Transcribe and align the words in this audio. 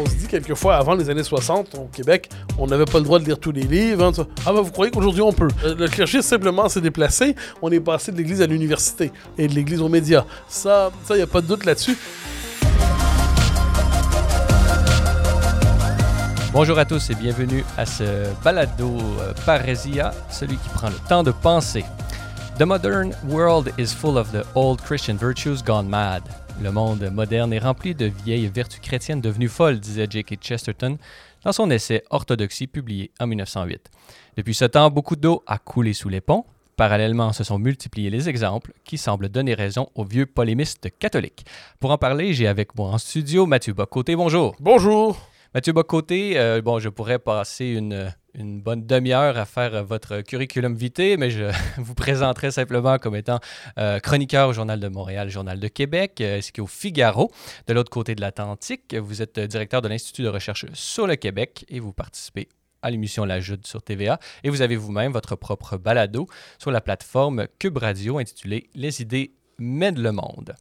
on 0.00 0.06
se 0.06 0.14
dit 0.14 0.26
quelquefois, 0.26 0.76
avant 0.76 0.94
les 0.94 1.10
années 1.10 1.22
60, 1.22 1.74
au 1.74 1.88
Québec, 1.92 2.28
on 2.58 2.66
n'avait 2.66 2.84
pas 2.84 2.98
le 2.98 3.04
droit 3.04 3.18
de 3.18 3.24
lire 3.24 3.38
tous 3.38 3.52
les 3.52 3.62
livres. 3.62 4.04
hein, 4.04 4.26
ah 4.46 4.52
ben 4.52 4.60
vous 4.60 4.70
croyez 4.70 4.90
qu'aujourd'hui 4.90 5.22
on 5.22 5.32
peut? 5.32 5.48
Euh, 5.64 5.74
Le 5.74 5.88
clergé 5.88 6.22
simplement 6.22 6.68
s'est 6.68 6.80
déplacé. 6.80 7.34
On 7.60 7.70
est 7.70 7.80
passé 7.80 8.12
de 8.12 8.16
l'église 8.16 8.40
à 8.42 8.46
l'université 8.46 9.12
et 9.38 9.48
de 9.48 9.54
l'église 9.54 9.80
aux 9.80 9.88
médias. 9.88 10.24
Ça, 10.48 10.90
ça, 11.04 11.16
y 11.16 11.22
a 11.22 11.26
pas 11.26 11.40
de 11.40 11.46
doute 11.46 11.64
là-dessus. 11.64 11.96
Bonjour 16.52 16.78
à 16.78 16.84
tous 16.84 17.08
et 17.10 17.14
bienvenue 17.14 17.64
à 17.78 17.86
ce 17.86 18.26
balado 18.44 18.98
euh, 19.20 19.32
Parésia, 19.46 20.12
celui 20.30 20.56
qui 20.56 20.68
prend 20.74 20.88
le 20.90 21.08
temps 21.08 21.22
de 21.22 21.30
penser. 21.30 21.84
The 22.58 22.64
modern 22.66 23.14
world 23.28 23.72
is 23.78 23.94
full 23.94 24.18
of 24.18 24.30
the 24.32 24.44
old 24.54 24.82
Christian 24.82 25.16
virtues 25.16 25.62
gone 25.64 25.88
mad. 25.88 26.22
Le 26.60 26.70
monde 26.70 27.10
moderne 27.12 27.52
est 27.52 27.58
rempli 27.58 27.94
de 27.94 28.06
vieilles 28.06 28.46
vertus 28.46 28.80
chrétiennes 28.80 29.20
devenues 29.20 29.48
folles, 29.48 29.80
disait 29.80 30.06
J.K. 30.08 30.38
Chesterton 30.40 30.98
dans 31.44 31.52
son 31.52 31.70
essai 31.70 32.02
Orthodoxie 32.10 32.66
publié 32.66 33.10
en 33.20 33.26
1908. 33.26 33.90
Depuis 34.36 34.54
ce 34.54 34.64
temps, 34.64 34.90
beaucoup 34.90 35.16
d'eau 35.16 35.42
a 35.46 35.58
coulé 35.58 35.92
sous 35.92 36.08
les 36.08 36.20
ponts. 36.20 36.44
Parallèlement, 36.76 37.32
se 37.32 37.44
sont 37.44 37.58
multipliés 37.58 38.10
les 38.10 38.28
exemples 38.28 38.72
qui 38.84 38.98
semblent 38.98 39.28
donner 39.28 39.54
raison 39.54 39.88
aux 39.94 40.04
vieux 40.04 40.26
polémistes 40.26 40.88
catholiques. 40.98 41.44
Pour 41.80 41.90
en 41.90 41.98
parler, 41.98 42.32
j'ai 42.32 42.46
avec 42.46 42.76
moi 42.76 42.90
en 42.90 42.98
studio 42.98 43.46
Mathieu 43.46 43.72
Bocoté. 43.72 44.16
Bonjour. 44.16 44.56
Bonjour. 44.58 45.18
Mathieu 45.54 45.72
Bocoté, 45.72 46.38
euh, 46.38 46.62
bon, 46.62 46.78
je 46.78 46.88
pourrais 46.88 47.18
passer 47.18 47.66
une, 47.66 48.12
une 48.34 48.60
bonne 48.60 48.86
demi-heure 48.86 49.36
à 49.36 49.44
faire 49.44 49.74
euh, 49.74 49.82
votre 49.82 50.20
curriculum 50.22 50.74
vitae, 50.74 51.16
mais 51.18 51.30
je 51.30 51.52
vous 51.76 51.94
présenterai 51.94 52.50
simplement 52.50 52.98
comme 52.98 53.16
étant 53.16 53.40
euh, 53.78 53.98
chroniqueur 54.00 54.48
au 54.48 54.52
Journal 54.52 54.80
de 54.80 54.88
Montréal, 54.88 55.28
Journal 55.28 55.60
de 55.60 55.68
Québec, 55.68 56.20
euh, 56.20 56.38
ainsi 56.38 56.52
qu'au 56.52 56.66
Figaro. 56.66 57.30
De 57.66 57.74
l'autre 57.74 57.90
côté 57.90 58.14
de 58.14 58.20
l'Atlantique, 58.20 58.94
vous 58.94 59.22
êtes 59.22 59.38
directeur 59.38 59.82
de 59.82 59.88
l'Institut 59.88 60.22
de 60.22 60.28
recherche 60.28 60.66
sur 60.72 61.06
le 61.06 61.16
Québec 61.16 61.64
et 61.68 61.80
vous 61.80 61.92
participez 61.92 62.48
à 62.82 62.90
l'émission 62.90 63.24
La 63.24 63.40
Jude 63.40 63.66
sur 63.66 63.82
TVA. 63.82 64.18
Et 64.42 64.50
vous 64.50 64.62
avez 64.62 64.76
vous-même 64.76 65.12
votre 65.12 65.36
propre 65.36 65.76
balado 65.76 66.26
sur 66.58 66.70
la 66.70 66.80
plateforme 66.80 67.46
Cube 67.58 67.78
Radio 67.78 68.18
intitulée 68.18 68.68
Les 68.74 69.02
idées 69.02 69.34
mènent 69.58 70.00
le 70.00 70.10
monde. 70.12 70.54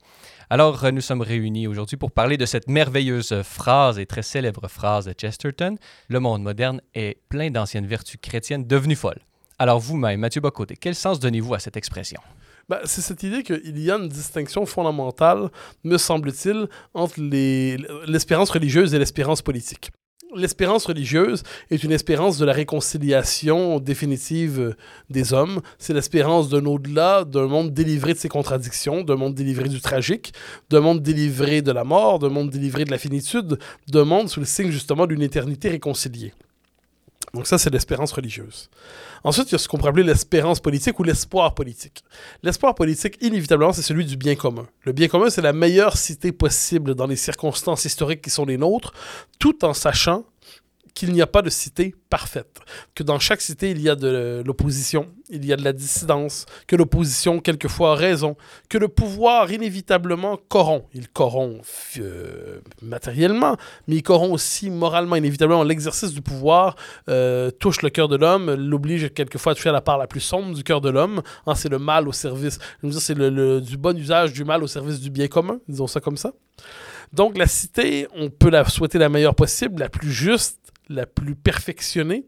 Alors, 0.53 0.83
euh, 0.83 0.91
nous 0.91 0.99
sommes 0.99 1.21
réunis 1.21 1.66
aujourd'hui 1.66 1.95
pour 1.95 2.11
parler 2.11 2.35
de 2.35 2.45
cette 2.45 2.67
merveilleuse 2.67 3.41
phrase 3.41 3.97
et 3.99 4.05
très 4.05 4.21
célèbre 4.21 4.67
phrase 4.67 5.05
de 5.05 5.13
Chesterton 5.17 5.77
Le 6.09 6.19
monde 6.19 6.43
moderne 6.43 6.81
est 6.93 7.19
plein 7.30 7.49
d'anciennes 7.49 7.88
vertus 7.88 8.17
chrétiennes 8.21 8.67
devenues 8.67 8.97
folles. 8.97 9.21
Alors, 9.59 9.80
vous-même, 9.80 10.19
Mathieu 10.19 10.41
Bocoté, 10.41 10.75
quel 10.75 10.93
sens 10.93 11.21
donnez-vous 11.21 11.53
à 11.53 11.59
cette 11.59 11.77
expression? 11.77 12.19
Ben, 12.67 12.80
c'est 12.83 12.99
cette 12.99 13.23
idée 13.23 13.43
qu'il 13.43 13.80
y 13.80 13.89
a 13.89 13.95
une 13.95 14.09
distinction 14.09 14.66
fondamentale, 14.66 15.47
me 15.85 15.97
semble-t-il, 15.97 16.67
entre 16.93 17.21
les- 17.21 17.77
l'espérance 18.05 18.49
religieuse 18.49 18.93
et 18.93 18.99
l'espérance 18.99 19.41
politique. 19.41 19.89
L'espérance 20.33 20.85
religieuse 20.85 21.43
est 21.71 21.83
une 21.83 21.91
espérance 21.91 22.37
de 22.37 22.45
la 22.45 22.53
réconciliation 22.53 23.79
définitive 23.81 24.59
euh, 24.59 24.75
des 25.09 25.33
hommes. 25.33 25.61
C'est 25.77 25.93
l'espérance 25.93 26.47
d'un 26.47 26.65
au-delà, 26.65 27.25
d'un 27.25 27.47
monde 27.47 27.73
délivré 27.73 28.13
de 28.13 28.17
ses 28.17 28.29
contradictions, 28.29 29.03
d'un 29.03 29.17
monde 29.17 29.33
délivré 29.33 29.67
du 29.67 29.81
tragique, 29.81 30.33
d'un 30.69 30.79
monde 30.79 31.02
délivré 31.02 31.61
de 31.61 31.71
la 31.73 31.83
mort, 31.83 32.19
d'un 32.19 32.29
monde 32.29 32.49
délivré 32.49 32.85
de 32.85 32.91
la 32.91 32.97
finitude, 32.97 33.59
d'un 33.89 34.05
monde 34.05 34.29
sous 34.29 34.39
le 34.39 34.45
signe 34.45 34.71
justement 34.71 35.05
d'une 35.05 35.21
éternité 35.21 35.67
réconciliée. 35.67 36.33
Donc 37.33 37.47
ça, 37.47 37.57
c'est 37.57 37.69
l'espérance 37.69 38.11
religieuse. 38.11 38.69
Ensuite, 39.23 39.49
il 39.49 39.51
y 39.53 39.55
a 39.55 39.57
ce 39.57 39.67
qu'on 39.67 39.77
pourrait 39.77 39.91
appeler 39.91 40.03
l'espérance 40.03 40.59
politique 40.59 40.99
ou 40.99 41.03
l'espoir 41.03 41.53
politique. 41.53 42.03
L'espoir 42.43 42.75
politique, 42.75 43.17
inévitablement, 43.21 43.71
c'est 43.71 43.81
celui 43.81 44.05
du 44.05 44.17
bien 44.17 44.35
commun. 44.35 44.67
Le 44.83 44.91
bien 44.91 45.07
commun, 45.07 45.29
c'est 45.29 45.41
la 45.41 45.53
meilleure 45.53 45.95
cité 45.95 46.31
possible 46.31 46.93
dans 46.93 47.07
les 47.07 47.15
circonstances 47.15 47.85
historiques 47.85 48.21
qui 48.21 48.29
sont 48.29 48.45
les 48.45 48.57
nôtres, 48.57 48.93
tout 49.39 49.63
en 49.63 49.73
sachant 49.73 50.25
qu'il 50.94 51.14
n'y 51.14 51.22
a 51.22 51.28
pas 51.28 51.42
de 51.42 51.50
cité 51.50 51.95
parfaite, 52.09 52.59
que 52.94 53.03
dans 53.03 53.17
chaque 53.20 53.39
cité, 53.42 53.72
il 53.72 53.81
y 53.81 53.88
a 53.89 53.95
de 53.95 54.43
l'opposition, 54.45 55.08
il 55.30 55.45
y 55.45 55.54
a 55.54 55.55
de 55.55 55.64
la 55.64 55.71
dissidence, 55.71 56.45
que 56.67 56.76
l'opposition, 56.76 57.39
quelquefois, 57.39 57.93
a 57.93 57.95
raison, 57.95 58.36
que 58.67 58.77
le 58.77 58.89
pouvoir, 58.89 59.49
inévitablement, 59.52 60.38
corrompt. 60.49 60.86
Il 60.93 61.08
corrompt 61.08 61.61
euh, 61.99 62.60
matériellement, 62.82 63.55
mais 63.88 63.95
il 63.95 64.04
corrompt 64.04 64.33
aussi 64.33 64.70
moralement, 64.70 65.15
inévitablement. 65.15 65.64
L'exercice 65.64 66.11
du 66.14 66.21
pouvoir 66.21 66.76
euh, 67.08 67.49
touche 67.52 67.82
le 67.82 67.89
cœur 67.89 68.10
de 68.10 68.17
l'homme, 68.17 68.54
l'oblige 68.54 69.14
quelquefois 69.14 69.54
à 69.54 69.55
toucher 69.55 69.70
à 69.70 69.73
la 69.73 69.82
part 69.82 69.98
la 69.98 70.08
plus 70.08 70.20
sombre 70.20 70.54
du 70.54 70.64
cœur 70.64 70.82
de 70.82 70.89
l'homme. 70.89 71.21
Hein, 71.48 71.55
c'est 71.55 71.70
le 71.70 71.80
mal 71.80 72.08
au 72.10 72.11
service, 72.11 72.60
c'est 72.99 73.14
le, 73.14 73.30
le- 73.30 73.61
du 73.61 73.77
bon 73.77 73.98
usage 73.98 74.33
du 74.33 74.44
mal 74.44 74.64
au 74.64 74.67
service 74.67 74.99
du 74.99 75.10
bien 75.10 75.27
commun, 75.27 75.60
disons 75.70 75.88
ça 75.88 76.02
comme 76.02 76.17
ça. 76.17 76.33
Donc 77.14 77.38
la 77.38 77.48
cité, 77.48 78.08
on 78.16 78.30
peut 78.30 78.49
la 78.49 78.66
souhaiter 78.66 78.98
la 78.98 79.10
meilleure 79.10 79.36
possible, 79.36 79.80
la 79.80 79.89
plus 79.89 80.11
juste, 80.11 80.60
la 80.89 81.05
plus 81.05 81.36
perfectionnée, 81.36 82.26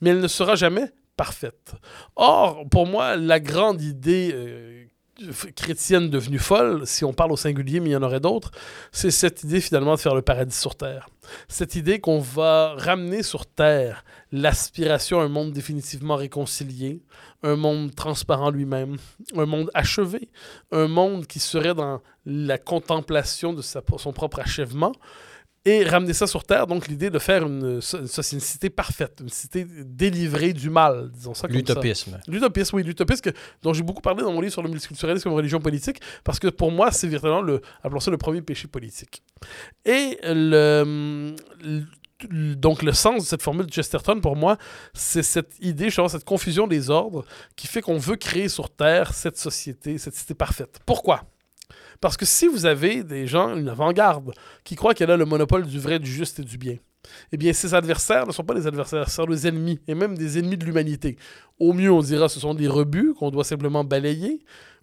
mais 0.00 0.10
elle 0.10 0.20
ne 0.20 0.28
sera 0.28 0.56
jamais 0.56 0.92
parfaite. 1.16 1.74
Or, 2.16 2.64
pour 2.68 2.86
moi, 2.86 3.16
la 3.16 3.40
grande 3.40 3.80
idée 3.80 4.30
euh, 4.34 4.83
chrétienne 5.54 6.10
devenue 6.10 6.38
folle, 6.38 6.86
si 6.86 7.04
on 7.04 7.12
parle 7.12 7.32
au 7.32 7.36
singulier, 7.36 7.80
mais 7.80 7.90
il 7.90 7.92
y 7.92 7.96
en 7.96 8.02
aurait 8.02 8.20
d'autres, 8.20 8.50
c'est 8.92 9.10
cette 9.10 9.44
idée 9.44 9.60
finalement 9.60 9.94
de 9.94 10.00
faire 10.00 10.14
le 10.14 10.22
paradis 10.22 10.56
sur 10.56 10.74
Terre. 10.74 11.08
Cette 11.48 11.76
idée 11.76 12.00
qu'on 12.00 12.18
va 12.20 12.74
ramener 12.76 13.22
sur 13.22 13.46
Terre 13.46 14.04
l'aspiration 14.32 15.20
à 15.20 15.24
un 15.24 15.28
monde 15.28 15.52
définitivement 15.52 16.16
réconcilié, 16.16 17.02
un 17.42 17.56
monde 17.56 17.94
transparent 17.94 18.50
lui-même, 18.50 18.96
un 19.36 19.46
monde 19.46 19.70
achevé, 19.74 20.28
un 20.72 20.88
monde 20.88 21.26
qui 21.26 21.38
serait 21.38 21.74
dans 21.74 22.00
la 22.26 22.58
contemplation 22.58 23.52
de 23.52 23.62
sa- 23.62 23.82
son 23.98 24.12
propre 24.12 24.40
achèvement, 24.40 24.92
et 25.66 25.82
ramener 25.84 26.12
ça 26.12 26.26
sur 26.26 26.44
Terre, 26.44 26.66
donc 26.66 26.88
l'idée 26.88 27.08
de 27.08 27.18
faire 27.18 27.46
une, 27.46 27.80
une 27.80 28.06
cité 28.40 28.68
parfaite, 28.68 29.20
une 29.22 29.30
cité 29.30 29.64
délivrée 29.84 30.52
du 30.52 30.68
mal, 30.68 31.10
disons 31.10 31.32
ça 31.32 31.48
comme 31.48 31.54
ça. 31.56 31.58
L'utopisme. 31.58 32.20
L'utopisme, 32.28 32.76
oui, 32.76 32.82
l'utopisme 32.82 33.32
dont 33.62 33.72
j'ai 33.72 33.82
beaucoup 33.82 34.02
parlé 34.02 34.22
dans 34.22 34.32
mon 34.32 34.40
livre 34.42 34.52
sur 34.52 34.62
le 34.62 34.68
multiculturalisme 34.68 35.24
comme 35.24 35.32
religion 35.34 35.60
politique, 35.60 36.00
parce 36.22 36.38
que 36.38 36.48
pour 36.48 36.70
moi, 36.70 36.92
c'est 36.92 37.06
véritablement 37.06 37.40
le, 37.40 37.62
appelons 37.82 38.00
ça 38.00 38.10
le 38.10 38.18
premier 38.18 38.42
péché 38.42 38.68
politique. 38.68 39.22
Et 39.86 40.18
le, 40.24 41.34
le- 41.62 41.84
donc 42.54 42.82
le 42.82 42.92
sens 42.92 43.22
de 43.24 43.26
cette 43.28 43.42
formule 43.42 43.66
de 43.66 43.72
Chesterton, 43.72 44.20
pour 44.20 44.36
moi, 44.36 44.56
c'est 44.94 45.22
cette 45.22 45.52
idée, 45.60 45.86
justement, 45.86 46.08
cette 46.08 46.24
confusion 46.24 46.66
des 46.66 46.88
ordres 46.88 47.24
qui 47.56 47.66
fait 47.66 47.80
qu'on 47.82 47.98
veut 47.98 48.16
créer 48.16 48.48
sur 48.48 48.70
Terre 48.70 49.12
cette 49.12 49.36
société, 49.36 49.98
cette 49.98 50.14
cité 50.14 50.32
parfaite. 50.34 50.78
Pourquoi? 50.86 51.24
Parce 52.00 52.16
que 52.16 52.24
si 52.24 52.46
vous 52.46 52.66
avez 52.66 53.02
des 53.02 53.26
gens, 53.26 53.54
une 53.56 53.68
avant-garde, 53.68 54.32
qui 54.64 54.76
croient 54.76 54.94
qu'elle 54.94 55.10
a 55.10 55.16
le 55.16 55.24
monopole 55.24 55.66
du 55.66 55.78
vrai, 55.78 55.98
du 55.98 56.10
juste 56.10 56.38
et 56.40 56.44
du 56.44 56.58
bien, 56.58 56.76
eh 57.32 57.36
bien, 57.36 57.52
ses 57.52 57.74
adversaires 57.74 58.26
ne 58.26 58.32
sont 58.32 58.44
pas 58.44 58.54
des 58.54 58.66
adversaires, 58.66 59.08
ce 59.08 59.16
sont 59.16 59.26
des 59.26 59.46
ennemis, 59.46 59.80
et 59.86 59.94
même 59.94 60.16
des 60.16 60.38
ennemis 60.38 60.56
de 60.56 60.64
l'humanité. 60.64 61.16
Au 61.58 61.72
mieux, 61.72 61.90
on 61.90 62.00
dira 62.00 62.28
ce 62.28 62.40
sont 62.40 62.54
des 62.54 62.68
rebuts 62.68 63.14
qu'on 63.14 63.30
doit 63.30 63.44
simplement 63.44 63.84
balayer. 63.84 64.40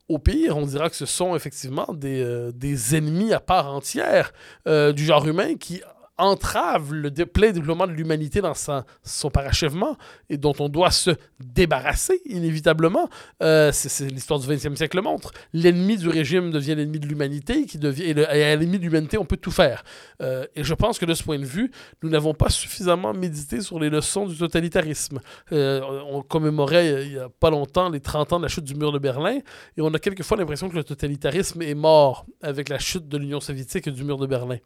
Au 0.07 0.19
pire, 0.19 0.57
on 0.57 0.65
dira 0.65 0.89
que 0.89 0.95
ce 0.95 1.05
sont 1.05 1.35
effectivement 1.35 1.87
des, 1.93 2.21
euh, 2.21 2.51
des 2.53 2.95
ennemis 2.95 3.33
à 3.33 3.39
part 3.39 3.73
entière 3.73 4.33
euh, 4.67 4.91
du 4.91 5.05
genre 5.05 5.25
humain 5.27 5.55
qui 5.55 5.81
entravent 6.21 6.93
le 6.93 7.11
plein 7.11 7.51
développement 7.51 7.87
de 7.87 7.93
l'humanité 7.93 8.41
dans 8.41 8.53
son 8.53 9.29
parachèvement 9.29 9.97
et 10.29 10.37
dont 10.37 10.53
on 10.59 10.69
doit 10.69 10.91
se 10.91 11.11
débarrasser 11.39 12.21
inévitablement. 12.25 13.09
Euh, 13.41 13.71
c'est 13.73 14.05
l'histoire 14.05 14.39
du 14.39 14.47
20e 14.47 14.75
siècle 14.75 14.97
le 14.97 15.01
montre. 15.01 15.31
L'ennemi 15.53 15.97
du 15.97 16.07
régime 16.09 16.51
devient 16.51 16.75
l'ennemi 16.75 16.99
de 16.99 17.07
l'humanité 17.07 17.65
et, 17.99 18.25
à 18.25 18.55
l'ennemi 18.55 18.77
de 18.77 18.83
l'humanité, 18.83 19.17
on 19.17 19.25
peut 19.25 19.37
tout 19.37 19.51
faire. 19.51 19.83
Euh, 20.21 20.45
et 20.55 20.63
je 20.63 20.73
pense 20.73 20.99
que 20.99 21.05
de 21.05 21.13
ce 21.13 21.23
point 21.23 21.39
de 21.39 21.45
vue, 21.45 21.71
nous 22.03 22.09
n'avons 22.09 22.33
pas 22.33 22.49
suffisamment 22.49 23.13
médité 23.13 23.61
sur 23.61 23.79
les 23.79 23.89
leçons 23.89 24.27
du 24.27 24.37
totalitarisme. 24.37 25.19
Euh, 25.51 25.81
on 26.09 26.21
commémorait 26.21 27.05
il 27.05 27.13
n'y 27.13 27.17
a 27.17 27.29
pas 27.29 27.49
longtemps 27.49 27.89
les 27.89 27.99
30 27.99 28.33
ans 28.33 28.37
de 28.37 28.43
la 28.43 28.49
chute 28.49 28.63
du 28.63 28.75
mur 28.75 28.91
de 28.91 28.99
Berlin 28.99 29.39
et 29.77 29.81
on 29.81 29.93
a 29.93 29.99
quelquefois 29.99 30.37
l'impression 30.37 30.69
que 30.69 30.75
le 30.75 30.83
totalitarisme 30.83 31.61
est 31.61 31.75
mort 31.75 32.25
avec 32.41 32.69
la 32.69 32.79
chute 32.79 33.07
de 33.07 33.17
l'Union 33.17 33.39
soviétique 33.39 33.87
et 33.87 33.91
du 33.91 34.03
mur 34.03 34.17
de 34.17 34.27
Berlin. 34.27 34.57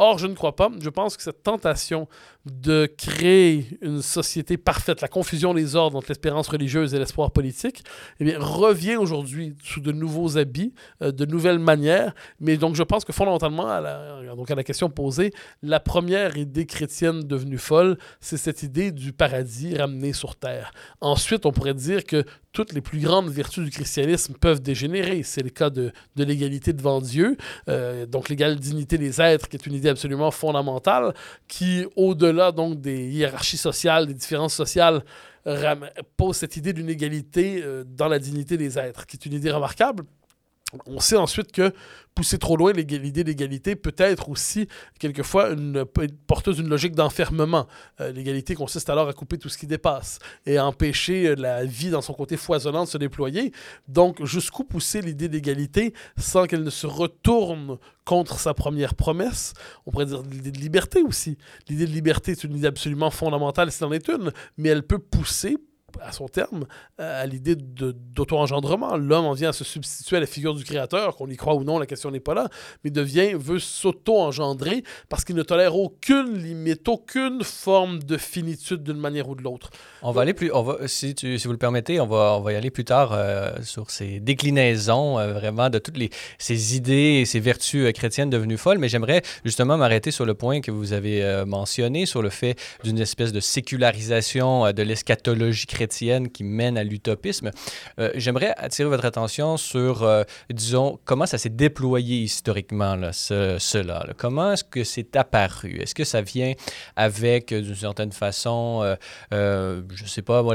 Or, 0.00 0.18
je 0.18 0.28
ne 0.28 0.34
crois 0.34 0.54
pas. 0.54 0.70
Je 0.80 0.90
pense 0.90 1.16
que 1.16 1.22
cette 1.22 1.42
tentation 1.42 2.08
de 2.46 2.86
créer 2.86 3.66
une 3.82 4.00
société 4.00 4.56
parfaite, 4.56 5.00
la 5.00 5.08
confusion 5.08 5.54
des 5.54 5.74
ordres 5.74 5.98
entre 5.98 6.08
l'espérance 6.08 6.48
religieuse 6.48 6.94
et 6.94 6.98
l'espoir 6.98 7.30
politique, 7.32 7.82
eh 8.20 8.36
revient 8.36 8.96
aujourd'hui 8.96 9.54
sous 9.62 9.80
de 9.80 9.90
nouveaux 9.92 10.38
habits, 10.38 10.72
euh, 11.02 11.10
de 11.10 11.26
nouvelles 11.26 11.58
manières. 11.58 12.14
Mais 12.40 12.56
donc, 12.56 12.76
je 12.76 12.82
pense 12.84 13.04
que 13.04 13.12
fondamentalement, 13.12 13.68
à 13.68 13.80
la, 13.80 14.34
donc 14.36 14.50
à 14.50 14.54
la 14.54 14.64
question 14.64 14.88
posée, 14.88 15.32
la 15.62 15.80
première 15.80 16.36
idée 16.36 16.64
chrétienne 16.64 17.22
devenue 17.22 17.58
folle, 17.58 17.98
c'est 18.20 18.36
cette 18.36 18.62
idée 18.62 18.92
du 18.92 19.12
paradis 19.12 19.76
ramené 19.76 20.12
sur 20.12 20.36
terre. 20.36 20.70
Ensuite, 21.00 21.44
on 21.44 21.52
pourrait 21.52 21.74
dire 21.74 22.04
que 22.04 22.24
toutes 22.52 22.72
les 22.72 22.80
plus 22.80 23.00
grandes 23.00 23.28
vertus 23.28 23.64
du 23.64 23.70
christianisme 23.70 24.34
peuvent 24.34 24.60
dégénérer. 24.60 25.22
C'est 25.22 25.42
le 25.42 25.50
cas 25.50 25.70
de, 25.70 25.92
de 26.16 26.24
l'égalité 26.24 26.72
devant 26.72 27.00
Dieu, 27.00 27.36
euh, 27.68 28.06
donc 28.06 28.28
l'égale 28.28 28.56
dignité 28.56 28.98
des 28.98 29.20
êtres, 29.20 29.48
qui 29.48 29.56
est 29.56 29.66
une 29.66 29.74
idée 29.74 29.87
absolument 29.88 30.30
fondamentale, 30.30 31.14
qui, 31.46 31.86
au-delà 31.96 32.52
donc 32.52 32.80
des 32.80 33.08
hiérarchies 33.08 33.56
sociales, 33.56 34.06
des 34.06 34.14
différences 34.14 34.54
sociales, 34.54 35.02
pose 36.16 36.36
cette 36.36 36.56
idée 36.56 36.72
d'une 36.72 36.90
égalité 36.90 37.62
euh, 37.62 37.84
dans 37.86 38.08
la 38.08 38.18
dignité 38.18 38.56
des 38.56 38.78
êtres, 38.78 39.06
qui 39.06 39.16
est 39.16 39.26
une 39.26 39.34
idée 39.34 39.50
remarquable. 39.50 40.04
On 40.86 41.00
sait 41.00 41.16
ensuite 41.16 41.50
que 41.50 41.72
pousser 42.14 42.36
trop 42.36 42.56
loin 42.56 42.72
l'idée 42.72 43.24
d'égalité 43.24 43.74
peut 43.74 43.94
être 43.96 44.28
aussi 44.28 44.68
quelquefois 44.98 45.50
une, 45.50 45.86
porteuse 46.26 46.56
d'une 46.56 46.68
logique 46.68 46.94
d'enfermement. 46.94 47.66
Euh, 48.00 48.12
l'égalité 48.12 48.54
consiste 48.54 48.90
alors 48.90 49.08
à 49.08 49.12
couper 49.12 49.38
tout 49.38 49.48
ce 49.48 49.56
qui 49.56 49.66
dépasse 49.66 50.18
et 50.44 50.58
à 50.58 50.66
empêcher 50.66 51.36
la 51.36 51.64
vie 51.64 51.90
dans 51.90 52.02
son 52.02 52.12
côté 52.12 52.36
foisonnant 52.36 52.84
de 52.84 52.88
se 52.88 52.98
déployer. 52.98 53.52
Donc 53.86 54.22
jusqu'où 54.24 54.64
pousser 54.64 55.00
l'idée 55.00 55.28
d'égalité 55.28 55.94
sans 56.18 56.46
qu'elle 56.46 56.64
ne 56.64 56.70
se 56.70 56.86
retourne 56.86 57.78
contre 58.04 58.38
sa 58.38 58.52
première 58.52 58.94
promesse? 58.94 59.54
On 59.86 59.92
pourrait 59.92 60.06
dire 60.06 60.22
l'idée 60.22 60.50
de 60.50 60.58
liberté 60.58 61.02
aussi. 61.02 61.38
L'idée 61.68 61.86
de 61.86 61.92
liberté 61.92 62.32
est 62.32 62.44
une 62.44 62.56
idée 62.56 62.66
absolument 62.66 63.10
fondamentale, 63.10 63.70
c'est 63.70 63.84
en 63.84 63.92
est 63.92 64.08
une, 64.08 64.32
mais 64.58 64.70
elle 64.70 64.82
peut 64.82 64.98
pousser 64.98 65.56
à 66.02 66.12
son 66.12 66.28
terme, 66.28 66.66
euh, 67.00 67.22
à 67.22 67.26
l'idée 67.26 67.56
d'auto-engendrement. 67.56 68.96
L'homme 68.96 69.24
en 69.24 69.32
vient 69.32 69.50
à 69.50 69.52
se 69.52 69.64
substituer 69.64 70.16
à 70.18 70.20
la 70.20 70.26
figure 70.26 70.54
du 70.54 70.64
créateur, 70.64 71.16
qu'on 71.16 71.28
y 71.28 71.36
croit 71.36 71.54
ou 71.54 71.64
non, 71.64 71.78
la 71.78 71.86
question 71.86 72.10
n'est 72.10 72.20
pas 72.20 72.34
là, 72.34 72.48
mais 72.84 72.90
devient, 72.90 73.32
veut 73.34 73.58
s'auto-engendrer 73.58 74.84
parce 75.08 75.24
qu'il 75.24 75.34
ne 75.34 75.42
tolère 75.42 75.76
aucune 75.76 76.36
limite, 76.36 76.88
aucune 76.88 77.42
forme 77.42 78.02
de 78.02 78.16
finitude 78.16 78.82
d'une 78.82 78.98
manière 78.98 79.28
ou 79.28 79.34
de 79.34 79.42
l'autre. 79.42 79.70
On 80.02 80.12
va 80.12 80.22
aller 80.22 80.34
plus, 80.34 80.52
on 80.52 80.62
va, 80.62 80.86
si, 80.86 81.14
tu, 81.14 81.38
si 81.38 81.46
vous 81.46 81.52
le 81.52 81.58
permettez, 81.58 82.00
on 82.00 82.06
va, 82.06 82.36
on 82.38 82.40
va 82.40 82.52
y 82.52 82.56
aller 82.56 82.70
plus 82.70 82.84
tard 82.84 83.12
euh, 83.12 83.52
sur 83.62 83.90
ces 83.90 84.20
déclinaisons 84.20 85.18
euh, 85.18 85.32
vraiment 85.32 85.70
de 85.70 85.78
toutes 85.78 85.96
les, 85.96 86.10
ces 86.38 86.76
idées 86.76 87.20
et 87.20 87.24
ces 87.24 87.40
vertus 87.40 87.90
chrétiennes 87.94 88.30
devenues 88.30 88.58
folles, 88.58 88.78
mais 88.78 88.88
j'aimerais 88.88 89.22
justement 89.44 89.76
m'arrêter 89.78 90.10
sur 90.10 90.26
le 90.26 90.34
point 90.34 90.60
que 90.60 90.70
vous 90.70 90.92
avez 90.92 91.44
mentionné, 91.46 92.06
sur 92.06 92.22
le 92.22 92.28
fait 92.28 92.56
d'une 92.84 92.98
espèce 92.98 93.32
de 93.32 93.40
sécularisation 93.40 94.72
de 94.72 94.82
l'eschatologie 94.82 95.66
chrétienne 95.66 95.77
qui 95.86 96.44
mène 96.44 96.76
à 96.76 96.84
l'utopisme. 96.84 97.50
Euh, 97.98 98.10
j'aimerais 98.14 98.54
attirer 98.56 98.88
votre 98.88 99.04
attention 99.04 99.56
sur, 99.56 100.02
euh, 100.02 100.24
disons, 100.50 100.98
comment 101.04 101.26
ça 101.26 101.38
s'est 101.38 101.48
déployé 101.48 102.22
historiquement, 102.22 102.96
cela. 103.12 104.06
Comment 104.16 104.52
est-ce 104.52 104.64
que 104.64 104.84
c'est 104.84 105.16
apparu? 105.16 105.80
Est-ce 105.80 105.94
que 105.94 106.04
ça 106.04 106.22
vient 106.22 106.54
avec, 106.96 107.52
d'une 107.52 107.74
certaine 107.74 108.12
façon, 108.12 108.96
euh, 109.32 109.82
je 109.94 110.02
ne 110.02 110.08
sais 110.08 110.22
pas, 110.22 110.42
moi, 110.42 110.54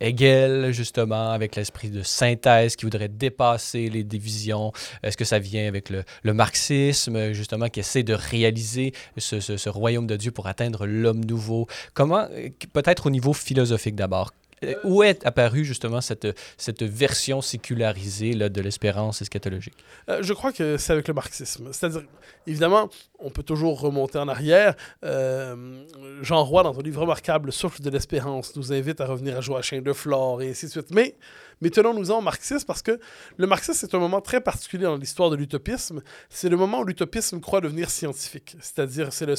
Hegel, 0.00 0.72
justement, 0.72 1.30
avec 1.30 1.56
l'esprit 1.56 1.90
de 1.90 2.02
synthèse 2.02 2.76
qui 2.76 2.84
voudrait 2.84 3.08
dépasser 3.08 3.88
les 3.88 4.04
divisions? 4.04 4.72
Est-ce 5.02 5.16
que 5.16 5.24
ça 5.24 5.38
vient 5.38 5.66
avec 5.66 5.90
le, 5.90 6.32
marxisme, 6.32 7.32
justement, 7.32 7.68
qui 7.68 7.80
essaie 7.80 8.02
de 8.02 8.14
réaliser 8.14 8.92
ce, 9.18 9.40
ce 9.40 9.68
royaume 9.68 10.06
de 10.06 10.16
Dieu 10.16 10.30
pour 10.30 10.46
atteindre 10.46 10.86
l'homme 10.86 11.24
nouveau? 11.24 11.66
Comment, 11.94 12.26
peut-être 12.72 13.06
au 13.06 13.10
niveau 13.10 13.32
philosophique 13.32 13.94
d'abord, 13.94 14.32
euh, 14.32 14.41
où 14.84 15.02
est 15.02 15.24
apparue 15.26 15.64
justement 15.64 16.00
cette, 16.00 16.28
cette 16.56 16.82
version 16.82 17.40
sécularisée 17.40 18.32
là, 18.32 18.48
de 18.48 18.60
l'espérance 18.60 19.22
eschatologique? 19.22 19.76
Euh, 20.08 20.22
je 20.22 20.32
crois 20.32 20.52
que 20.52 20.76
c'est 20.76 20.92
avec 20.92 21.08
le 21.08 21.14
marxisme. 21.14 21.68
C'est-à-dire, 21.72 22.02
évidemment, 22.46 22.88
on 23.18 23.30
peut 23.30 23.42
toujours 23.42 23.80
remonter 23.80 24.18
en 24.18 24.28
arrière. 24.28 24.74
Euh, 25.04 25.84
Jean 26.22 26.44
Roy, 26.44 26.62
dans 26.62 26.78
un 26.78 26.82
livre 26.82 27.02
remarquable, 27.02 27.52
Souffle 27.52 27.82
de 27.82 27.90
l'espérance, 27.90 28.56
nous 28.56 28.72
invite 28.72 29.00
à 29.00 29.06
revenir 29.06 29.38
à 29.38 29.40
Joachim 29.40 29.80
de 29.82 29.92
Flore 29.92 30.42
et 30.42 30.50
ainsi 30.50 30.66
de 30.66 30.70
suite. 30.70 30.90
Mais 30.90 31.14
mais 31.62 31.70
tenons-nous-en 31.70 32.18
au 32.18 32.20
marxisme 32.20 32.66
parce 32.66 32.82
que 32.82 32.98
le 33.36 33.46
marxisme, 33.46 33.78
c'est 33.80 33.94
un 33.94 33.98
moment 34.00 34.20
très 34.20 34.40
particulier 34.40 34.84
dans 34.84 34.96
l'histoire 34.96 35.30
de 35.30 35.36
l'utopisme. 35.36 36.02
C'est 36.28 36.48
le 36.48 36.56
moment 36.56 36.80
où 36.80 36.84
l'utopisme 36.84 37.40
croit 37.40 37.60
devenir 37.60 37.88
scientifique. 37.88 38.56
C'est-à-dire, 38.60 39.12
c'est 39.12 39.26
le 39.26 39.34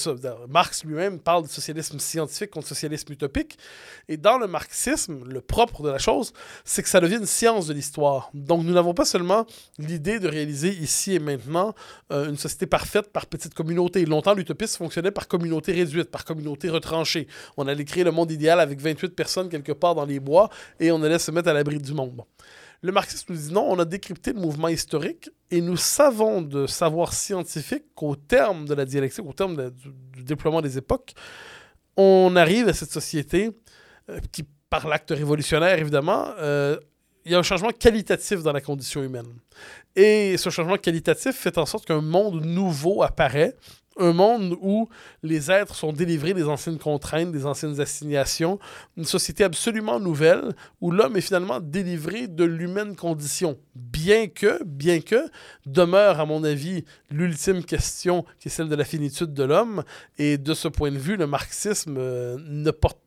Marx 0.48 0.86
lui-même 0.86 1.20
parle 1.20 1.44
de 1.44 1.50
socialisme 1.50 2.00
scientifique 2.00 2.52
contre 2.52 2.68
socialisme 2.68 3.12
utopique. 3.12 3.58
Et 4.08 4.16
dans 4.16 4.38
le 4.38 4.48
marxisme, 4.48 5.25
le 5.28 5.42
propre 5.42 5.84
de 5.84 5.90
la 5.90 5.98
chose, 5.98 6.31
c'est 6.64 6.81
que 6.81 6.90
ça 6.90 7.02
devient 7.02 7.18
une 7.18 7.25
science 7.25 7.68
de 7.68 7.74
l'histoire. 7.74 8.30
Donc, 8.34 8.64
nous 8.64 8.74
n'avons 8.74 8.94
pas 8.94 9.06
seulement 9.06 9.46
l'idée 9.78 10.20
de 10.20 10.30
réaliser 10.30 10.70
ici 10.70 11.16
et 11.16 11.20
maintenant 11.20 11.75
euh, 12.12 12.30
une 12.30 12.38
société 12.38 12.68
parfaite 12.68 13.12
par 13.12 13.25
petites 13.25 13.54
communautés. 13.54 14.06
Longtemps, 14.06 14.34
l'utopisme 14.34 14.78
fonctionnait 14.78 15.12
par 15.12 15.28
communauté 15.28 15.74
réduite, 15.74 16.10
par 16.10 16.24
communauté 16.24 16.70
retranchée. 16.70 17.28
On 17.58 17.68
allait 17.68 17.84
créer 17.84 18.06
le 18.06 18.12
monde 18.12 18.31
idéal 18.31 18.62
avec 18.62 18.80
28 18.80 19.10
personnes 19.10 19.50
quelque 19.50 19.74
part 19.74 19.94
dans 19.94 20.06
les 20.06 20.22
bois 20.22 20.50
et 20.80 20.90
on 20.92 21.04
allait 21.04 21.20
se 21.20 21.31
mettre 21.31 21.50
à 21.50 21.54
l'abri 21.54 21.80
du 21.80 21.94
monde. 21.94 22.12
Le 22.81 22.92
marxisme 22.92 23.33
nous 23.33 23.39
dit 23.39 23.54
non, 23.54 23.65
on 23.69 23.80
a 23.80 23.86
décrypté 23.86 24.33
le 24.33 24.39
mouvement 24.39 24.68
historique 24.68 25.30
et 25.51 25.62
nous 25.62 25.77
savons 25.77 26.42
de 26.42 26.68
savoir 26.68 27.13
scientifique 27.13 27.86
qu'au 27.95 28.15
terme 28.15 28.65
de 28.65 28.74
la 28.74 28.86
dialectique, 28.86 29.25
au 29.25 29.33
terme 29.33 29.71
du, 29.71 30.24
déploiement 30.24 30.62
des 30.62 30.77
époques, 30.77 31.13
on 31.95 32.36
arrive 32.36 32.68
à 32.68 32.74
cette 32.74 32.92
société 32.92 33.51
euh, 34.10 34.19
qui, 34.31 34.44
par 34.69 34.88
l'acte 34.88 35.12
révolutionnaire 35.12 35.80
évidemment, 35.80 36.27
euh, 36.39 36.77
il 37.25 37.31
y 37.31 37.36
a 37.36 37.39
un 37.39 37.44
changement 37.44 37.69
qualitatif 37.69 38.44
dans 38.44 38.51
la 38.51 38.62
condition 38.62 39.01
humaine. 39.01 39.27
Et 39.95 40.36
ce 40.38 40.50
changement 40.50 40.77
qualitatif 40.77 41.36
fait 41.36 41.57
en 41.57 41.65
sorte 41.65 41.86
qu'un 41.86 42.01
monde 42.01 42.44
nouveau 42.44 43.01
apparaît 43.01 43.56
un 43.98 44.13
monde 44.13 44.57
où 44.62 44.90
les 45.22 45.51
êtres 45.51 45.75
sont 45.75 45.94
délivrés 45.94 46.34
des 46.34 46.45
anciennes 46.45 46.80
contraintes, 46.80 47.31
des 47.31 47.45
anciennes 47.45 47.80
assignations, 47.80 48.60
une 48.98 49.06
société 49.06 49.44
absolument 49.44 50.00
nouvelle 50.00 50.54
où 50.81 50.92
l'homme 50.92 51.18
est 51.18 51.22
finalement 51.22 51.60
délivré 51.60 52.28
de 52.28 52.44
l'humaine 52.44 52.95
condition, 52.95 53.57
bien 53.75 54.28
que, 54.28 54.63
bien 54.63 55.00
que, 55.00 55.30
demeure 55.66 56.19
à 56.19 56.25
mon 56.25 56.44
avis 56.44 56.86
l'ultime 57.10 57.63
question 57.63 58.25
qui 58.40 58.48
est 58.48 58.51
celle 58.51 58.69
de 58.69 58.75
la 58.75 58.86
finitude 58.86 59.34
de 59.34 59.44
l'homme, 59.44 59.84
et 60.18 60.38
de 60.38 60.54
ce 60.54 60.68
point 60.68 60.92
de 60.92 60.98
vue, 60.98 61.18
le 61.18 61.28
marxisme, 61.28 61.96
euh, 61.98 62.38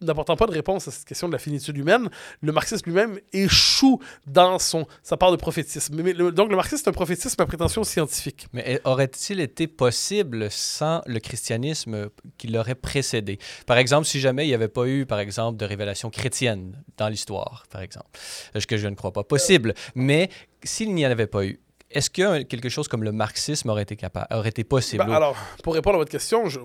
n'apportant 0.00 0.36
pas 0.36 0.46
de 0.46 0.52
réponse 0.52 0.88
à 0.88 0.90
cette 0.90 1.04
question 1.04 1.28
de 1.28 1.32
la 1.32 1.38
finitude 1.38 1.76
humaine, 1.76 2.08
le 2.40 2.52
marxisme 2.52 2.84
lui-même 2.86 3.18
échoue 3.32 4.00
dans 4.26 4.58
son, 4.58 4.86
sa 5.02 5.16
part 5.16 5.30
de 5.30 5.36
prophétisme. 5.36 5.96
Donc 6.32 6.50
le 6.50 6.56
marxisme 6.56 6.84
est 6.86 6.90
un 6.90 6.92
prophétisme 6.92 7.40
à 7.40 7.46
prétention 7.46 7.84
scientifique. 7.84 8.46
Mais 8.52 8.80
aurait-il 8.84 9.40
été 9.40 9.66
possible 9.66 10.50
sans 10.76 11.00
le 11.06 11.20
christianisme 11.20 12.10
qui 12.38 12.48
l'aurait 12.48 12.74
précédé. 12.74 13.38
Par 13.66 13.78
exemple, 13.78 14.06
si 14.06 14.20
jamais 14.20 14.44
il 14.44 14.48
n'y 14.48 14.54
avait 14.54 14.68
pas 14.68 14.86
eu, 14.86 15.06
par 15.06 15.20
exemple, 15.20 15.56
de 15.56 15.64
révélation 15.64 16.10
chrétienne 16.10 16.82
dans 16.96 17.08
l'histoire, 17.08 17.64
par 17.70 17.80
exemple, 17.80 18.10
ce 18.56 18.66
que 18.66 18.76
je 18.76 18.88
ne 18.88 18.94
crois 18.94 19.12
pas 19.12 19.24
possible, 19.24 19.74
mais 19.94 20.28
s'il 20.62 20.94
n'y 20.94 21.06
en 21.06 21.10
avait 21.10 21.26
pas 21.26 21.44
eu, 21.44 21.60
est-ce 21.90 22.10
que 22.10 22.42
quelque 22.42 22.68
chose 22.68 22.88
comme 22.88 23.04
le 23.04 23.12
marxisme 23.12 23.70
aurait 23.70 23.82
été 23.82 23.96
capable, 23.96 24.26
aurait 24.30 24.48
été 24.48 24.64
possible? 24.64 25.04
Ben, 25.06 25.12
alors, 25.12 25.36
pour 25.62 25.74
répondre 25.74 25.94
à 25.94 25.98
votre 25.98 26.10
question, 26.10 26.48
je, 26.48 26.60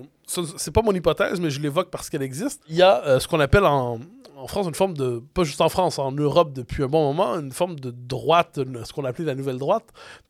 c'est 0.56 0.72
pas 0.72 0.82
mon 0.82 0.92
hypothèse, 0.92 1.40
mais 1.40 1.50
je 1.50 1.60
l'évoque 1.60 1.90
parce 1.90 2.10
qu'elle 2.10 2.22
existe. 2.22 2.60
Il 2.68 2.76
y 2.76 2.82
a 2.82 3.04
euh, 3.06 3.20
ce 3.20 3.28
qu'on 3.28 3.40
appelle 3.40 3.64
en, 3.64 4.00
en, 4.42 4.46
France 4.46 4.66
une 4.66 4.74
forme 4.74 4.96
de, 4.96 5.22
pas 5.34 5.44
juste 5.44 5.60
en 5.60 5.68
France, 5.68 5.98
en 5.98 6.12
Europe 6.12 6.52
depuis 6.52 6.82
un 6.82 6.88
bon 6.88 7.04
moment, 7.04 7.38
une 7.38 7.52
forme 7.52 7.78
de 7.78 7.90
droite, 7.90 8.58
ce 8.84 8.92
qu'on 8.92 9.04
appelait 9.04 9.24
la 9.24 9.34
nouvelle 9.34 9.58
droite, 9.58 9.86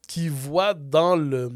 qui 0.09 0.29
voit 0.29 0.75
dans 0.75 1.17
le, 1.17 1.51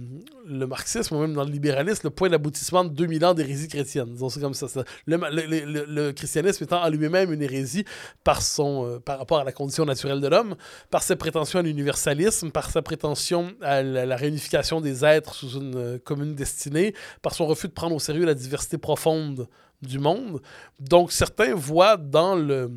marxisme 0.46 1.16
ou 1.16 1.20
même 1.20 1.34
dans 1.34 1.44
le 1.44 1.50
libéralisme 1.50 2.02
le 2.04 2.10
point 2.10 2.28
d'aboutissement 2.28 2.84
de 2.84 2.90
2000 2.90 3.24
ans 3.24 3.34
d'hérésie 3.34 3.68
chrétienne. 3.68 4.16
C'est 4.30 4.40
comme 4.40 4.54
ça. 4.54 4.66
Le, 5.06 5.84
le, 5.86 6.12
christianisme 6.12 6.64
étant 6.64 6.82
en 6.82 6.88
lui-même 6.88 7.32
une 7.32 7.42
hérésie 7.42 7.84
par, 8.24 8.40
son, 8.40 8.86
euh, 8.86 8.98
par 8.98 9.18
rapport 9.18 9.38
à 9.38 9.44
la 9.44 9.52
condition 9.52 9.84
naturelle 9.84 10.20
de 10.20 10.28
l'homme, 10.28 10.56
par 10.90 11.02
ses 11.02 11.16
prétentions 11.16 11.58
à 11.58 11.62
l'universalisme, 11.62 12.50
par 12.50 12.70
sa 12.70 12.82
prétention 12.82 13.52
à 13.60 13.82
la, 13.82 14.16
réunification 14.16 14.80
des 14.80 15.04
êtres 15.04 15.34
sous 15.34 15.58
une 15.58 15.76
euh, 15.76 15.98
commune 15.98 16.34
destinée, 16.34 16.94
par 17.20 17.34
son 17.34 17.46
refus 17.46 17.68
de 17.68 17.72
prendre 17.72 17.94
au 17.94 18.00
sérieux 18.00 18.24
la 18.24 18.34
diversité 18.34 18.78
profonde 18.78 19.48
du 19.82 19.98
monde. 19.98 20.40
Donc 20.80 21.12
certains 21.12 21.54
voient 21.54 21.96
dans 21.96 22.34
le, 22.34 22.70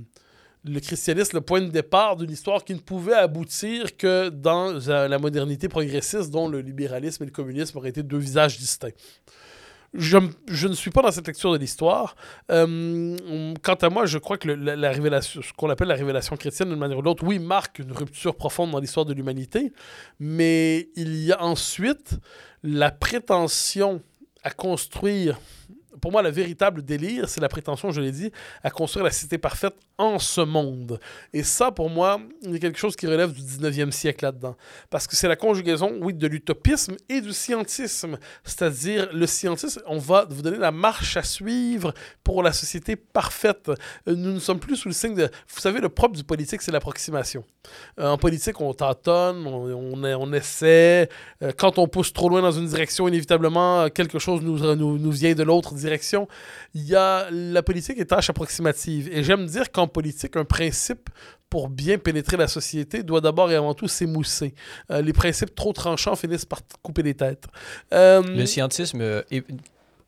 le 0.65 0.79
christianisme 0.79 1.37
le 1.37 1.41
point 1.41 1.61
de 1.61 1.69
départ 1.69 2.15
d'une 2.15 2.31
histoire 2.31 2.63
qui 2.63 2.73
ne 2.73 2.79
pouvait 2.79 3.13
aboutir 3.13 3.95
que 3.97 4.29
dans 4.29 4.73
la 4.87 5.19
modernité 5.19 5.69
progressiste 5.69 6.29
dont 6.31 6.47
le 6.47 6.61
libéralisme 6.61 7.23
et 7.23 7.27
le 7.27 7.31
communisme 7.31 7.77
auraient 7.77 7.89
été 7.89 8.03
deux 8.03 8.17
visages 8.17 8.57
distincts. 8.57 8.91
Je, 9.95 10.19
je, 10.47 10.67
ne 10.67 10.73
suis 10.73 10.91
pas 10.91 11.01
dans 11.01 11.11
cette 11.11 11.25
lecture 11.25 11.51
de 11.51 11.57
l'histoire. 11.57 12.15
Euh, 12.51 13.15
quant 13.63 13.73
à 13.73 13.89
moi, 13.89 14.05
je 14.05 14.19
crois 14.19 14.37
que 14.37 14.47
la, 14.47 14.91
révélation, 14.91 15.41
ce 15.41 15.51
qu'on 15.53 15.69
appelle 15.69 15.87
la 15.87 15.95
révélation 15.95 16.37
chrétienne 16.37 16.69
d'une 16.69 16.77
manière 16.77 16.99
ou 16.99 17.01
d'autre, 17.01 17.23
oui, 17.23 17.39
marque 17.39 17.79
une 17.79 17.91
rupture 17.91 18.35
profonde 18.35 18.69
dans 18.69 18.79
l'histoire 18.79 19.07
de 19.07 19.13
l'humanité, 19.13 19.73
mais 20.19 20.89
il 20.95 21.15
y 21.15 21.31
a 21.31 21.41
ensuite 21.41 22.19
la 22.61 22.91
prétention 22.91 24.03
à 24.43 24.51
construire 24.51 25.39
pour 25.99 26.11
moi, 26.11 26.21
le 26.21 26.29
véritable 26.29 26.83
délire, 26.83 27.29
c'est 27.29 27.41
la 27.41 27.49
prétention, 27.49 27.91
je 27.91 28.01
l'ai 28.01 28.11
dit, 28.11 28.31
à 28.63 28.69
construire 28.69 29.05
la 29.05 29.11
cité 29.11 29.37
parfaite 29.37 29.75
en 29.97 30.17
ce 30.17 30.41
monde. 30.41 30.99
Et 31.33 31.43
ça, 31.43 31.71
pour 31.71 31.89
moi, 31.89 32.19
il 32.43 32.51
y 32.51 32.55
a 32.55 32.59
quelque 32.59 32.79
chose 32.79 32.95
qui 32.95 33.05
relève 33.05 33.33
du 33.33 33.41
19e 33.41 33.91
siècle 33.91 34.23
là-dedans. 34.25 34.55
Parce 34.89 35.07
que 35.07 35.15
c'est 35.15 35.27
la 35.27 35.35
conjugaison, 35.35 35.97
oui, 36.01 36.13
de 36.13 36.27
l'utopisme 36.27 36.95
et 37.09 37.21
du 37.21 37.33
scientisme. 37.33 38.17
C'est-à-dire, 38.43 39.09
le 39.13 39.27
scientisme, 39.27 39.81
on 39.85 39.97
va 39.97 40.25
vous 40.29 40.41
donner 40.41 40.57
la 40.57 40.71
marche 40.71 41.17
à 41.17 41.23
suivre 41.23 41.93
pour 42.23 42.43
la 42.43 42.53
société 42.53 42.95
parfaite. 42.95 43.71
Nous 44.07 44.15
ne 44.15 44.39
sommes 44.39 44.59
plus 44.59 44.77
sous 44.77 44.87
le 44.87 44.93
signe 44.93 45.15
de... 45.15 45.29
Vous 45.47 45.59
savez, 45.59 45.81
le 45.81 45.89
propre 45.89 46.15
du 46.15 46.23
politique, 46.23 46.61
c'est 46.61 46.71
l'approximation. 46.71 47.43
Euh, 47.99 48.09
en 48.09 48.17
politique, 48.17 48.61
on 48.61 48.73
tâtonne, 48.73 49.45
on, 49.45 49.93
on, 49.93 50.03
on 50.03 50.33
essaie. 50.33 51.09
Euh, 51.43 51.51
quand 51.57 51.77
on 51.77 51.87
pousse 51.87 52.13
trop 52.13 52.29
loin 52.29 52.41
dans 52.41 52.51
une 52.51 52.67
direction, 52.67 53.07
inévitablement, 53.07 53.89
quelque 53.89 54.17
chose 54.17 54.41
nous, 54.41 54.75
nous, 54.75 54.97
nous 54.97 55.11
vient 55.11 55.33
de 55.33 55.43
l'autre 55.43 55.73
direction 55.73 55.88
direction. 55.89 56.27
Il 56.73 56.83
y 56.87 56.95
a 56.95 57.27
la 57.31 57.61
politique 57.63 57.97
est 57.99 58.05
tâche 58.05 58.29
approximative. 58.29 59.09
Et 59.11 59.23
j'aime 59.23 59.45
dire 59.45 59.71
qu'en 59.71 59.87
politique, 59.87 60.35
un 60.37 60.45
principe 60.45 61.09
pour 61.49 61.67
bien 61.67 61.97
pénétrer 61.97 62.37
la 62.37 62.47
société 62.47 63.01
doit 63.09 63.21
d'abord 63.21 63.51
et 63.51 63.55
avant 63.55 63.73
tout 63.73 63.87
s'émousser. 63.87 64.53
Euh, 64.91 65.01
les 65.01 65.13
principes 65.13 65.53
trop 65.55 65.73
tranchants 65.73 66.15
finissent 66.15 66.45
par 66.53 66.59
couper 66.83 67.03
les 67.03 67.15
têtes. 67.15 67.45
Euh, 67.93 68.21
Le 68.21 68.45
scientisme 68.45 69.01
euh, 69.01 69.23
est- 69.31 69.45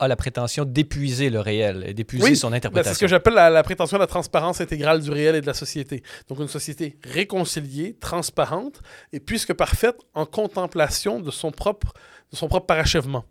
a 0.03 0.07
la 0.07 0.15
prétention 0.15 0.65
d'épuiser 0.65 1.29
le 1.29 1.39
réel 1.39 1.83
et 1.87 1.93
d'épuiser 1.93 2.23
Oui, 2.23 2.35
son 2.35 2.47
Ben, 2.49 2.53
c'est 2.53 2.57
interprétation. 2.57 2.93
ce 2.95 2.99
que 2.99 3.07
j'appelle 3.07 3.35
la, 3.35 3.49
la 3.51 3.63
prétention 3.63 3.97
de 3.97 4.01
la 4.01 4.07
transparence 4.07 4.59
intégrale 4.59 4.99
du 5.01 5.11
réel 5.11 5.35
et 5.35 5.41
de 5.41 5.45
la 5.45 5.53
société. 5.53 6.01
Donc 6.27 6.39
une 6.39 6.47
société 6.47 6.97
réconciliée, 7.03 7.95
transparente 7.99 8.81
et 9.13 9.19
puisque 9.19 9.53
parfaite 9.53 9.97
en 10.15 10.25
contemplation 10.25 11.19
de 11.19 11.29
son 11.31 11.51
propre, 11.51 11.93
de 12.31 12.37
son 12.37 12.47
propre 12.47 12.65
parachèvement. 12.67 13.25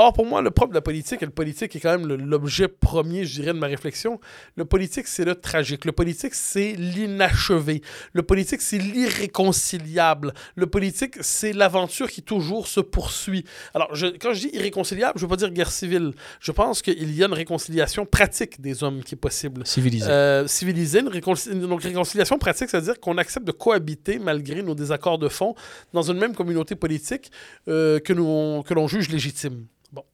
Or, 0.00 0.12
pour 0.12 0.26
moi, 0.26 0.42
le 0.42 0.52
propre 0.52 0.70
de 0.70 0.76
la 0.76 0.80
politique, 0.80 1.22
et 1.24 1.26
le 1.26 1.32
politique 1.32 1.74
est 1.74 1.80
quand 1.80 1.98
même 1.98 2.06
l'objet 2.06 2.68
premier, 2.68 3.24
je 3.24 3.40
dirais, 3.40 3.52
de 3.52 3.58
ma 3.58 3.66
réflexion, 3.66 4.20
le 4.54 4.64
politique, 4.64 5.08
c'est 5.08 5.24
le 5.24 5.34
tragique. 5.34 5.84
Le 5.84 5.90
politique, 5.90 6.34
c'est 6.34 6.72
l'inachevé. 6.74 7.82
Le 8.12 8.22
politique, 8.22 8.60
c'est 8.60 8.78
l'irréconciliable. 8.78 10.34
Le 10.56 10.66
politique, 10.66 11.14
c'est 11.20 11.52
l'aventure 11.52 12.08
qui 12.10 12.22
toujours 12.22 12.66
se 12.68 12.80
poursuit. 12.80 13.44
Alors, 13.74 13.94
je- 13.94 14.06
quand 14.06 14.32
je 14.34 14.40
dis 14.48 14.50
irréconciliable, 14.54 15.14
je 15.18 15.24
ne 15.24 15.28
veux 15.28 15.30
pas 15.30 15.36
dire 15.36 15.50
guerre 15.50 15.70
civile. 15.70 16.12
Je 16.40 16.52
pense 16.52 16.82
qu'il 16.82 17.12
y 17.16 17.22
a 17.22 17.26
une 17.26 17.32
réconciliation 17.32 18.06
pratique 18.06 18.60
des 18.60 18.82
hommes 18.82 19.02
qui 19.02 19.14
est 19.14 19.18
possible. 19.18 19.66
Civilisé. 19.66 20.08
Euh, 20.08 20.46
civilisée, 20.46 21.00
une, 21.00 21.60
donc, 21.66 21.82
réconciliation 21.82 22.38
pratique, 22.38 22.68
c'est-à-dire 22.70 23.00
qu'on 23.00 23.18
accepte 23.18 23.46
de 23.46 23.52
cohabiter 23.52 24.18
malgré 24.18 24.62
nos 24.62 24.74
désaccords 24.74 25.18
de 25.18 25.28
fond 25.28 25.54
dans 25.92 26.02
une 26.02 26.18
même 26.18 26.34
communauté 26.34 26.74
politique 26.76 27.30
euh, 27.68 27.98
que, 28.00 28.12
nous, 28.12 28.24
que 28.66 28.74
l'on 28.74 28.88
juge 28.88 29.08
légitime. 29.08 29.66
Bon. 29.92 30.04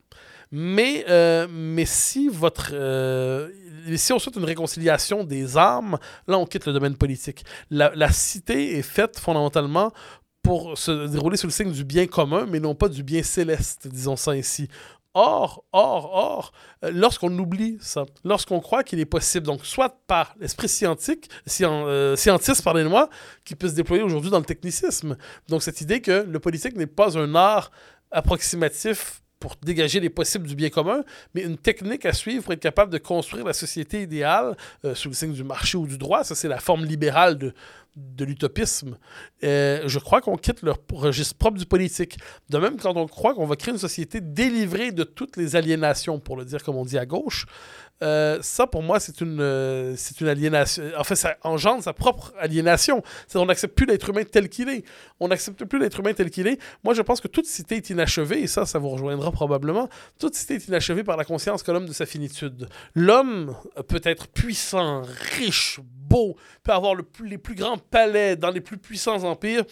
Mais, 0.51 1.05
euh, 1.09 1.47
mais 1.51 1.87
si 1.87 2.29
votre. 2.29 2.71
euh, 2.73 3.49
si 3.97 4.13
on 4.13 4.19
souhaite 4.19 4.37
une 4.37 4.45
réconciliation 4.45 5.25
des 5.25 5.59
âmes, 5.59 5.99
là, 6.27 6.39
on 6.39 6.47
quitte 6.47 6.67
le 6.67 6.73
domaine 6.73 6.97
politique. 6.97 7.45
La, 7.71 8.11
cité 8.13 8.79
est 8.79 8.83
faite 8.83 9.19
fondamentalement 9.19 9.93
pour 10.43 10.77
se 10.79 11.07
dérouler 11.07 11.37
sous 11.37 11.47
le 11.47 11.53
signe 11.53 11.73
du 11.73 11.85
bien 11.85 12.07
commun, 12.07 12.47
mais 12.49 12.61
non 12.61 12.75
pas 12.75 12.89
du 12.89 13.03
bien 13.03 13.23
céleste, 13.23 13.89
disons 13.89 14.17
ça 14.17 14.33
ainsi. 14.33 14.69
Or, 15.17 15.65
or, 15.73 16.11
or, 16.13 16.53
euh, 16.85 16.91
lorsqu'on 16.93 17.39
oublie 17.39 17.79
ça, 17.81 18.05
lorsqu'on 18.25 18.59
croit 18.59 18.83
qu'il 18.83 18.99
est 18.99 19.05
possible, 19.05 19.47
donc 19.47 19.65
soit 19.65 19.97
par 20.09 20.35
l'esprit 20.41 20.69
scientifique, 20.69 21.31
scien- 21.47 21.87
euh, 21.87 22.17
scientiste, 22.17 22.65
pardonnez-moi, 22.65 23.09
qui 23.45 23.55
peut 23.55 23.69
se 23.69 23.75
déployer 23.75 24.03
aujourd'hui 24.03 24.31
dans 24.31 24.41
le 24.41 24.45
technicisme. 24.45 25.17
Donc 25.49 25.63
cette 25.63 25.81
idée 25.81 26.01
que 26.01 26.27
le 26.29 26.39
politique 26.41 26.77
n'est 26.77 26.89
pas 26.89 27.17
un 27.17 27.35
art 27.37 27.71
approximatif 28.15 29.21
pour 29.45 29.57
dégager 29.63 30.01
les 30.01 30.09
possibles 30.09 30.47
du 30.47 30.55
bien 30.55 30.71
commun, 30.71 31.05
mais 31.35 31.43
une 31.43 31.59
technique 31.59 32.07
à 32.07 32.15
suivre 32.15 32.45
pour 32.45 32.55
être 32.55 32.61
capable 32.61 32.91
de 32.91 32.97
construire 32.97 33.45
la 33.45 33.53
société 33.53 34.01
idéale 34.01 34.57
euh, 34.87 34.95
sous 34.95 35.09
le 35.09 35.15
signe 35.15 35.35
du 35.35 35.45
marché 35.45 35.77
ou 35.77 35.87
du 35.87 35.99
droit. 35.99 36.25
Ça, 36.25 36.35
c'est 36.35 36.49
la 36.49 36.61
forme 36.61 36.87
libérale 36.87 37.37
de, 37.37 37.53
l'utopisme. 38.25 38.97
Euh, 39.45 39.83
je 39.87 39.99
crois 39.99 40.23
qu'on 40.23 40.39
quitte 40.39 40.63
le 40.63 40.73
registre 40.95 41.37
propre 41.37 41.59
du 41.59 41.67
politique. 41.67 42.17
De 42.49 42.57
même, 42.57 42.79
quand 42.79 42.97
on 42.97 43.07
croit 43.07 43.35
qu'on 43.35 43.45
va 43.45 43.57
créer 43.57 43.73
une 43.73 43.79
société 43.79 44.23
délivrée 44.23 44.93
de 44.93 45.05
toutes 45.05 45.37
les 45.37 45.57
aliénations, 45.57 46.19
pour 46.21 46.39
le 46.39 46.47
dire 46.47 46.63
comme 46.63 46.77
on 46.77 46.87
dit 46.87 46.97
à 46.97 47.05
gauche, 47.05 47.45
euh, 48.03 48.39
ça, 48.43 48.67
pour 48.67 48.83
moi, 48.83 49.01
c'est 49.01 49.21
une, 49.21 49.41
euh, 49.41 49.95
c'est 49.97 50.21
une 50.21 50.29
aliénation. 50.29 50.83
En 50.99 51.05
fait, 51.05 51.15
ça 51.15 51.37
engendre 51.43 51.83
sa 51.83 51.93
propre 51.93 52.33
aliénation. 52.39 53.03
On 53.35 53.47
n'accepte 53.47 53.75
plus 53.75 53.87
l'être 53.87 54.11
humain 54.11 54.25
tel 54.31 54.49
qu'il 54.49 54.69
est. 54.69 54.85
On 55.21 55.29
n'accepte 55.29 55.65
plus 55.65 55.79
l'être 55.79 56.01
humain 56.01 56.13
tel 56.13 56.31
qu'il 56.31 56.47
est. 56.47 56.61
Moi, 56.83 56.95
je 56.95 57.03
pense 57.03 57.21
que 57.21 57.29
toute 57.29 57.47
cité 57.47 57.77
est 57.77 57.91
inachevée, 57.91 58.43
et 58.43 58.47
ça, 58.47 58.67
ça 58.67 58.79
vous 58.79 58.91
rejoindra 58.91 59.31
probablement. 59.31 59.89
Toute 60.19 60.35
cité 60.35 60.55
est 60.55 60.69
inachevée 60.69 61.05
par 61.05 61.17
la 61.17 61.25
conscience 61.25 61.63
que 61.63 61.71
l'homme 61.71 61.87
de 61.87 61.93
sa 61.93 62.07
finitude. 62.07 62.69
L'homme 62.95 63.55
peut 63.89 64.03
être 64.05 64.29
puissant, 64.29 65.03
riche, 65.37 65.81
beau, 65.83 66.37
peut 66.63 66.73
avoir 66.73 66.95
les 67.25 67.39
plus 67.39 67.55
grands 67.55 67.79
palais 67.79 68.37
dans 68.37 68.51
les 68.51 68.61
plus 68.61 68.77
puissants 68.77 69.23
empires. 69.25 69.65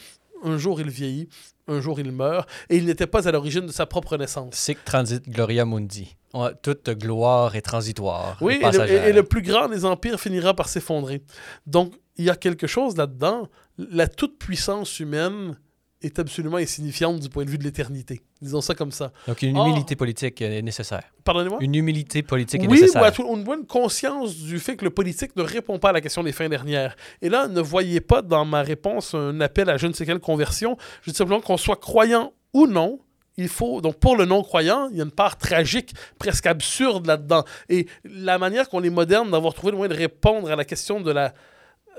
Un 0.45 0.59
jour, 0.59 0.81
il 0.81 0.91
vieillit, 0.91 1.29
un 1.69 1.81
jour, 1.81 2.01
il 2.01 2.11
meurt, 2.13 2.49
et 2.69 2.77
il 2.77 2.87
n'était 2.87 3.07
pas 3.07 3.29
à 3.29 3.33
l'origine 3.33 3.67
de 3.67 3.73
sa 3.73 3.87
propre 3.87 4.17
naissance. 4.17 4.55
Sic 4.55 4.85
transit 4.85 5.29
gloria 5.29 5.65
mundi. 5.65 6.17
Toute 6.63 6.91
gloire 6.91 7.57
est 7.57 7.63
transitoire. 7.63 8.39
Oui, 8.41 8.61
et 8.63 8.71
le, 8.71 8.91
et 8.91 9.13
le 9.13 9.23
plus 9.23 9.43
grand 9.43 9.69
des 9.69 9.85
empires 9.85 10.19
finira 10.19 10.55
par 10.55 10.69
s'effondrer. 10.69 11.23
Donc, 11.67 11.95
il 12.17 12.25
y 12.25 12.31
a 12.31 12.37
quelque 12.37 12.67
chose 12.67 12.97
là-dedans. 12.97 13.49
La 13.79 14.09
toute-puissance 14.09 14.99
humaine 15.01 15.59
est 16.03 16.19
absolument 16.19 16.57
insignifiante 16.59 17.21
du 17.21 17.29
point 17.29 17.45
de 17.45 17.51
vue 17.51 17.59
de 17.59 17.65
l'éternité. 17.65 18.23
Disons 18.41 18.61
ça 18.61 18.75
comme 18.75 18.93
ça. 18.93 19.13
Donc 19.29 19.43
une 19.43 19.57
Or- 19.57 19.67
humilité 19.67 19.97
politique 19.97 20.41
est 20.43 20.63
nécessaire. 20.63 21.03
Pardonnez-moi? 21.25 21.59
Une 21.61 21.75
humilité 21.75 22.23
politique 22.23 22.63
est 22.63 22.67
Oui, 22.67 22.81
nécessaire. 22.81 23.03
ou 23.03 23.05
à 23.05 23.11
tout, 23.13 23.27
une 23.35 23.45
bonne 23.45 23.67
conscience 23.67 24.37
du 24.37 24.59
fait 24.59 24.77
que 24.77 24.85
le 24.85 24.91
politique 24.91 25.35
ne 25.37 25.43
répond 25.43 25.79
pas 25.79 25.91
à 25.91 25.93
la 25.93 26.01
question 26.01 26.23
des 26.23 26.33
fins 26.33 26.49
dernières. 26.49 26.97
Et 27.21 27.29
là, 27.29 27.49
ne 27.49 27.61
voyez 27.61 28.01
pas 28.01 28.23
dans 28.23 28.45
ma 28.45 28.63
réponse 28.63 29.15
un 29.15 29.41
appel 29.41 29.71
à 29.71 29.77
je 29.77 29.87
ne 29.87 29.93
sais 29.93 30.05
quelle 30.07 30.19
conversion. 30.21 30.77
Je 31.03 31.11
dis 31.11 31.17
simplement 31.17 31.41
qu'on 31.41 31.57
soit 31.57 31.77
croyant 31.77 32.33
ou 32.53 32.67
non, 32.67 32.99
il 33.39 33.49
faut. 33.49 33.81
Donc, 33.81 33.97
pour 33.99 34.17
le 34.17 34.25
non-croyant, 34.27 34.89
il 34.91 34.99
y 34.99 35.01
a 35.01 35.05
une 35.05 35.11
part 35.11 35.39
tragique, 35.39 35.95
presque 36.19 36.47
absurde 36.47 37.07
là-dedans. 37.07 37.45
Et 37.71 37.87
la 38.05 38.39
manière 38.39 38.69
qu'on 38.69 38.83
est 38.83 38.91
moderne 38.91 39.31
d'avoir 39.31 39.55
trouvé 39.55 39.71
le 39.71 39.79
moyen 39.79 39.93
de 39.95 39.99
répondre 39.99 40.51
à 40.51 40.57
la 40.57 40.65
question 40.67 41.01
de 41.01 41.11
la, 41.11 41.33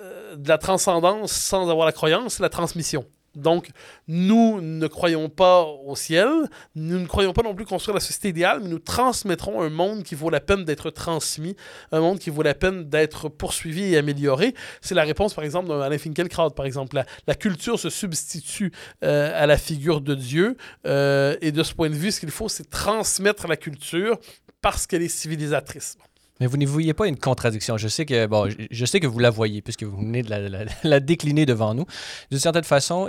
euh, 0.01 0.36
de 0.36 0.48
la 0.48 0.57
transcendance 0.57 1.31
sans 1.31 1.69
avoir 1.69 1.86
la 1.88 1.91
croyance, 1.91 2.36
c'est 2.36 2.43
la 2.43 2.50
transmission. 2.50 3.05
Donc, 3.36 3.70
nous 4.08 4.62
ne 4.62 4.88
croyons 4.88 5.30
pas 5.30 5.63
au 5.63 5.96
ciel, 5.96 6.30
nous 6.75 7.00
ne 7.00 7.08
croyons 7.08 7.34
pas 7.34 7.42
non 7.42 7.56
plus 7.56 7.66
construire 7.66 7.96
la 7.96 8.02
société 8.02 8.30
idéale, 8.30 8.60
mais 8.62 8.70
nous 8.70 8.80
transmettrons 8.80 9.62
un 9.62 9.70
monde 9.70 10.04
qui 10.04 10.16
vaut 10.16 10.30
la 10.30 10.40
peine 10.40 10.66
d'être 10.66 10.92
transmis, 10.92 11.56
un 11.92 12.00
monde 12.00 12.20
qui 12.20 12.30
vaut 12.30 12.44
la 12.44 12.54
peine 12.54 12.90
d'être 12.90 13.30
poursuivi 13.30 13.94
et 13.94 13.98
amélioré. 13.98 14.54
C'est 14.82 14.96
la 14.96 15.04
réponse, 15.04 15.34
par 15.34 15.44
exemple, 15.44 15.70
d'Alain 15.70 15.98
Finkielkraut, 15.98 16.52
par 16.52 16.66
exemple. 16.66 17.02
La, 17.28 17.36
culture 17.36 17.80
se 17.80 17.90
substitue 17.90 18.72
euh, 19.04 19.32
à 19.36 19.48
la 19.48 19.58
figure 19.58 20.02
de 20.02 20.13
Dieu, 20.16 20.56
euh, 20.86 21.36
et 21.42 21.52
de 21.52 21.63
ce 21.63 21.74
point 21.74 21.90
de 21.90 21.96
vue, 21.96 22.12
ce 22.12 22.20
qu'il 22.20 22.32
faut, 22.32 22.50
c'est 22.50 22.70
transmettre 22.70 23.48
la 23.48 23.58
culture 23.58 24.20
parce 24.62 24.88
qu'elle 24.88 25.02
est 25.02 25.08
civilisatrice. 25.08 25.98
Mais 26.40 26.48
vous 26.48 26.58
n'y 26.58 26.66
voyez 26.66 26.94
pas 26.94 27.08
une 27.08 27.18
contradiction. 27.18 27.78
Je 27.78 27.88
sais 27.88 28.06
que 28.06 28.25
bon, 28.25 28.50
je, 28.72 28.86
sais 28.86 29.00
que 29.00 29.08
vous 29.08 29.20
la 29.20 29.30
voyez 29.30 29.62
puisque 29.62 29.84
vous 29.84 29.98
venez 29.98 30.24
de 30.24 30.30
la, 30.30 30.66
la- 30.84 31.00
décliner 31.00 31.46
devant 31.46 31.74
nous. 31.74 31.86
D'une 32.32 32.40
certaine 32.40 32.63
façon, 32.63 33.08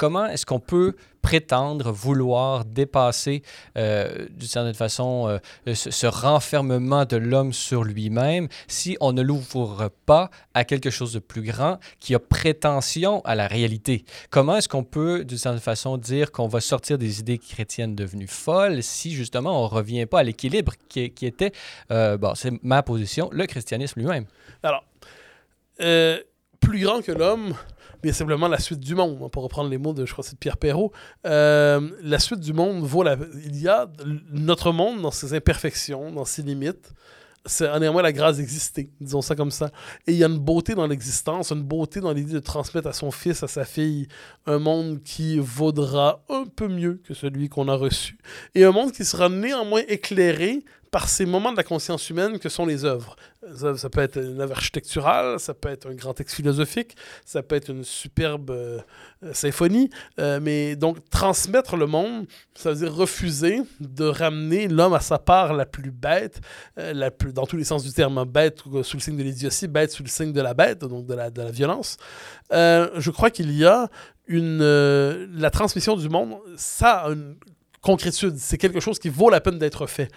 comment 0.00 0.24
est-ce 0.24 0.46
qu'on 0.46 0.60
peut 0.60 0.94
prétendre 1.20 1.92
vouloir 1.92 2.64
dépasser 2.64 3.42
euh, 3.76 4.26
d'une 4.30 4.48
certaine 4.48 4.72
façon 4.72 5.38
euh, 5.66 5.74
ce, 5.74 6.06
renfermement 6.06 7.04
de 7.04 7.18
l'homme 7.18 7.52
sur 7.52 7.84
lui-même 7.84 8.48
si 8.66 8.96
on 9.02 9.12
ne 9.12 9.20
l'ouvre 9.20 9.90
pas 10.06 10.30
à 10.54 10.64
quelque 10.64 10.88
chose 10.88 11.12
de 11.12 11.18
plus 11.18 11.42
grand 11.42 11.78
qui 11.98 12.14
a 12.14 12.18
prétention 12.18 13.20
à 13.26 13.34
la 13.34 13.46
réalité? 13.46 14.06
Comment 14.30 14.56
est-ce 14.56 14.70
qu'on 14.70 14.84
peut 14.84 15.22
d'une 15.22 15.36
certaine 15.36 15.60
façon 15.60 15.98
dire 15.98 16.32
qu'on 16.32 16.48
va 16.48 16.62
sortir 16.62 16.96
des 16.96 17.20
idées 17.20 17.36
chrétiennes 17.36 17.94
devenues 17.94 18.26
folles 18.26 18.82
si 18.82 19.12
justement 19.12 19.62
on 19.62 19.68
revient 19.68 20.06
pas 20.06 20.20
à 20.20 20.22
l'équilibre 20.22 20.72
qui, 20.88 21.10
qui 21.10 21.26
était 21.26 21.52
euh, 21.90 22.16
bon, 22.16 22.34
c'est 22.34 22.54
ma 22.62 22.82
position, 22.82 23.28
le 23.32 23.44
christianisme 23.44 24.00
lui-même? 24.00 24.24
Alors, 24.62 24.82
euh, 25.82 26.18
plus 26.60 26.80
grand 26.80 27.02
que 27.02 27.12
l'homme, 27.12 27.54
mais 28.04 28.12
simplement 28.12 28.48
la 28.48 28.58
suite 28.58 28.80
du 28.80 28.94
monde, 28.94 29.30
pour 29.30 29.42
reprendre 29.42 29.68
les 29.68 29.78
mots 29.78 29.92
de, 29.92 30.06
je 30.06 30.12
crois, 30.12 30.24
c'est 30.24 30.38
Pierre 30.38 30.56
Perrault. 30.56 30.92
Euh, 31.26 31.80
la 32.02 32.18
suite 32.18 32.40
du 32.40 32.52
monde 32.52 32.82
vaut 32.84 33.02
la. 33.02 33.16
Il 33.44 33.60
y 33.60 33.68
a 33.68 33.90
notre 34.30 34.72
monde 34.72 35.02
dans 35.02 35.10
ses 35.10 35.34
imperfections, 35.34 36.10
dans 36.10 36.24
ses 36.24 36.42
limites. 36.42 36.92
C'est 37.46 37.78
néanmoins 37.80 38.02
la 38.02 38.12
grâce 38.12 38.36
d'exister, 38.36 38.90
disons 39.00 39.22
ça 39.22 39.34
comme 39.34 39.50
ça. 39.50 39.70
Et 40.06 40.12
il 40.12 40.18
y 40.18 40.24
a 40.24 40.26
une 40.26 40.38
beauté 40.38 40.74
dans 40.74 40.86
l'existence, 40.86 41.52
une 41.52 41.62
beauté 41.62 42.00
dans 42.00 42.12
l'idée 42.12 42.34
de 42.34 42.38
transmettre 42.38 42.86
à 42.86 42.92
son 42.92 43.10
fils, 43.10 43.42
à 43.42 43.48
sa 43.48 43.64
fille, 43.64 44.08
un 44.44 44.58
monde 44.58 45.02
qui 45.02 45.38
vaudra 45.38 46.22
un 46.28 46.44
peu 46.44 46.68
mieux 46.68 47.00
que 47.02 47.14
celui 47.14 47.48
qu'on 47.48 47.68
a 47.68 47.74
reçu. 47.74 48.18
Et 48.54 48.64
un 48.64 48.72
monde 48.72 48.92
qui 48.92 49.06
sera 49.06 49.30
néanmoins 49.30 49.80
éclairé 49.88 50.64
par 50.90 51.08
ces 51.08 51.24
moments 51.24 51.52
de 51.52 51.56
la 51.56 51.62
conscience 51.62 52.10
humaine 52.10 52.38
que 52.38 52.48
sont 52.48 52.66
les 52.66 52.84
œuvres. 52.84 53.16
Ça, 53.54 53.88
peut 53.88 54.00
être 54.00 54.18
une 54.18 54.40
œuvre 54.40 54.52
architecturale, 54.52 55.38
ça 55.38 55.54
peut 55.54 55.68
être 55.68 55.88
un 55.88 55.94
grand 55.94 56.14
texte 56.14 56.36
philosophique, 56.36 56.96
ça 57.24 57.42
peut 57.42 57.54
être 57.54 57.70
une 57.70 57.84
superbe 57.84 58.50
euh, 58.50 58.80
euh, 59.22 59.32
symphonie, 59.32 59.88
euh, 60.18 60.40
mais 60.42 60.76
donc 60.76 60.98
transmettre 61.08 61.76
le 61.76 61.86
monde, 61.86 62.26
ça 62.54 62.70
veut 62.70 62.76
dire 62.76 62.94
refuser 62.94 63.62
de 63.78 64.04
ramener 64.04 64.68
l'homme 64.68 64.92
à 64.92 65.00
sa 65.00 65.18
part 65.18 65.54
la 65.54 65.64
plus 65.64 65.90
bête, 65.90 66.40
la 66.76 67.10
plus, 67.10 67.32
dans 67.32 67.46
tous 67.46 67.56
les 67.56 67.64
sens 67.64 67.84
du 67.84 67.92
terme, 67.92 68.18
hein, 68.18 68.26
bête 68.26 68.58
sous 68.82 68.96
le 68.96 69.02
signe 69.02 69.16
de 69.16 69.22
l'idiotie, 69.22 69.68
bête 69.68 69.92
sous 69.92 70.02
le 70.02 70.08
signe 70.08 70.32
de 70.32 70.40
la 70.40 70.54
bête, 70.54 70.80
donc 70.80 71.06
de 71.06 71.14
la, 71.14 71.30
de 71.30 71.40
la 71.40 71.50
violence. 71.50 71.96
Je 72.50 73.10
crois 73.10 73.30
qu'il 73.30 73.52
y 73.52 73.64
a 73.64 73.88
une, 74.26 74.58
la 74.58 75.50
transmission 75.50 75.96
du 75.96 76.08
monde, 76.08 76.36
ça 76.56 77.04
a 77.04 77.10
une 77.10 77.36
concrétude, 77.80 78.36
c'est 78.36 78.58
quelque 78.58 78.80
chose 78.80 78.98
qui 78.98 79.08
vaut 79.08 79.30
la 79.30 79.40
peine 79.40 79.58
d'être 79.58 79.86
fait 79.86 80.10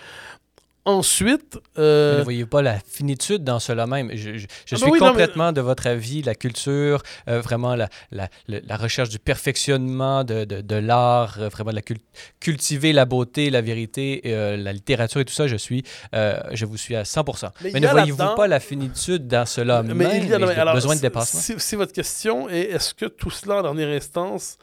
Ensuite, 0.85 1.57
euh, 1.77 2.19
ne 2.19 2.23
voyez 2.23 2.45
pas 2.45 2.61
la 2.61 2.77
finitude 2.77 3.43
dans 3.45 3.59
cela 3.59 3.87
même. 3.87 4.09
Je, 4.13 4.37
je- 4.37 4.47
je 4.65 4.75
Ah 4.75 4.75
suis 4.75 4.91
ben 4.91 4.97
non, 4.99 5.07
complètement 5.11 5.51
de 5.53 5.61
votre 5.61 5.87
avis, 5.87 6.21
la 6.23 6.35
culture, 6.35 7.01
euh, 7.29 7.39
vraiment 7.39 7.75
la, 7.75 7.87
la, 8.11 8.27
recherche 8.75 9.07
du 9.07 9.17
perfectionnement 9.17 10.25
de, 10.25 10.43
de, 10.43 10.59
de 10.59 10.75
l'art, 10.75 11.37
euh, 11.39 11.47
vraiment 11.47 11.71
de 11.71 11.75
la 11.75 11.81
cul- 11.81 12.01
cultiver 12.41 12.91
la 12.91 13.05
beauté, 13.05 13.49
la 13.49 13.61
vérité, 13.61 14.21
euh, 14.25 14.57
la 14.57 14.73
littérature 14.73 15.21
et 15.21 15.25
tout 15.25 15.33
ça, 15.33 15.47
je 15.47 15.55
suis, 15.55 15.83
je 16.11 16.65
vous 16.65 16.75
suis 16.77 16.95
à 16.97 17.03
100%. 17.03 17.49
Mais 17.61 17.71
Mais, 17.73 17.79
ne 17.79 17.87
voyez-vous 17.87 18.35
pas 18.35 18.47
la 18.47 18.59
finitude 18.59 19.25
dans 19.27 19.45
cela 19.45 19.83
même, 19.83 20.01
il 20.01 20.27
y 20.27 20.33
a 20.33 20.39
et 20.39 20.59
alors, 20.59 20.73
besoin 20.75 20.95
de 20.97 21.01
dépassement? 21.01 21.39
Si 21.39 21.75
votre 21.77 21.93
question 21.93 22.49
est 22.49 22.71
est-ce 22.71 22.93
que 22.93 23.05
tout 23.05 23.29
cela, 23.29 23.59
en 23.59 23.61
dernière 23.61 23.89
instance, 23.89 24.57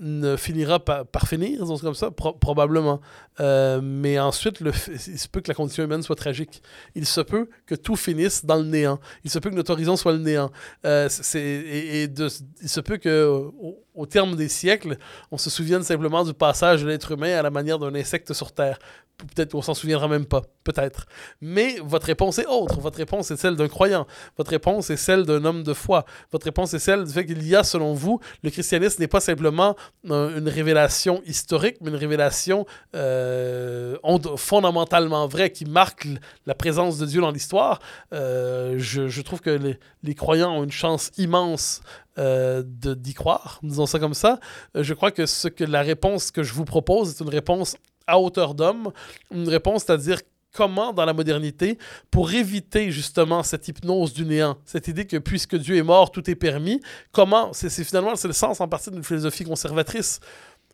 ne 0.00 0.36
finira 0.36 0.84
par, 0.84 1.06
par 1.06 1.28
finir, 1.28 1.60
disons 1.60 1.78
comme 1.78 1.94
ça, 1.94 2.10
Pro- 2.10 2.32
probablement. 2.32 3.00
Euh, 3.40 3.80
mais 3.82 4.18
ensuite, 4.18 4.60
il 4.60 5.18
se 5.18 5.28
peut 5.28 5.40
que 5.40 5.48
la 5.48 5.54
condition 5.54 5.84
humaine 5.84 6.02
soit 6.02 6.16
tragique. 6.16 6.62
Il 6.94 7.06
se 7.06 7.20
peut 7.20 7.48
que 7.66 7.74
tout 7.76 7.94
finisse 7.96 8.44
dans 8.44 8.56
le 8.56 8.64
néant. 8.64 8.98
Il 9.24 9.30
se 9.30 9.38
peut 9.38 9.50
que 9.50 9.54
notre 9.54 9.72
horizon 9.72 9.96
soit 9.96 10.12
le 10.12 10.18
néant. 10.18 10.50
Euh, 10.84 11.08
et 11.34 12.04
il 12.04 12.68
se 12.68 12.80
peut 12.80 12.96
que, 12.96 13.24
au, 13.26 13.84
au 13.94 14.06
terme 14.06 14.34
des 14.34 14.48
siècles, 14.48 14.98
on 15.30 15.38
se 15.38 15.48
souvienne 15.50 15.82
simplement 15.84 16.24
du 16.24 16.34
passage 16.34 16.82
de 16.82 16.88
l'être 16.88 17.12
humain 17.12 17.38
à 17.38 17.42
la 17.42 17.50
manière 17.50 17.78
d'un 17.78 17.94
insecte 17.94 18.32
sur 18.32 18.52
Terre. 18.52 18.78
Peut-être 19.18 19.52
qu'on 19.52 19.62
s'en 19.62 19.74
souviendra 19.74 20.08
même 20.08 20.26
pas. 20.26 20.42
Peut-être. 20.64 21.06
Mais 21.40 21.76
votre 21.84 22.06
réponse 22.06 22.38
est 22.38 22.46
autre. 22.46 22.80
Votre 22.80 22.96
réponse 22.98 23.30
est 23.30 23.36
celle 23.36 23.54
d'un 23.54 23.68
croyant. 23.68 24.06
Votre 24.38 24.50
réponse 24.50 24.90
est 24.90 24.96
celle 24.96 25.24
d'un 25.24 25.44
homme 25.44 25.62
de 25.62 25.72
foi. 25.72 26.04
Votre 26.32 26.44
réponse 26.46 26.74
est 26.74 26.78
celle 26.78 27.04
du 27.04 27.12
fait 27.12 27.24
qu'il 27.24 27.46
y 27.46 27.54
a, 27.54 27.62
selon 27.62 27.92
vous, 27.94 28.18
le 28.42 28.50
christianisme 28.50 29.00
n'est 29.00 29.06
pas 29.08 29.20
simplement 29.20 29.76
un- 30.08 30.36
une 30.36 30.48
révélation 30.48 31.22
historique, 31.26 31.76
mais 31.80 31.90
une 31.90 31.96
révélation 31.96 32.66
euh, 32.94 33.96
ond- 34.02 34.36
fondamentalement 34.36 35.26
vraie 35.28 35.50
qui 35.50 35.64
marque 35.64 36.08
la 36.46 36.54
présence 36.54 36.98
de 36.98 37.06
Dieu 37.06 37.20
dans 37.20 37.30
l'histoire. 37.30 37.80
Euh, 38.12 38.74
je, 38.78 39.20
trouve 39.20 39.40
que 39.40 39.76
les, 40.02 40.14
croyants 40.14 40.56
ont 40.58 40.64
une 40.64 40.72
chance 40.72 41.10
immense 41.18 41.82
euh, 42.18 42.62
d'y 42.64 43.12
croire, 43.14 43.60
disons 43.62 43.86
ça 43.86 43.98
comme 43.98 44.14
ça. 44.14 44.40
Euh, 44.76 44.82
je 44.82 44.94
crois 44.94 45.10
que 45.10 45.26
ce 45.26 45.48
que 45.48 45.64
la 45.64 45.82
réponse 45.82 46.30
que 46.30 46.42
je 46.42 46.52
vous 46.54 46.64
propose 46.64 47.10
est 47.10 47.20
une 47.22 47.28
réponse 47.30 47.76
à 48.06 48.18
hauteur 48.18 48.54
d'homme, 48.54 48.92
une 49.30 49.48
réponse, 49.48 49.84
c'est-à-dire 49.84 50.20
comment 50.54 50.92
dans 50.92 51.04
la 51.04 51.12
modernité, 51.12 51.78
pour 52.10 52.32
éviter 52.32 52.90
justement 52.90 53.42
cette 53.42 53.68
hypnose 53.68 54.14
du 54.14 54.24
néant, 54.24 54.56
cette 54.64 54.88
idée 54.88 55.06
que 55.06 55.18
puisque 55.18 55.56
Dieu 55.56 55.76
est 55.76 55.82
mort, 55.82 56.10
tout 56.10 56.30
est 56.30 56.36
permis, 56.36 56.80
comment, 57.12 57.52
c'est 57.52 57.68
finalement 57.84 58.16
c'est 58.16 58.28
le 58.28 58.34
sens 58.34 58.60
en 58.60 58.68
partie 58.68 58.90
d'une 58.90 59.04
philosophie 59.04 59.44
conservatrice. 59.44 60.20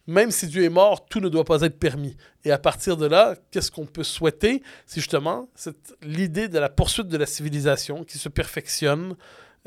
Même 0.06 0.30
si 0.30 0.46
Dieu 0.48 0.64
est 0.64 0.70
mort, 0.70 1.06
tout 1.06 1.20
ne 1.20 1.28
doit 1.28 1.44
pas 1.44 1.62
être 1.62 1.78
permis. 1.78 2.16
Et 2.44 2.50
à 2.50 2.58
partir 2.58 2.96
de 2.96 3.06
là, 3.06 3.36
qu'est-ce 3.50 3.70
qu'on 3.70 3.86
peut 3.86 4.02
souhaiter? 4.02 4.62
C'est 4.86 5.00
justement 5.00 5.48
l'idée 6.02 6.48
de 6.48 6.58
la 6.58 6.68
poursuite 6.68 7.06
de 7.06 7.16
la 7.16 7.26
civilisation 7.26 8.02
qui 8.04 8.18
se 8.18 8.28
perfectionne, 8.28 9.14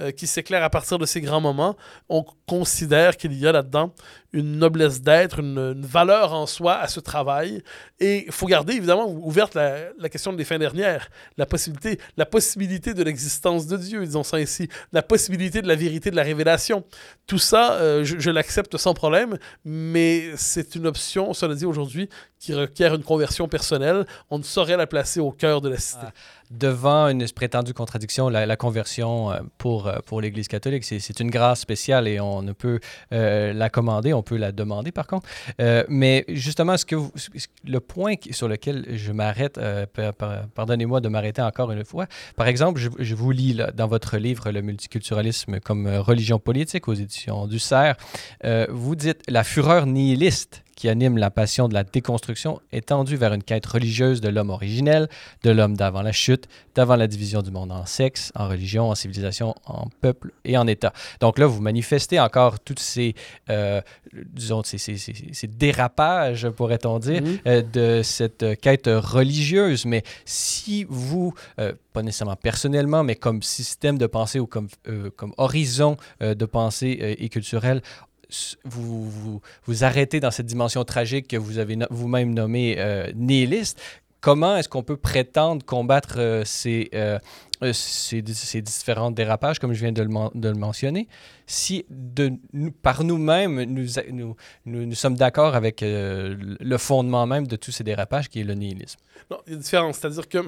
euh, 0.02 0.12
qui 0.12 0.26
s'éclaire 0.26 0.64
à 0.64 0.72
partir 0.72 0.98
de 0.98 1.06
ces 1.06 1.22
grands 1.22 1.40
moments. 1.40 1.78
On 2.10 2.26
considère 2.48 3.16
qu'il 3.16 3.34
y 3.34 3.48
a 3.48 3.52
là-dedans 3.52 3.94
une 4.34 4.58
noblesse 4.58 5.02
d'être, 5.02 5.40
une, 5.40 5.82
valeur 5.86 6.34
en 6.34 6.48
soi 6.48 6.78
à 6.78 6.88
ce 6.88 7.00
travail. 7.00 7.64
Et 8.00 8.26
il 8.26 8.32
faut 8.32 8.48
garder 8.48 8.74
évidemment 8.74 9.08
ouverte 9.08 9.54
la, 9.54 10.10
question 10.10 10.34
des 10.34 10.44
fins 10.44 10.58
dernières, 10.58 11.10
la 11.38 11.46
possibilité, 11.46 12.00
la 12.18 12.26
possibilité 12.26 12.94
de 12.94 13.04
l'existence 13.04 13.68
de 13.68 13.78
Dieu, 13.78 14.04
disons 14.04 14.24
ça 14.24 14.38
ainsi, 14.38 14.68
la 14.92 15.04
possibilité 15.04 15.62
de 15.62 15.68
la 15.68 15.76
vérité 15.76 16.10
de 16.10 16.16
la 16.16 16.24
révélation. 16.24 16.84
Tout 17.28 17.38
ça, 17.38 17.74
euh, 17.76 18.04
je, 18.04 18.30
l'accepte 18.32 18.76
sans 18.78 18.96
problème, 18.96 19.38
mais 19.64 20.32
c'est 20.36 20.76
une 20.76 20.88
option, 20.88 21.34
cela 21.34 21.54
dit 21.54 21.66
aujourd'hui, 21.66 22.10
qui 22.40 22.54
requiert 22.54 22.96
une 22.96 23.04
conversion 23.04 23.48
personnelle. 23.48 24.06
On 24.30 24.40
ne 24.40 24.44
saurait 24.44 24.76
la 24.76 24.88
placer 24.88 25.20
au 25.20 25.32
cœur 25.32 25.62
de 25.62 25.70
la 25.70 25.78
cité. 25.78 26.08
Ah, 26.08 26.14
devant 26.52 27.08
une 27.08 27.26
prétendue 27.30 27.74
contradiction, 27.74 28.30
la, 28.30 28.56
conversion 28.58 29.32
euh, 29.32 29.40
pour, 29.58 29.88
euh, 29.88 30.00
pour 30.06 30.22
l'Église 30.22 30.48
catholique, 30.48 30.84
c'est 30.84 31.20
une 31.20 31.30
grâce 31.30 31.62
spéciale 31.62 32.08
et 32.08 32.20
on 32.20 32.42
ne 32.42 32.52
peut 32.52 32.80
la 33.12 33.70
commander, 33.70 34.14
peut 34.24 34.38
la 34.38 34.52
demander 34.52 34.92
par 34.92 35.08
contre. 35.08 35.28
Euh, 35.62 35.84
mais 35.90 36.26
justement, 36.30 36.78
ce 36.78 36.86
que 36.86 36.96
le 37.66 37.80
point 37.80 38.16
sur 38.32 38.48
lequel 38.48 38.86
je 38.96 39.12
m'arrête, 39.12 39.58
euh, 39.58 39.86
par- 39.86 40.14
par- 40.14 40.48
pardonnez-moi 40.48 41.02
de 41.02 41.10
m'arrêter 41.10 41.42
encore 41.42 41.72
une 41.72 41.86
fois, 41.86 42.08
par 42.36 42.48
exemple, 42.48 42.82
je, 43.00 43.16
vous 43.16 43.32
lis 43.32 43.54
là, 43.54 43.72
dans 43.72 43.88
votre 43.88 44.18
livre 44.18 44.52
Le 44.52 44.62
multiculturalisme 44.62 45.60
comme 45.60 45.88
euh, 45.88 46.02
religion 46.02 46.40
politique 46.40 46.88
aux 46.88 46.94
éditions 46.94 47.48
du 47.48 47.60
CERF, 47.60 47.98
vous 48.70 48.96
dites 48.96 49.22
la 49.28 49.44
fureur 49.44 49.86
nihiliste 49.86 50.64
qui 50.84 50.90
anime 50.90 51.18
la 51.18 51.32
passion 51.32 51.70
de 51.70 51.74
la 51.74 51.86
déconstruction 51.86 52.60
est 52.74 52.88
tendue 52.88 53.16
vers 53.16 53.34
une 53.34 53.42
quête 53.42 53.66
religieuse 53.66 54.20
de 54.20 54.28
l'homme 54.28 54.50
originel, 54.50 55.08
de 55.42 55.50
l'homme 55.50 55.78
d'avant 55.78 56.02
la 56.02 56.12
chute, 56.12 56.50
d'avant 56.76 56.98
la 56.98 57.08
division 57.08 57.42
du 57.42 57.52
monde 57.52 57.72
en 57.72 57.86
sexe, 57.86 58.34
en 58.36 58.50
religion, 58.50 58.90
en 58.90 58.96
civilisation, 58.96 59.56
en 59.66 59.88
peuple 60.02 60.32
et 60.44 60.58
en 60.58 60.68
État. 60.68 60.92
Donc 61.22 61.40
là, 61.40 61.46
vous 61.46 61.62
manifestez 61.62 62.20
encore 62.20 62.60
tous 62.60 62.80
ces, 62.80 63.16
euh, 63.50 63.80
disons, 64.34 64.62
ces, 64.64 64.78
ces- 64.78 64.98
ces- 64.98 65.14
ces 65.32 65.48
dérapages, 65.48 66.50
pourrait-on 66.50 67.00
dire, 67.00 67.22
Mhm. 67.22 67.38
euh, 67.48 67.62
de 67.62 68.02
cette 68.04 68.60
quête 68.60 68.90
religieuse. 68.94 69.86
Mais 69.86 70.04
si 70.26 70.86
vous, 70.90 71.34
euh, 71.62 71.72
pas 71.94 72.02
nécessairement 72.04 72.36
personnellement, 72.36 73.06
mais 73.06 73.16
comme 73.16 73.42
système 73.42 73.98
de 73.98 74.06
pensée 74.06 74.40
ou 74.42 74.48
comme, 74.48 74.68
comme 75.16 75.34
horizon 75.38 75.96
de 76.20 76.46
pensée 76.46 77.16
et 77.20 77.30
culturel, 77.30 77.82
vous, 78.64 79.42
vous, 79.66 79.84
arrêtez 79.84 80.20
dans 80.20 80.32
cette 80.32 80.46
dimension 80.46 80.84
tragique 80.84 81.28
que 81.28 81.38
vous 81.38 81.58
avez 81.58 81.78
vous-même 81.90 82.34
nommée 82.34 82.76
euh, 82.78 83.12
nihiliste, 83.16 83.82
comment 84.22 84.58
est-ce 84.58 84.70
qu'on 84.70 84.84
peut 84.84 84.98
prétendre 84.98 85.66
combattre 85.66 86.16
euh, 86.18 86.44
ces, 86.46 86.90
euh, 86.94 87.20
ces, 87.74 88.22
différents 88.22 89.12
dérapages, 89.12 89.60
comme 89.60 89.74
je 89.74 89.80
viens 89.80 89.92
de 89.92 90.04
le, 90.04 90.54
mentionner, 90.54 91.08
si 91.46 91.86
par 92.82 93.04
nous-mêmes, 93.04 93.64
nous, 94.66 94.96
sommes 94.96 95.16
d'accord 95.16 95.56
avec 95.56 95.82
le 95.82 96.78
fondement 96.78 97.26
même 97.26 97.48
de 97.48 97.56
tous 97.56 97.72
ces 97.72 97.84
dérapages, 97.84 98.30
qui 98.30 98.42
est 98.42 98.44
le 98.44 98.54
nihilisme? 98.54 99.00
Non, 99.32 99.38
il 99.46 99.52
y 99.52 99.54
a 99.54 99.56
une 99.56 99.62
différence. 99.62 99.98
C'est-à-dire 99.98 100.28
que 100.28 100.40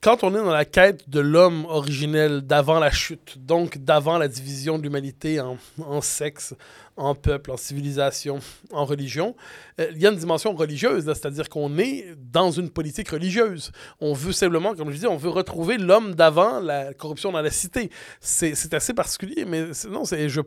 quand 0.00 0.22
on 0.22 0.30
est 0.30 0.38
dans 0.38 0.52
la 0.52 0.64
quête 0.64 1.08
de 1.08 1.20
l'homme 1.20 1.64
originel 1.66 2.42
d'avant 2.42 2.78
la 2.78 2.90
chute, 2.90 3.38
donc 3.38 3.78
d'avant 3.78 4.18
la 4.18 4.28
division 4.28 4.78
de 4.78 4.82
l'humanité 4.82 5.40
en, 5.40 5.58
en 5.84 6.00
sexe, 6.00 6.54
en 6.96 7.14
peuple, 7.14 7.50
en 7.50 7.56
civilisation, 7.56 8.38
en 8.72 8.84
religion, 8.84 9.34
euh, 9.80 9.88
il 9.92 9.98
y 9.98 10.06
a 10.06 10.10
une 10.10 10.18
dimension 10.18 10.54
religieuse, 10.54 11.04
c'est-à-dire 11.04 11.48
qu'on 11.48 11.78
est 11.78 12.14
dans 12.16 12.50
une 12.50 12.70
politique 12.70 13.08
religieuse. 13.08 13.72
On 14.00 14.12
veut 14.12 14.32
simplement, 14.32 14.74
comme 14.74 14.90
je 14.90 14.98
dis, 14.98 15.06
on 15.06 15.16
veut 15.16 15.30
retrouver 15.30 15.76
l'homme 15.76 16.14
d'avant 16.14 16.60
la 16.60 16.94
corruption 16.94 17.32
dans 17.32 17.42
la 17.42 17.50
cité. 17.50 17.90
C'est 18.20 18.74
assez 18.74 18.94
particulier, 18.94 19.44
mais 19.44 19.66
non, 19.90 20.04
je 20.04 20.40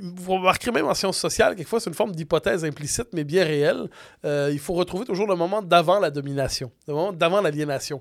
vous 0.00 0.34
remarquerez 0.34 0.70
même 0.70 0.86
en 0.86 0.94
sciences 0.94 1.18
sociales, 1.18 1.56
quelquefois, 1.56 1.80
c'est 1.80 1.90
une 1.90 1.94
forme 1.94 2.12
d'hypothèse 2.12 2.64
implicite, 2.64 3.08
mais 3.12 3.24
bien 3.24 3.44
réelle. 3.44 3.88
Euh, 4.24 4.50
il 4.52 4.58
faut 4.58 4.74
retrouver 4.74 5.04
toujours 5.04 5.26
le 5.26 5.34
moment 5.34 5.62
d'avant 5.62 5.98
la 5.98 6.10
domination, 6.10 6.70
le 6.86 6.94
moment 6.94 7.12
d'avant 7.12 7.40
l'aliénation. 7.40 8.00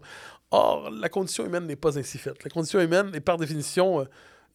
Or, 0.52 0.90
la 0.92 1.10
condition 1.10 1.46
humaine 1.46 1.66
n'est 1.66 1.76
pas 1.76 1.98
ainsi 2.00 2.18
faite. 2.18 2.44
La 2.44 2.50
condition 2.50 2.80
humaine 2.80 3.12
est 3.14 3.20
par 3.20 3.38
définition 3.38 4.02
euh, 4.02 4.06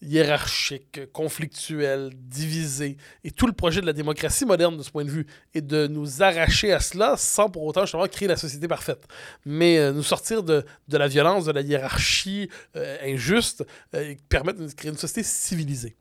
hiérarchique, 0.01 1.13
conflictuelle, 1.13 2.11
divisée. 2.15 2.97
Et 3.25 3.31
tout 3.31 3.47
le 3.47 3.53
projet 3.53 3.81
de 3.81 3.87
la 3.87 3.93
démocratie 3.93 4.47
moderne, 4.47 4.77
de 4.77 4.83
ce 4.83 4.91
point 4.91 5.05
de 5.05 5.11
vue, 5.11 5.27
est 5.55 5.61
de 5.61 5.87
nous 5.87 6.23
arracher 6.23 6.73
à 6.73 6.81
cela 6.81 7.17
sans 7.17 7.51
pour 7.51 7.65
autant 7.65 7.83
justement 7.83 8.07
créer 8.07 8.29
la 8.29 8.37
société 8.37 8.69
parfaite. 8.69 9.05
Mais 9.45 9.79
euh, 9.79 9.93
nous 9.93 10.03
sortir 10.03 10.43
de, 10.43 10.65
de 10.89 10.97
la 10.97 11.09
violence, 11.09 11.45
de 11.45 11.53
la 11.53 11.61
hiérarchie 11.61 12.49
euh, 12.77 12.97
injuste, 13.05 13.65
et 13.93 14.17
permettre 14.29 14.61
de 14.61 14.73
créer 14.73 14.91
une 14.91 14.99
société 14.99 15.23
civilisée. 15.23 15.95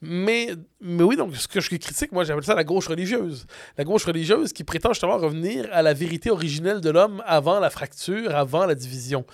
Mais, 0.00 0.48
mais 0.80 1.02
oui, 1.02 1.16
donc 1.16 1.34
ce 1.36 1.48
que 1.48 1.60
je 1.60 1.68
critique, 1.68 2.12
moi 2.12 2.24
j'appelle 2.24 2.44
ça 2.44 2.54
la 2.54 2.64
gauche 2.64 2.88
religieuse. 2.88 3.46
La 3.78 3.84
gauche 3.84 4.04
religieuse 4.04 4.52
qui 4.52 4.64
prétend 4.64 4.92
justement 4.92 5.16
revenir 5.16 5.66
à 5.72 5.82
la 5.82 5.94
vérité 5.94 6.30
originelle 6.30 6.80
de 6.80 6.90
l'homme 6.90 7.22
avant 7.26 7.58
la 7.60 7.70
fracture, 7.70 8.34
avant 8.34 8.66
la 8.66 8.74
division. 8.74 9.24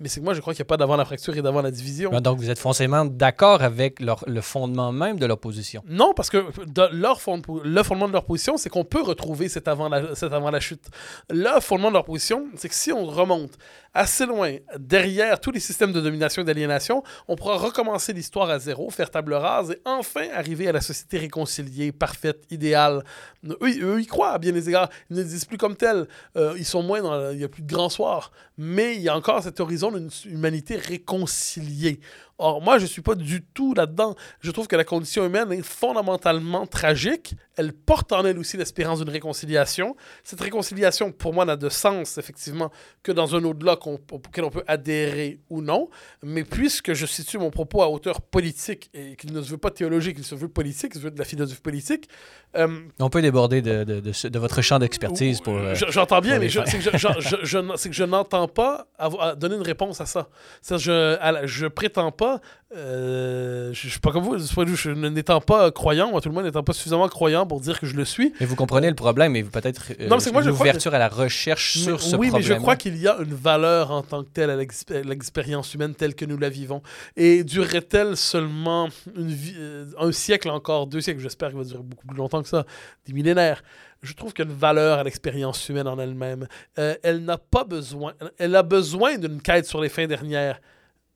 Mais 0.00 0.08
c'est 0.08 0.20
que 0.20 0.24
moi 0.24 0.32
je 0.34 0.40
crois 0.40 0.54
qu'il 0.54 0.60
n'y 0.62 0.66
a 0.66 0.70
pas 0.70 0.76
d'avant 0.76 0.94
la 0.96 1.04
fracture 1.04 1.36
et 1.36 1.42
d'avant 1.42 1.60
la 1.60 1.72
division. 1.72 2.10
Donc, 2.20 2.38
vous 2.38 2.50
êtes 2.50 2.58
foncièrement 2.60 3.04
d'accord 3.04 3.62
avec 3.62 3.98
leur- 4.00 4.22
le 4.28 4.40
fondement 4.40 4.92
même 4.92 5.18
de 5.18 5.26
l'opposition. 5.26 5.82
Non, 5.88 6.14
parce 6.14 6.30
que 6.30 6.44
de- 6.66 6.88
leur 6.92 7.20
fond- 7.20 7.42
le 7.64 7.82
fondement 7.82 8.06
de 8.06 8.12
leur 8.12 8.24
position, 8.24 8.56
c'est 8.56 8.68
qu'on 8.68 8.84
peut 8.84 9.02
retrouver 9.02 9.48
cet 9.48 9.66
avant, 9.66 9.88
la, 9.88 10.14
cet 10.14 10.32
avant 10.32 10.52
la 10.52 10.60
chute. 10.60 10.84
Le 11.30 11.58
fondement 11.60 11.88
de 11.88 11.94
leur 11.94 12.04
position, 12.04 12.46
c'est 12.54 12.68
que 12.68 12.76
si 12.76 12.92
on 12.92 13.06
remonte 13.06 13.58
assez 13.98 14.26
loin 14.26 14.56
derrière 14.78 15.40
tous 15.40 15.50
les 15.50 15.58
systèmes 15.58 15.92
de 15.92 16.00
domination 16.00 16.42
et 16.42 16.44
d'aliénation, 16.44 17.02
on 17.26 17.34
pourra 17.34 17.56
recommencer 17.56 18.12
l'histoire 18.12 18.48
à 18.48 18.60
zéro, 18.60 18.90
faire 18.90 19.10
table 19.10 19.34
rase 19.34 19.72
et 19.72 19.80
enfin 19.84 20.28
arriver 20.32 20.68
à 20.68 20.72
la 20.72 20.80
société 20.80 21.18
réconciliée, 21.18 21.90
parfaite, 21.90 22.44
idéale. 22.50 23.02
Eux, 23.44 23.56
eux, 23.82 24.00
ils 24.00 24.06
croient 24.06 24.30
à 24.30 24.38
bien 24.38 24.52
des 24.52 24.68
égards. 24.68 24.88
Ils 25.10 25.16
ne 25.16 25.22
disent 25.24 25.44
plus 25.44 25.58
comme 25.58 25.76
tel. 25.76 26.06
Euh, 26.36 26.54
ils 26.56 26.64
sont 26.64 26.82
moins 26.82 27.02
dans. 27.02 27.32
Il 27.32 27.38
n'y 27.38 27.44
a 27.44 27.48
plus 27.48 27.62
de 27.62 27.68
grand 27.72 27.88
soir. 27.88 28.30
Mais 28.56 28.94
il 28.94 29.02
y 29.02 29.08
a 29.08 29.16
encore 29.16 29.42
cet 29.42 29.58
horizon 29.58 29.90
d'une 29.90 30.10
humanité 30.26 30.76
réconciliée. 30.76 32.00
Or, 32.40 32.62
moi, 32.62 32.78
je 32.78 32.84
ne 32.84 32.88
suis 32.88 33.02
pas 33.02 33.16
du 33.16 33.42
tout 33.42 33.74
là-dedans. 33.74 34.14
Je 34.40 34.52
trouve 34.52 34.68
que 34.68 34.76
la 34.76 34.84
condition 34.84 35.26
humaine 35.26 35.52
est 35.52 35.62
fondamentalement 35.62 36.66
tragique. 36.66 37.34
Elle 37.56 37.72
porte 37.72 38.12
en 38.12 38.24
elle 38.24 38.38
aussi 38.38 38.56
l'espérance 38.56 39.00
d'une 39.00 39.10
réconciliation. 39.10 39.96
Cette 40.22 40.40
réconciliation, 40.40 41.10
pour 41.10 41.34
moi, 41.34 41.44
n'a 41.44 41.56
de 41.56 41.68
sens, 41.68 42.16
effectivement, 42.16 42.70
que 43.02 43.10
dans 43.10 43.34
un 43.34 43.42
au-delà 43.42 43.72
auquel 43.72 44.44
on 44.44 44.50
peut 44.50 44.62
adhérer 44.68 45.40
ou 45.50 45.62
non. 45.62 45.90
Mais 46.22 46.44
puisque 46.44 46.92
je 46.92 47.06
situe 47.06 47.38
mon 47.38 47.50
propos 47.50 47.82
à 47.82 47.90
hauteur 47.90 48.20
politique 48.20 48.88
et 48.94 49.16
qu'il 49.16 49.32
ne 49.32 49.42
se 49.42 49.50
veut 49.50 49.58
pas 49.58 49.72
théologique, 49.72 50.16
il 50.18 50.24
se 50.24 50.36
veut 50.36 50.48
politique, 50.48 50.92
il 50.94 50.98
se 50.98 51.04
veut 51.04 51.10
de 51.10 51.18
la 51.18 51.24
philosophie 51.24 51.60
politique. 51.60 52.08
Euh, 52.56 52.68
on 53.00 53.10
peut 53.10 53.20
déborder 53.20 53.62
de, 53.62 53.82
de, 53.82 54.00
de, 54.00 54.38
votre 54.38 54.62
champ 54.62 54.78
d'expertise 54.78 55.40
pour. 55.40 55.56
Euh, 55.56 55.74
j'entends 55.74 56.20
bien, 56.20 56.38
mais 56.38 56.48
c'est 56.48 56.78
que 56.78 56.96
je, 56.96 57.90
je 57.90 58.04
n'entends 58.04 58.48
pas 58.48 58.86
avoir, 58.96 59.36
donner 59.36 59.56
une 59.56 59.62
réponse 59.62 60.00
à 60.00 60.06
ça. 60.06 60.28
Je, 60.70 61.42
je 61.44 61.66
prétends 61.66 62.12
pas 62.12 62.27
euh, 62.76 63.72
je, 63.72 63.86
ne 63.86 63.90
suis 63.90 64.00
pas 64.00 64.12
comme 64.12 64.24
vous, 64.24 64.38
je 64.38 64.90
n'étant 64.90 65.40
pas 65.40 65.70
croyant, 65.70 66.10
moi 66.10 66.20
tout 66.20 66.28
le 66.28 66.34
monde 66.34 66.44
n'étant 66.44 66.62
pas 66.62 66.72
suffisamment 66.72 67.08
croyant 67.08 67.46
pour 67.46 67.60
dire 67.60 67.80
que 67.80 67.86
je 67.86 67.96
le 67.96 68.04
suis. 68.04 68.32
Mais 68.40 68.46
vous 68.46 68.56
comprenez 68.56 68.88
le 68.88 68.94
problème 68.94 69.36
et 69.36 69.42
peut-être 69.42 69.92
euh, 70.00 70.42
l'ouverture 70.44 70.94
à 70.94 70.98
la 70.98 71.08
recherche 71.08 71.78
sur 71.78 72.00
ce 72.00 72.16
problème. 72.16 72.34
Oui, 72.34 72.38
mais 72.38 72.42
je 72.42 72.54
crois 72.54 72.76
qu'il 72.76 72.96
y 72.96 73.08
a 73.08 73.16
une 73.18 73.34
valeur 73.34 73.90
en 73.90 74.02
tant 74.02 74.22
que 74.22 74.28
telle 74.28 74.50
à 74.50 74.56
l'expérience 74.56 75.72
humaine 75.74 75.94
telle 75.94 76.14
que 76.14 76.24
nous 76.24 76.38
la 76.38 76.48
vivons. 76.48 76.82
Et 77.16 77.44
durerait-elle 77.44 78.16
seulement 78.16 78.88
une 79.16 79.30
vie, 79.30 79.54
euh, 79.56 79.86
un 79.98 80.12
siècle 80.12 80.50
encore, 80.50 80.86
deux 80.86 81.00
siècles, 81.00 81.20
j'espère 81.20 81.48
qu'il 81.50 81.58
va 81.58 81.64
durer 81.64 81.82
beaucoup 81.82 82.06
plus 82.06 82.16
longtemps 82.16 82.42
que 82.42 82.48
ça, 82.48 82.64
des 83.06 83.12
millénaires? 83.12 83.62
Je 84.02 84.12
trouve 84.12 84.32
qu'il 84.32 84.44
y 84.44 84.48
a 84.48 84.50
une 84.50 84.56
valeur 84.56 84.98
à 84.98 85.04
l'expérience 85.04 85.68
humaine 85.68 85.88
en 85.88 85.98
elle-même. 85.98 86.46
Euh, 86.78 86.94
elle 87.02 87.24
n'a 87.24 87.38
pas 87.38 87.64
besoin, 87.64 88.12
elle 88.38 88.54
a 88.54 88.62
besoin 88.62 89.18
d'une 89.18 89.40
quête 89.40 89.66
sur 89.66 89.80
les 89.80 89.88
fins 89.88 90.06
dernières 90.06 90.60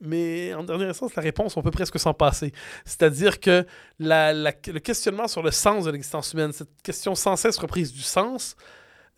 mais 0.03 0.53
en 0.55 0.65
dernière 0.65 0.91
instance, 0.91 1.15
la 1.15 1.23
réponse, 1.23 1.57
on 1.57 1.63
peut 1.63 1.71
presque 1.71 1.99
s'en 1.99 2.15
passer. 2.15 2.53
C'est-à-dire 2.85 3.41
que 3.41 3.65
le 3.99 4.79
questionnement 4.79 5.29
sur 5.29 5.43
le 5.43 5.51
sens 5.51 5.85
de 5.85 5.91
l'existence 5.91 6.33
humaine, 6.33 6.53
cette 6.53 6.83
question 6.83 7.15
sans 7.15 7.37
cesse 7.37 7.57
reprise 7.57 7.93
du 7.93 8.03
sens, 8.03 8.57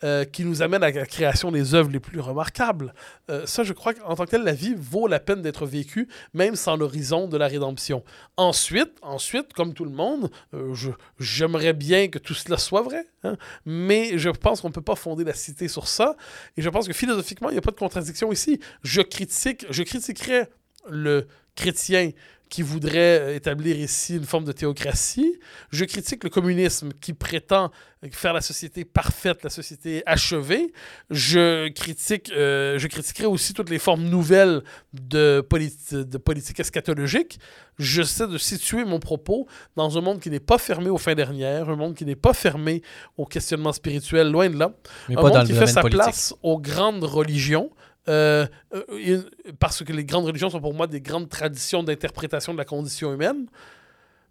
euh, 0.02 0.24
qui 0.24 0.44
nous 0.44 0.60
amène 0.60 0.82
à 0.82 0.90
la 0.90 1.06
création 1.06 1.50
des 1.50 1.72
œuvres 1.74 1.88
les 1.88 2.00
plus 2.00 2.20
remarquables. 2.20 2.92
Euh, 3.30 3.46
ça, 3.46 3.62
je 3.62 3.72
crois 3.72 3.94
qu'en 3.94 4.14
tant 4.16 4.26
que 4.26 4.30
tel, 4.30 4.42
la 4.42 4.52
vie 4.52 4.74
vaut 4.76 5.06
la 5.06 5.18
peine 5.18 5.40
d'être 5.40 5.64
vécue, 5.64 6.08
même 6.34 6.56
sans 6.56 6.76
l'horizon 6.76 7.26
de 7.26 7.38
la 7.38 7.46
rédemption. 7.46 8.04
Ensuite, 8.36 8.92
ensuite, 9.00 9.54
comme 9.54 9.72
tout 9.72 9.84
le 9.84 9.92
monde, 9.92 10.30
euh, 10.52 10.74
j'aimerais 11.18 11.72
bien 11.72 12.08
que 12.08 12.18
tout 12.18 12.34
cela 12.34 12.58
soit 12.58 12.82
vrai, 12.82 13.06
hein, 13.22 13.36
mais 13.64 14.18
je 14.18 14.28
pense 14.28 14.60
qu'on 14.60 14.68
ne 14.68 14.74
peut 14.74 14.82
pas 14.82 14.96
fonder 14.96 15.24
la 15.24 15.32
cité 15.32 15.68
sur 15.68 15.88
ça. 15.88 16.16
Et 16.58 16.62
je 16.62 16.68
pense 16.68 16.86
que 16.86 16.92
philosophiquement, 16.92 17.48
il 17.48 17.52
n'y 17.52 17.58
a 17.58 17.62
pas 17.62 17.70
de 17.70 17.76
contradiction 17.76 18.30
ici. 18.30 18.60
Je 18.82 19.00
critique, 19.00 19.64
je 19.70 19.82
critiquerais 19.84 20.50
le 20.88 21.26
chrétien 21.54 22.10
qui 22.54 22.62
voudrait 22.62 23.34
établir 23.34 23.76
ici 23.76 24.14
une 24.14 24.24
forme 24.24 24.44
de 24.44 24.52
théocratie. 24.52 25.40
Je 25.70 25.84
critique 25.84 26.22
le 26.22 26.30
communisme 26.30 26.90
qui 27.00 27.12
prétend 27.12 27.72
faire 28.12 28.32
la 28.32 28.42
société 28.42 28.84
parfaite, 28.84 29.42
la 29.42 29.50
société 29.50 30.04
achevée. 30.06 30.72
Je 31.10 31.68
critique, 31.70 32.30
euh, 32.30 32.78
je 32.78 32.86
critiquerai 32.86 33.26
aussi 33.26 33.54
toutes 33.54 33.70
les 33.70 33.80
formes 33.80 34.04
nouvelles 34.04 34.62
de, 34.92 35.44
de 35.90 36.18
politique 36.18 36.60
eschatologique. 36.60 37.40
J'essaie 37.78 38.28
de 38.28 38.38
situer 38.38 38.84
mon 38.84 39.00
propos 39.00 39.48
dans 39.74 39.98
un 39.98 40.00
monde 40.00 40.20
qui 40.20 40.30
n'est 40.30 40.38
pas 40.38 40.58
fermé 40.58 40.90
aux 40.90 40.98
fins 40.98 41.16
dernières, 41.16 41.68
un 41.70 41.76
monde 41.76 41.96
qui 41.96 42.04
n'est 42.04 42.14
pas 42.14 42.34
fermé 42.34 42.82
au 43.16 43.26
questionnement 43.26 43.72
spirituel, 43.72 44.30
loin 44.30 44.48
de 44.48 44.58
là. 44.58 44.72
un 45.08 45.14
monde 45.14 45.44
qui 45.44 45.54
fait 45.54 45.66
sa 45.66 45.82
place 45.82 46.34
aux 46.42 46.60
grandes 46.60 47.02
religions, 47.02 47.70
euh, 48.08 48.46
euh, 48.74 49.22
parce 49.58 49.82
que 49.82 49.92
les 49.92 50.04
grandes 50.04 50.26
religions 50.26 50.50
sont 50.50 50.60
pour 50.60 50.74
moi 50.74 50.86
des 50.86 51.00
grandes 51.00 51.28
traditions 51.28 51.82
d'interprétation 51.82 52.52
de 52.52 52.58
la 52.58 52.64
condition 52.64 53.12
humaine. 53.12 53.46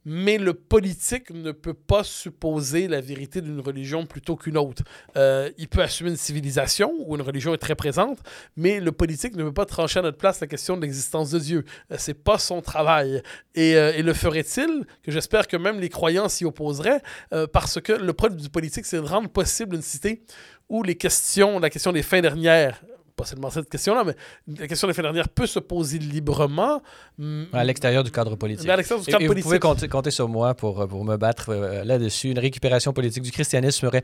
Mais 0.05 0.37
le 0.37 0.53
politique 0.53 1.29
ne 1.29 1.53
peut 1.53 1.73
pas 1.73 2.03
supposer 2.03 2.89
la 2.89 2.99
vérité 2.99 3.39
d'une 3.39 3.61
religion 3.61 4.05
plutôt 4.05 4.35
qu'une 4.35 4.57
autre. 4.57 4.83
Euh, 5.15 5.49
il 5.57 5.69
peut 5.69 5.81
assumer 5.81 6.09
une 6.09 6.17
civilisation 6.17 6.93
où 7.05 7.15
une 7.15 7.21
religion 7.21 7.53
est 7.53 7.57
très 7.57 7.75
présente, 7.75 8.19
mais 8.57 8.81
le 8.81 8.91
politique 8.91 9.33
ne 9.37 9.45
peut 9.45 9.53
pas 9.53 9.65
trancher 9.65 9.99
à 9.99 10.01
notre 10.01 10.17
place 10.17 10.41
la 10.41 10.47
question 10.47 10.75
de 10.75 10.81
l'existence 10.81 11.31
de 11.31 11.39
Dieu. 11.39 11.63
c'est 11.97 12.21
pas 12.21 12.37
son 12.37 12.61
travail. 12.61 13.23
Et, 13.55 13.71
et 13.71 14.03
le 14.03 14.13
ferait-il 14.13 14.85
Que 15.03 15.11
j'espère 15.13 15.47
que 15.47 15.55
même 15.55 15.79
les 15.79 15.87
croyants 15.87 16.27
s'y 16.27 16.43
opposeraient, 16.43 17.01
parce 17.53 17.79
que 17.79 17.93
le 17.93 18.11
problème 18.11 18.41
du 18.41 18.49
politique, 18.49 18.85
c'est 18.85 18.97
de 18.97 19.07
rendre 19.07 19.29
possible 19.29 19.73
une 19.73 19.81
cité 19.81 20.21
où 20.67 20.83
les 20.83 20.95
questions, 20.95 21.59
la 21.59 21.69
question 21.69 21.93
des 21.93 22.03
fins 22.03 22.19
dernières, 22.19 22.81
pas 23.15 23.25
seulement 23.25 23.49
cette 23.49 23.69
question-là, 23.69 24.03
mais 24.03 24.15
la 24.59 24.67
question 24.67 24.87
des 24.87 24.93
fins 24.93 25.03
dernières 25.03 25.29
peut 25.29 25.45
se 25.45 25.59
poser 25.59 25.99
librement. 25.99 26.81
À 27.51 27.63
l'extérieur 27.63 28.03
du 28.03 28.11
cadre 28.11 28.35
politique. 28.35 28.67
À 28.67 28.75
l'extérieur 28.75 29.05
du 29.05 29.11
cadre 29.11 29.23
et, 29.23 29.27
politique. 29.27 29.45
Vous 29.45 29.59
pouvez 29.59 29.87
compter, 29.87 30.11
sur 30.11 30.27
moi 30.27 30.55
pour, 30.55 30.81
euh, 30.81 30.87
pour 30.87 31.05
me 31.05 31.17
battre 31.17 31.49
euh, 31.49 31.83
là-dessus. 31.83 32.29
Une 32.29 32.39
récupération 32.39 32.91
politique 32.93 33.23
du 33.23 33.31
christianisme 33.31 33.87
serait, 33.87 34.03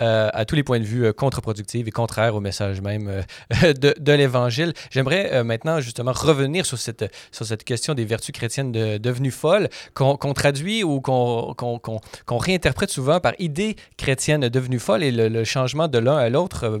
euh, 0.00 0.30
à 0.32 0.44
tous 0.44 0.54
les 0.54 0.62
points 0.62 0.78
de 0.78 0.84
vue, 0.84 1.12
contre-productive 1.12 1.88
et 1.88 1.90
contraire 1.90 2.34
au 2.34 2.40
message 2.40 2.80
même 2.80 3.24
de, 3.62 3.94
de 3.98 4.12
l'Évangile. 4.12 4.72
J'aimerais 4.90 5.42
maintenant, 5.42 5.80
justement, 5.80 6.12
revenir 6.12 6.64
sur 6.64 6.78
cette, 6.78 7.12
sur 7.32 7.44
cette 7.44 7.64
question 7.64 7.94
des 7.94 8.04
vertus 8.04 8.32
chrétiennes 8.32 8.72
de, 8.72 8.98
devenues 8.98 9.30
folles, 9.30 9.68
qu'on 9.94 10.16
traduit 10.34 10.84
ou 10.84 11.00
qu'on 11.00 11.98
réinterprète 12.28 12.90
souvent 12.90 13.20
par 13.20 13.32
idées 13.38 13.76
chrétiennes 13.96 14.48
devenues 14.48 14.78
folles 14.78 15.02
et 15.02 15.10
le, 15.10 15.28
le 15.28 15.44
changement 15.44 15.88
de 15.88 15.98
l'un 15.98 16.16
à 16.16 16.28
l'autre 16.28 16.80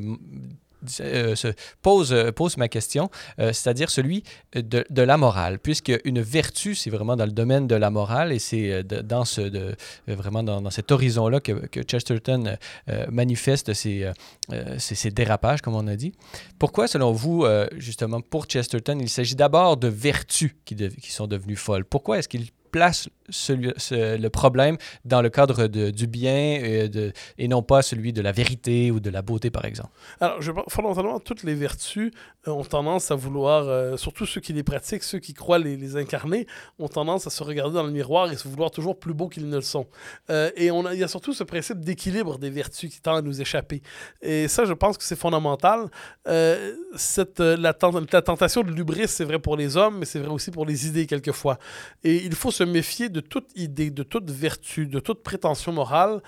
euh, 1.00 1.34
se 1.34 1.48
pose, 1.82 2.12
euh, 2.12 2.32
pose 2.32 2.56
ma 2.56 2.68
question, 2.68 3.10
euh, 3.38 3.52
c'est-à-dire 3.52 3.90
celui 3.90 4.22
de, 4.54 4.84
de, 4.88 5.02
la 5.02 5.16
morale, 5.16 5.58
puisque 5.58 5.92
une 6.04 6.20
vertu, 6.20 6.74
c'est 6.74 6.90
vraiment 6.90 7.16
dans 7.16 7.26
le 7.26 7.32
domaine 7.32 7.66
de 7.66 7.74
la 7.74 7.90
morale 7.90 8.32
et 8.32 8.38
c'est 8.38 8.82
dans 8.84 9.24
ce, 9.24 9.74
vraiment 10.06 10.42
dans, 10.42 10.70
cet 10.70 10.92
horizon-là 10.92 11.40
que, 11.40 11.82
Chesterton 11.86 12.56
manifeste 13.10 13.74
ces, 13.74 14.10
ces, 14.78 15.10
dérapages, 15.10 15.60
comme 15.60 15.74
on 15.74 15.86
a 15.86 15.96
dit. 15.96 16.12
Pourquoi, 16.58 16.88
selon 16.88 17.12
vous, 17.12 17.46
justement, 17.76 18.20
pour 18.20 18.46
Chesterton, 18.46 18.98
il 19.00 19.08
s'agit 19.08 19.34
d'abord 19.34 19.76
de 19.76 19.88
vertus 19.88 20.52
qui 20.64 21.12
sont 21.12 21.26
devenues 21.26 21.56
folles? 21.56 21.84
Pourquoi 21.84 22.18
est-ce 22.18 22.28
qu'il 22.28 22.48
place 22.74 23.08
le 23.48 24.28
problème 24.28 24.76
dans 25.04 25.22
le 25.22 25.30
cadre 25.30 25.68
de, 25.68 25.90
du 25.90 26.06
bien 26.08 26.58
et, 27.38 27.48
non 27.48 27.62
pas 27.62 27.82
celui 27.82 28.12
de 28.12 28.20
la 28.20 28.32
vérité 28.32 28.90
ou 28.90 28.98
de 28.98 29.10
la 29.10 29.22
beauté, 29.22 29.50
par 29.50 29.64
exemple. 29.64 29.90
Alors, 30.20 30.40
fondamentalement, 30.68 31.20
toutes 31.20 31.44
les 31.44 31.54
vertus 31.54 32.10
euh, 32.48 32.50
ont 32.50 32.64
tendance 32.64 33.12
à 33.12 33.14
vouloir, 33.14 33.68
euh, 33.68 33.96
surtout 33.96 34.26
ceux 34.26 34.40
qui 34.40 34.52
les 34.52 34.64
pratiquent, 34.64 35.04
ceux 35.04 35.20
qui 35.20 35.34
croient 35.34 35.58
les, 35.58 35.96
incarner, 35.96 36.46
ont 36.78 36.88
tendance 36.88 37.26
à 37.28 37.30
se 37.30 37.42
regarder 37.44 37.74
dans 37.74 37.84
le 37.84 37.92
miroir 37.92 38.32
et 38.32 38.36
se 38.36 38.48
vouloir 38.48 38.70
toujours 38.70 38.98
plus 38.98 39.14
beaux 39.14 39.28
qu'ils 39.28 39.48
ne 39.48 39.56
le 39.56 39.62
sont. 39.62 39.86
Euh, 40.30 40.50
et 40.56 40.70
on 40.70 40.90
il 40.90 40.98
y 40.98 41.04
a 41.04 41.08
surtout 41.08 41.32
ce 41.32 41.44
principe 41.44 41.80
d'équilibre 41.80 42.38
des 42.38 42.50
vertus 42.50 42.90
qui 42.92 43.00
tend 43.00 43.14
à 43.14 43.22
nous 43.22 43.40
échapper. 43.40 43.80
Et 44.20 44.48
ça, 44.48 44.64
je 44.64 44.72
pense 44.72 44.98
que 44.98 45.04
c'est 45.04 45.18
fondamental. 45.18 45.88
cette, 46.96 47.40
la, 47.40 47.74
la 48.12 48.22
tentation 48.22 48.62
de 48.62 48.70
l'ubris, 48.70 49.08
c'est 49.08 49.24
vrai 49.24 49.38
pour 49.38 49.56
les 49.56 49.76
hommes, 49.76 49.98
mais 49.98 50.04
c'est 50.04 50.18
vrai 50.18 50.30
aussi 50.30 50.50
pour 50.50 50.66
les 50.66 50.86
idées 50.88 51.06
quelquefois. 51.06 51.58
Et 52.02 52.16
il 52.16 52.34
faut 52.34 52.50
se 52.50 52.63
méfier 52.66 53.08
de 53.08 53.20
toute 53.20 53.50
idée, 53.56 53.90
de 53.90 54.02
toute 54.02 54.30
vertu, 54.30 54.86
de 54.86 55.00
toute 55.00 55.22
prétention 55.22 55.72
morale 55.72 56.20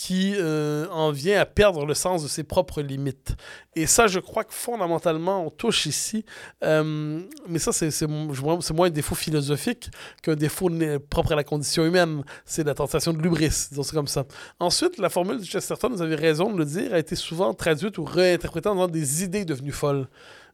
qui 0.00 0.34
euh, 0.38 0.86
en 0.92 1.10
vient 1.10 1.38
à 1.38 1.44
perdre 1.44 1.84
le 1.84 1.92
sens 1.92 2.22
de 2.22 2.28
ses 2.28 2.42
propres 2.42 2.80
limites. 2.80 3.36
Et 3.76 3.84
ça, 3.84 4.06
je 4.06 4.18
crois 4.18 4.44
que 4.44 4.54
fondamentalement, 4.54 5.44
on 5.44 5.50
touche 5.50 5.84
ici, 5.84 6.24
euh, 6.64 7.20
mais 7.46 7.58
ça, 7.58 7.70
c'est 7.72 8.06
moins 8.06 8.86
un 8.86 8.90
défaut 8.90 9.14
philosophique 9.14 9.90
qu'un 10.22 10.36
défaut 10.36 10.70
propre 11.10 11.32
à 11.32 11.34
la 11.34 11.44
condition 11.44 11.84
humaine. 11.84 12.24
C'est 12.46 12.64
la 12.64 12.72
tentation 12.72 13.12
de 13.12 13.20
l'ubris, 13.20 13.50
disons 13.70 13.82
c'est 13.82 13.94
comme 13.94 14.06
ça. 14.06 14.24
Ensuite, 14.58 14.96
la 14.96 15.10
formule 15.10 15.38
de 15.38 15.44
Chesterton, 15.44 15.90
vous 15.90 16.00
avez 16.00 16.16
raison 16.16 16.50
de 16.50 16.56
le 16.56 16.64
dire, 16.64 16.94
a 16.94 16.98
été 16.98 17.14
souvent 17.14 17.52
traduite 17.52 17.98
ou 17.98 18.04
réinterprétée 18.04 18.70
dans 18.70 18.88
des 18.88 19.22
idées 19.22 19.44
devenues 19.44 19.70
folles 19.70 20.08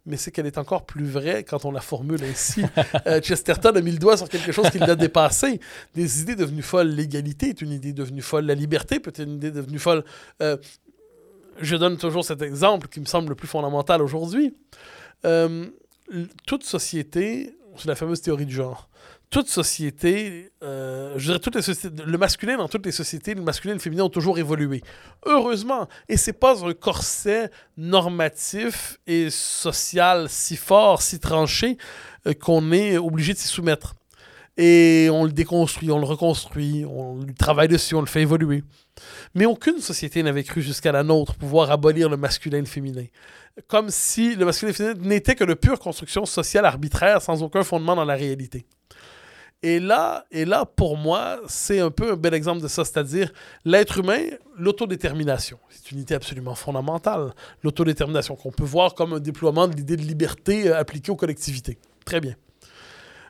mais 0.07 0.17
c'est 0.17 0.31
qu'elle 0.31 0.47
est 0.47 0.59
encore 0.59 0.87
plus 0.87 1.05
vraie 1.05 1.45
quand 1.45 1.65
on 1.65 1.73
la 1.73 1.81
formule 1.81 2.23
ainsi. 2.25 2.63
Euh, 3.07 3.21
Chesterton 3.21 3.73
a 3.75 3.81
mis 3.81 3.93
le 3.93 3.99
doigt 3.99 4.17
sur 4.17 4.29
quelque 4.29 4.53
chose 4.53 4.71
qui 4.71 4.79
l'a 4.79 4.97
dépassé. 4.97 5.61
Des 5.95 6.21
idées 6.23 6.35
devenues 6.35 6.63
folles. 6.63 6.89
L'égalité 6.89 7.51
est 7.51 7.61
une 7.61 7.73
idée 7.73 7.93
devenue 7.93 8.23
folle. 8.23 8.47
La 8.47 8.55
liberté 8.55 9.01
peut 9.01 9.11
être 9.11 9.23
une 9.23 9.35
idée 9.35 9.51
devenue 9.51 9.79
folle. 9.79 10.05
Euh, 10.43 10.57
je 11.61 11.77
donne 11.77 11.97
toujours 11.97 12.25
cet 12.25 12.43
exemple 12.43 12.89
qui 12.89 13.01
me 13.01 13.05
semble 13.05 13.31
le 13.31 13.35
plus 13.35 13.49
fondamental 13.49 14.03
aujourd'hui. 14.03 14.55
Euh, 15.25 15.67
toute 16.47 16.65
société, 16.65 17.57
c'est 17.77 17.89
la 17.89 17.95
fameuse 17.95 18.21
théorie 18.21 18.47
du 18.47 18.55
genre 18.55 18.89
toute 19.31 19.49
société, 19.49 20.51
euh, 20.63 21.15
je 21.17 21.27
dirais 21.27 21.39
toutes 21.41 21.57
le 21.57 22.19
masculin 22.19 22.57
dans 22.57 22.69
toutes 22.69 22.87
les 22.87 22.93
sociétés, 22.93 23.35
le 23.35 23.43
masculin 23.43 23.73
et 23.73 23.77
le 23.77 23.81
féminin 23.81 24.05
ont 24.05 24.09
toujours 24.09 24.39
évolué. 24.39 24.83
Heureusement. 25.25 25.89
Et 26.09 26.17
c'est 26.17 26.33
pas 26.33 26.65
un 26.65 26.73
corset 26.75 27.51
normatif 27.77 28.99
et 29.07 29.31
social 29.31 30.29
si 30.29 30.57
fort, 30.57 31.03
si 31.03 31.19
tranché, 31.19 31.77
euh, 32.27 32.35
qu'on 32.35 32.73
est 32.73 32.99
obligé 32.99 33.33
de 33.33 33.39
s'y 33.39 33.49
soumettre. 33.49 33.95
Et 34.57 35.09
on 35.13 35.25
le 35.25 35.33
déconstruit, 35.33 35.91
on 35.91 35.99
le 35.99 36.07
reconstruit, 36.07 36.87
on 36.87 37.27
travaille 37.39 37.69
dessus, 37.69 37.95
on 37.95 38.01
le 38.01 38.07
fait 38.07 38.23
évoluer. 38.23 38.63
Mais 39.35 39.45
aucune 39.45 39.81
société 39.81 40.23
n'avait 40.23 40.45
cru 40.45 40.63
jusqu'à 40.63 40.93
la 40.93 41.03
nôtre 41.03 41.35
pouvoir 41.35 41.71
abolir 41.71 42.09
le 42.09 42.17
masculin 42.17 42.59
et 42.59 42.63
le 42.63 42.67
féminin. 42.67 43.05
Comme 43.69 43.91
si 43.91 44.35
le 44.35 44.47
masculin 44.47 44.71
et 44.71 44.73
le 44.73 44.77
féminin 44.77 45.09
n'étaient 45.09 45.35
que 45.35 45.45
de 45.45 45.53
pure 45.53 45.79
construction 45.79 46.25
sociale 46.25 46.65
arbitraire 46.65 47.21
sans 47.21 47.43
aucun 47.43 47.65
fondement 47.65 47.97
dans 47.97 48.05
la 48.07 48.15
réalité. 48.15 48.65
Et 49.63 49.81
là, 49.81 50.27
et 50.31 50.45
là, 50.45 50.65
pour 50.67 50.97
moi, 50.97 51.41
c'est 51.49 51.81
un 51.81 51.91
peu 51.91 52.13
un 52.13 52.17
bel 52.17 52.35
exemple 52.35 52.63
de 52.63 52.69
ça, 52.69 52.85
c'est-à-dire 52.85 53.33
l'être 53.65 53.99
humain, 53.99 54.21
l'autodétermination. 54.59 55.59
C'est 55.71 55.91
une 55.93 56.01
idée 56.01 56.15
absolument 56.15 56.55
fondamentale, 56.55 57.33
l'autodétermination, 57.63 58.37
qu'on 58.37 58.53
peut 58.53 58.65
voir 58.65 58.95
comme 58.95 59.15
un 59.15 59.21
déploiement 59.21 59.67
de 59.67 59.75
l'idée 59.75 59.97
de 59.97 60.03
liberté 60.03 60.69
euh, 60.69 60.79
appliquée 60.79 61.11
aux 61.11 61.17
collectivités. 61.17 61.79
Très 62.05 62.21
bien. 62.21 62.37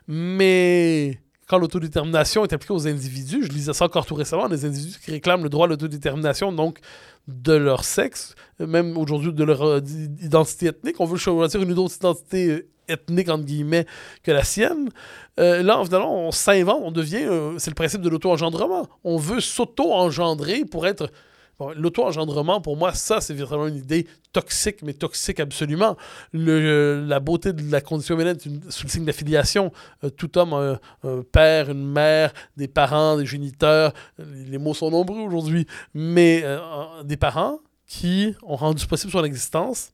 Mais 0.07 1.19
quand 1.47 1.57
l'autodétermination 1.57 2.43
est 2.43 2.51
appliquée 2.51 2.73
aux 2.73 2.87
individus, 2.87 3.43
je 3.43 3.49
lisais 3.49 3.73
ça 3.73 3.85
encore 3.85 4.05
tout 4.05 4.15
récemment, 4.15 4.49
des 4.49 4.65
individus 4.65 4.99
qui 4.99 5.11
réclament 5.11 5.43
le 5.43 5.49
droit 5.49 5.65
à 5.65 5.69
l'autodétermination, 5.69 6.51
donc 6.51 6.79
de 7.27 7.53
leur 7.53 7.85
sexe, 7.85 8.35
même 8.59 8.97
aujourd'hui 8.97 9.33
de 9.33 9.43
leur 9.43 9.63
euh, 9.63 9.79
identité 10.21 10.67
ethnique, 10.67 10.99
on 10.99 11.05
veut 11.05 11.17
choisir 11.17 11.61
une 11.61 11.71
autre 11.79 11.95
identité 11.95 12.49
euh, 12.49 12.67
ethnique, 12.87 13.29
entre 13.29 13.45
guillemets, 13.45 13.85
que 14.23 14.31
la 14.31 14.43
sienne. 14.43 14.89
Euh, 15.39 15.61
là, 15.61 15.79
évidemment, 15.81 16.27
on 16.27 16.31
s'invente, 16.31 16.81
on 16.83 16.91
devient. 16.91 17.27
c'est 17.57 17.71
le 17.71 17.75
principe 17.75 18.01
de 18.01 18.09
l'auto-engendrement. 18.09 18.87
On 19.03 19.17
veut 19.17 19.39
s'auto-engendrer 19.39 20.65
pour 20.65 20.87
être 20.87 21.11
L'auto-engendrement, 21.59 22.61
pour 22.61 22.77
moi, 22.77 22.93
ça, 22.93 23.19
c'est 23.19 23.33
vraiment 23.33 23.65
une 23.65 23.77
idée 23.77 24.05
toxique, 24.31 24.83
mais 24.83 24.93
toxique 24.93 25.39
absolument. 25.39 25.97
Le, 26.31 27.03
la 27.07 27.19
beauté 27.19 27.51
de 27.51 27.71
la 27.71 27.81
condition 27.81 28.13
humaine 28.13 28.37
sous 28.69 28.83
le 28.83 28.89
signe 28.89 29.05
d'affiliation. 29.05 29.71
Euh, 30.03 30.11
tout 30.11 30.37
homme 30.37 30.53
un, 30.53 31.23
père, 31.31 31.71
une 31.71 31.91
mère, 31.91 32.31
des 32.57 32.67
parents, 32.67 33.17
des 33.17 33.25
géniteurs. 33.25 33.93
Les 34.19 34.59
mots 34.59 34.75
sont 34.75 34.91
nombreux 34.91 35.19
aujourd'hui, 35.19 35.65
mais 35.95 36.41
euh, 36.43 36.59
des 37.03 37.17
parents 37.17 37.59
qui 37.87 38.35
ont 38.43 38.55
rendu 38.55 38.85
possible 38.85 39.11
son 39.11 39.23
existence 39.23 39.93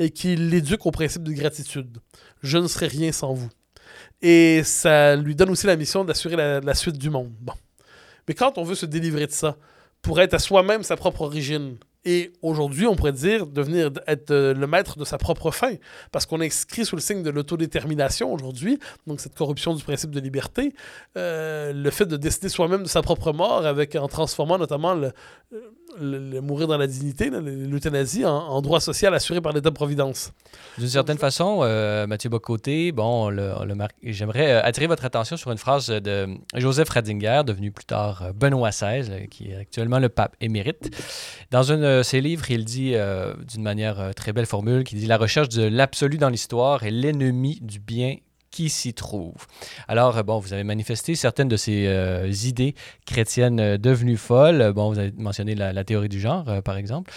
et 0.00 0.10
qui 0.10 0.34
l'éduquent 0.34 0.86
au 0.86 0.90
principe 0.90 1.22
de 1.22 1.32
gratitude. 1.32 1.98
Je 2.42 2.58
ne 2.58 2.66
serais 2.66 2.88
rien 2.88 3.12
sans 3.12 3.34
vous. 3.34 3.50
Et 4.26 4.62
ça 4.64 5.16
lui 5.16 5.34
donne 5.34 5.50
aussi 5.50 5.66
la 5.66 5.76
mission 5.76 6.02
d'assurer 6.02 6.36
la, 6.36 6.74
suite 6.74 6.96
du 6.96 7.10
monde. 7.10 7.30
Bon. 7.40 7.52
Mais 8.26 8.32
quand 8.32 8.56
on 8.56 8.64
veut 8.64 8.74
se 8.74 8.86
délivrer 8.86 9.26
de 9.26 9.32
ça, 9.32 9.58
pour 10.00 10.18
être 10.18 10.32
à 10.32 10.38
soi-même 10.38 10.82
sa 10.82 10.96
propre 10.96 11.20
origine. 11.20 11.76
Et 12.04 12.32
aujourd'hui, 12.42 12.86
on 12.86 12.96
pourrait 12.96 13.12
dire 13.12 13.46
devenir 13.46 13.90
être 14.06 14.30
euh, 14.30 14.54
le 14.54 14.66
maître 14.66 14.98
de 14.98 15.04
sa 15.04 15.16
propre 15.16 15.50
fin, 15.50 15.74
parce 16.12 16.26
qu'on 16.26 16.40
est 16.40 16.46
inscrit 16.46 16.84
sous 16.84 16.96
le 16.96 17.00
signe 17.00 17.22
de 17.22 17.30
l'autodétermination 17.30 18.32
aujourd'hui, 18.32 18.78
donc 19.06 19.20
cette 19.20 19.34
corruption 19.34 19.74
du 19.74 19.82
principe 19.82 20.10
de 20.10 20.20
liberté, 20.20 20.74
euh, 21.16 21.72
le 21.72 21.90
fait 21.90 22.04
de 22.04 22.16
décider 22.16 22.48
soi-même 22.50 22.82
de 22.82 22.88
sa 22.88 23.00
propre 23.00 23.32
mort, 23.32 23.64
avec 23.64 23.96
en 23.96 24.08
transformant 24.08 24.58
notamment 24.58 24.94
le, 24.94 25.12
le, 26.00 26.40
mourir 26.40 26.66
dans 26.66 26.76
la 26.76 26.86
dignité, 26.86 27.30
l'euthanasie, 27.30 28.24
en, 28.24 28.60
droit 28.62 28.80
social 28.80 29.14
assuré 29.14 29.40
par 29.40 29.52
l'État-providence. 29.52 30.32
D'une 30.78 30.88
certaine 30.88 31.18
façon, 31.18 31.60
euh, 31.62 32.06
Mathieu 32.06 32.30
Bocoté, 32.30 32.92
bon, 32.92 33.28
le, 33.28 33.52
j'aimerais 34.02 34.52
euh, 34.52 34.62
attirer 34.62 34.86
votre 34.86 35.04
attention 35.04 35.36
sur 35.36 35.50
une 35.50 35.58
phrase 35.58 35.88
de 35.88 36.28
Joseph 36.54 36.88
Ratzinger, 36.88 37.42
devenu 37.46 37.70
plus 37.70 37.84
tard 37.84 38.22
euh, 38.22 38.32
Benoît 38.32 38.70
XVI, 38.70 39.28
qui 39.28 39.50
est 39.50 39.56
actuellement 39.56 39.98
le 39.98 40.08
pape 40.08 40.36
émérite. 40.40 40.90
Dans 41.50 41.72
un 41.72 41.93
de 41.98 42.02
ses 42.02 42.20
livres, 42.20 42.50
il 42.50 42.64
dit 42.64 42.94
d'une 43.48 43.62
manière 43.62 44.12
très 44.14 44.32
belle 44.32 44.46
formule, 44.46 44.84
qu'il 44.84 44.98
dit 44.98 45.06
La 45.06 45.16
recherche 45.16 45.48
de 45.48 45.62
l'absolu 45.62 46.18
dans 46.18 46.28
l'histoire 46.28 46.84
est 46.84 46.90
l'ennemi 46.90 47.58
du 47.62 47.78
bien 47.80 48.16
qui 48.54 48.70
s'y 48.70 48.94
trouve. 48.94 49.48
Alors, 49.88 50.22
bon, 50.22 50.38
vous 50.38 50.52
avez 50.52 50.62
manifesté 50.62 51.16
certaines 51.16 51.48
de 51.48 51.56
ces 51.56 51.88
euh, 51.88 52.30
idées 52.44 52.76
chrétiennes 53.04 53.58
euh, 53.58 53.78
devenues 53.78 54.16
folles. 54.16 54.72
Bon, 54.72 54.90
vous 54.90 54.98
avez 55.00 55.10
mentionné 55.16 55.56
la, 55.56 55.82
théorie 55.82 56.08
du 56.08 56.20
genre, 56.20 56.48
euh, 56.48 56.60
par 56.60 56.76
exemple. 56.76 57.10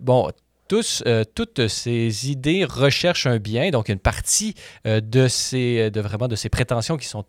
bon, 0.00 0.28
tous, 0.72 1.04
toutes 1.34 1.68
ces 1.68 2.30
idées 2.30 2.64
recherchent 2.64 3.26
un 3.26 3.36
bien, 3.36 3.68
donc 3.68 3.90
une 3.90 3.98
partie 3.98 4.54
de, 4.86 5.28
ces, 5.28 5.90
de, 5.90 6.00
vraiment 6.00 6.28
de 6.28 6.36
ces 6.36 6.48
prétentions 6.48 6.96
qui 6.96 7.06
sont 7.06 7.26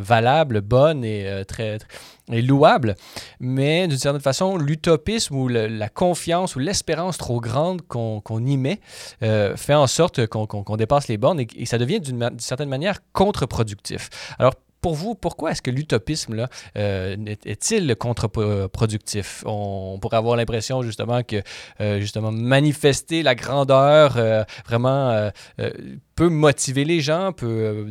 valables, 0.00 0.62
bonnes 0.62 1.04
et 1.04 1.42
très, 1.46 1.78
louable, 2.30 2.94
mais 3.40 3.88
d'une 3.88 3.98
certaine 3.98 4.22
façon, 4.22 4.56
l'utopisme 4.56 5.34
ou 5.34 5.48
la 5.48 5.88
confiance 5.88 6.56
ou 6.56 6.58
l'espérance 6.58 7.18
trop 7.18 7.40
grande 7.40 7.82
qu'on 7.82 8.46
y 8.46 8.56
met 8.56 8.80
euh, 9.22 9.56
fait 9.56 9.74
en 9.74 9.86
sorte 9.86 10.26
qu'on 10.26 10.76
dépasse 10.76 11.08
les 11.08 11.16
bornes 11.16 11.40
et, 11.40 11.66
ça 11.66 11.78
devient 11.78 12.00
d'une 12.00 12.30
certaine 12.38 12.68
manière 12.68 13.00
contre-productif. 13.12 14.08
Alors, 14.38 14.54
pour 14.80 14.94
vous, 14.94 15.14
pourquoi 15.14 15.52
est-ce 15.52 15.62
que 15.62 15.70
l'utopisme 15.70 16.46
euh, 16.76 17.16
est-il 17.44 17.94
contre-productif? 17.96 19.42
On 19.46 19.98
pourrait 20.00 20.16
avoir 20.16 20.36
l'impression 20.36 20.82
justement 20.82 21.22
que 21.22 21.42
euh, 21.80 22.00
justement 22.00 22.32
manifester 22.32 23.22
la 23.22 23.34
grandeur 23.34 24.18
vraiment 24.66 25.30
peut 26.18 26.28
motiver 26.28 26.84
les 26.84 27.00
gens, 27.00 27.32
peut, 27.32 27.86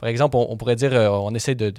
par 0.00 0.08
exemple, 0.08 0.36
on, 0.36 0.56
pourrait 0.56 0.74
dire 0.74 0.92
on 0.94 1.32
essaie 1.32 1.54
de, 1.54 1.72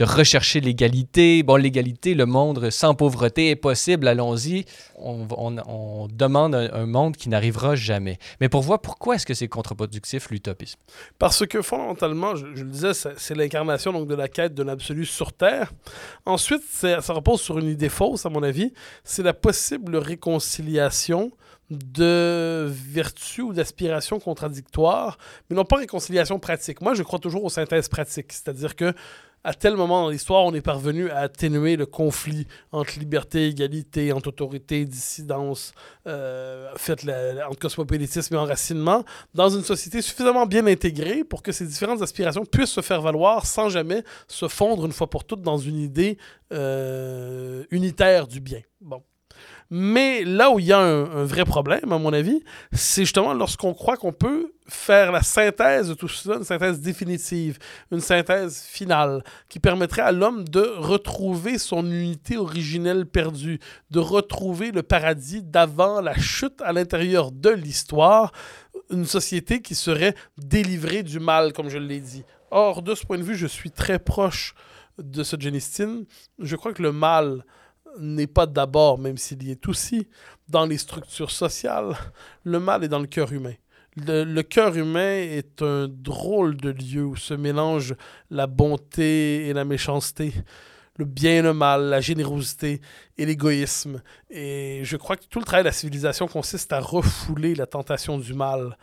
rechercher 0.00 0.60
l'égalité. 0.60 1.44
Bon, 1.44 1.54
l'égalité, 1.54 2.14
le 2.14 2.26
monde 2.26 2.70
sans 2.70 2.96
pauvreté 2.96 3.50
est 3.50 3.56
possible, 3.56 4.08
allons-y. 4.08 4.64
On, 4.98 6.08
demande 6.12 6.56
un, 6.56 6.86
monde 6.86 7.16
qui 7.16 7.28
n'arrivera 7.28 7.76
jamais. 7.76 8.18
Mais 8.40 8.48
pour 8.48 8.62
voir, 8.62 8.80
pourquoi 8.80 9.14
est-ce 9.14 9.26
que 9.26 9.34
c'est 9.34 9.46
contre-productif, 9.46 10.28
l'utopisme? 10.30 10.80
Parce 11.20 11.46
que 11.46 11.62
fondamentalement, 11.62 12.34
je, 12.34 12.44
le 12.46 12.64
disais, 12.64 12.94
c'est 12.94 13.36
l'incarnation 13.36 13.92
donc 13.92 14.08
de 14.08 14.16
la 14.16 14.26
quête 14.26 14.54
de 14.54 14.64
l'absolu 14.64 15.06
sur 15.06 15.32
Terre. 15.32 15.72
Ensuite, 16.26 16.64
ça 16.64 16.98
repose 17.10 17.40
sur 17.40 17.60
une 17.60 17.68
idée 17.68 17.88
fausse, 17.88 18.26
à 18.26 18.28
mon 18.28 18.42
avis. 18.42 18.72
C'est 19.04 19.22
la 19.22 19.34
possible 19.34 19.94
réconciliation 19.98 21.30
de 21.70 22.66
vertus 22.68 23.44
ou 23.44 23.52
d'aspirations 23.52 24.20
contradictoires, 24.20 25.18
mais 25.48 25.56
non 25.56 25.64
pas 25.64 25.76
réconciliation 25.76 26.38
pratique. 26.38 26.80
Moi, 26.80 26.94
je 26.94 27.02
crois 27.02 27.18
toujours 27.18 27.44
aux 27.44 27.50
synthèses 27.50 27.88
pratiques, 27.88 28.32
c'est-à-dire 28.32 28.76
que 28.76 28.92
à 29.46 29.52
tel 29.52 29.76
moment 29.76 30.02
dans 30.02 30.08
l'histoire, 30.08 30.44
on 30.44 30.54
est 30.54 30.62
parvenu 30.62 31.10
à 31.10 31.18
atténuer 31.18 31.76
le 31.76 31.84
conflit 31.84 32.46
entre 32.72 32.98
liberté, 32.98 33.48
égalité, 33.48 34.10
entre 34.10 34.28
autorité, 34.28 34.86
dissidence, 34.86 35.72
euh, 36.06 36.72
fait, 36.76 37.06
entre 37.46 37.58
cosmopolitisme 37.58 38.34
et 38.34 38.38
enracinement, 38.38 39.04
dans 39.34 39.50
une 39.50 39.62
société 39.62 40.00
suffisamment 40.00 40.46
bien 40.46 40.66
intégrée 40.66 41.24
pour 41.24 41.42
que 41.42 41.52
ces 41.52 41.66
différentes 41.66 42.00
aspirations 42.00 42.46
puissent 42.46 42.70
se 42.70 42.80
faire 42.80 43.02
valoir 43.02 43.44
sans 43.44 43.68
jamais 43.68 44.02
se 44.28 44.48
fondre 44.48 44.86
une 44.86 44.92
fois 44.92 45.10
pour 45.10 45.24
toutes 45.24 45.42
dans 45.42 45.58
une 45.58 45.78
idée 45.78 46.16
euh, 46.52 47.64
unitaire 47.70 48.26
du 48.26 48.40
bien. 48.40 48.60
Bon. 48.80 49.02
Mais 49.70 50.24
là 50.24 50.50
où 50.50 50.58
il 50.58 50.66
y 50.66 50.72
a 50.72 50.78
un, 50.78 51.24
vrai 51.24 51.44
problème, 51.44 51.92
à 51.92 51.98
mon 51.98 52.12
avis, 52.12 52.42
c'est 52.72 53.02
justement 53.02 53.34
lorsqu'on 53.34 53.74
croit 53.74 53.96
qu'on 53.96 54.12
peut 54.12 54.52
faire 54.68 55.12
la 55.12 55.22
synthèse 55.22 55.88
de 55.88 55.94
tout 55.94 56.08
cela, 56.08 56.36
une 56.36 56.44
synthèse 56.44 56.80
définitive, 56.80 57.58
une 57.90 58.00
synthèse 58.00 58.62
finale, 58.62 59.24
qui 59.48 59.58
permettrait 59.58 60.02
à 60.02 60.12
l'homme 60.12 60.46
de 60.48 60.60
retrouver 60.60 61.58
son 61.58 61.84
unité 61.90 62.36
originelle 62.36 63.06
perdue, 63.06 63.58
de 63.90 63.98
retrouver 63.98 64.70
le 64.70 64.82
paradis 64.82 65.42
d'avant 65.42 66.00
la 66.00 66.16
chute 66.16 66.60
à 66.62 66.72
l'intérieur 66.72 67.32
de 67.32 67.50
l'histoire, 67.50 68.32
une 68.90 69.06
société 69.06 69.60
qui 69.60 69.74
serait 69.74 70.14
délivrée 70.38 71.02
du 71.02 71.20
mal, 71.20 71.52
comme 71.52 71.68
je 71.68 71.78
l'ai 71.78 72.00
dit. 72.00 72.24
Or, 72.50 72.82
de 72.82 72.94
ce 72.94 73.04
point 73.04 73.18
de 73.18 73.22
vue, 73.22 73.36
je 73.36 73.46
suis 73.46 73.70
très 73.70 73.98
proche 73.98 74.54
de 74.98 75.22
ce 75.22 75.36
Genistine. 75.38 76.04
Je 76.38 76.56
crois 76.56 76.72
que 76.72 76.82
le 76.82 76.92
mal 76.92 77.44
n'est 77.98 78.26
pas 78.26 78.46
d'abord, 78.46 78.98
même 78.98 79.16
s'il 79.16 79.42
y 79.42 79.50
est 79.50 79.68
aussi, 79.68 80.08
dans 80.48 80.66
les 80.66 80.78
structures 80.78 81.30
sociales. 81.30 81.96
Le 82.44 82.60
mal 82.60 82.84
est 82.84 82.88
dans 82.88 82.98
le 82.98 83.06
cœur 83.06 83.32
humain. 83.32 83.54
Le, 83.96 84.42
cœur 84.42 84.76
humain 84.76 85.18
est 85.18 85.62
un 85.62 85.86
drôle 85.88 86.56
de 86.56 86.70
lieu 86.70 87.04
où 87.04 87.14
se 87.14 87.32
mélangent 87.32 87.94
la 88.28 88.48
bonté 88.48 89.46
et 89.46 89.52
la 89.52 89.64
méchanceté, 89.64 90.34
le 90.96 91.04
bien 91.04 91.38
et 91.38 91.42
le 91.42 91.54
mal, 91.54 91.84
la 91.84 92.00
générosité 92.00 92.80
et 93.16 93.24
l'égoïsme. 93.24 94.02
Et 94.30 94.80
je 94.82 94.96
crois 94.96 95.16
que 95.16 95.26
tout 95.26 95.38
le 95.38 95.44
travail 95.44 95.62
de 95.62 95.68
la 95.68 95.72
civilisation 95.72 96.26
consiste 96.26 96.72
à 96.72 96.80
refouler 96.80 97.54
la 97.54 97.66
tentation 97.66 98.18
du 98.18 98.34
mal 98.34 98.76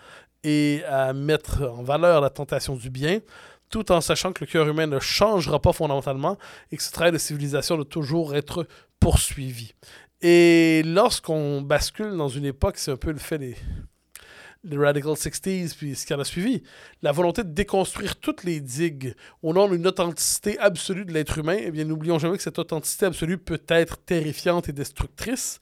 et 0.45 0.81
à 0.87 1.11
mettre 1.11 1.61
en 1.63 1.83
valeur 1.83 2.21
la 2.21 2.29
tentation 2.29 2.75
du 2.75 2.89
bien 2.89 3.19
tout 3.71 3.91
en 3.91 4.01
sachant 4.01 4.33
que 4.33 4.43
le 4.43 4.51
cœur 4.51 4.67
humain 4.67 4.85
ne 4.85 4.99
changera 4.99 5.59
pas 5.59 5.73
fondamentalement 5.73 6.37
et 6.71 6.77
que 6.77 6.83
ce 6.83 6.91
travail 6.91 7.13
de 7.13 7.17
civilisation 7.17 7.75
doit 7.75 7.85
toujours 7.85 8.35
être 8.35 8.67
poursuivi. 8.99 9.73
Et 10.21 10.83
lorsqu'on 10.85 11.61
bascule 11.61 12.15
dans 12.15 12.27
une 12.27 12.45
époque, 12.45 12.77
c'est 12.77 12.91
un 12.91 12.97
peu 12.97 13.11
le 13.11 13.17
fait 13.17 13.39
des, 13.39 13.55
Radical 14.71 15.13
60s, 15.13 15.75
puis 15.75 15.95
ce 15.95 16.05
qui 16.05 16.13
en 16.13 16.19
a 16.19 16.23
suivi, 16.23 16.61
la 17.01 17.11
volonté 17.11 17.43
de 17.43 17.49
déconstruire 17.49 18.17
toutes 18.17 18.43
les 18.43 18.59
digues 18.59 19.15
au 19.41 19.53
nom 19.53 19.67
d'une 19.67 19.87
authenticité 19.87 20.59
absolue 20.59 21.05
de 21.05 21.13
l'être 21.13 21.39
humain, 21.39 21.57
eh 21.59 21.71
bien, 21.71 21.85
n'oublions 21.85 22.19
jamais 22.19 22.37
que 22.37 22.43
cette 22.43 22.59
authenticité 22.59 23.07
absolue 23.07 23.39
peut 23.39 23.63
être 23.67 23.97
terrifiante 23.97 24.69
et 24.69 24.73
destructrice. 24.73 25.57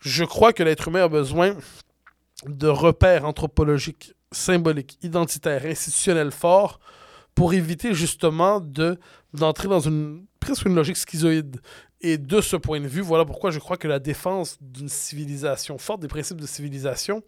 Je 0.00 0.24
crois 0.24 0.52
que 0.52 0.64
l'être 0.64 0.88
humain 0.88 1.04
a 1.04 1.08
besoin 1.08 1.56
de 2.46 2.66
repères 2.66 3.24
anthropologiques, 3.24 4.14
symboliques, 4.32 4.98
identitaires, 5.02 5.64
institutionnels 5.64 6.32
forts 6.32 6.80
pour 7.34 7.54
éviter 7.54 7.94
justement 7.94 8.60
de 8.60 8.98
d'entrer 9.32 9.68
dans 9.68 9.80
une 9.80 10.26
presque 10.40 10.66
une 10.66 10.74
logique 10.74 10.96
schizoïde 10.96 11.60
Et 12.00 12.18
de 12.18 12.40
ce 12.40 12.56
point 12.56 12.80
de 12.80 12.88
vue, 12.88 13.00
voilà 13.00 13.24
pourquoi 13.24 13.50
je 13.50 13.58
crois 13.58 13.76
que 13.76 13.88
la 13.88 13.98
défense 13.98 14.58
d'une 14.60 14.88
civilisation 14.88 15.78
forte, 15.78 16.00
des 16.00 16.08
principes 16.08 16.40
de 16.40 16.46
civilisation, 16.46 17.22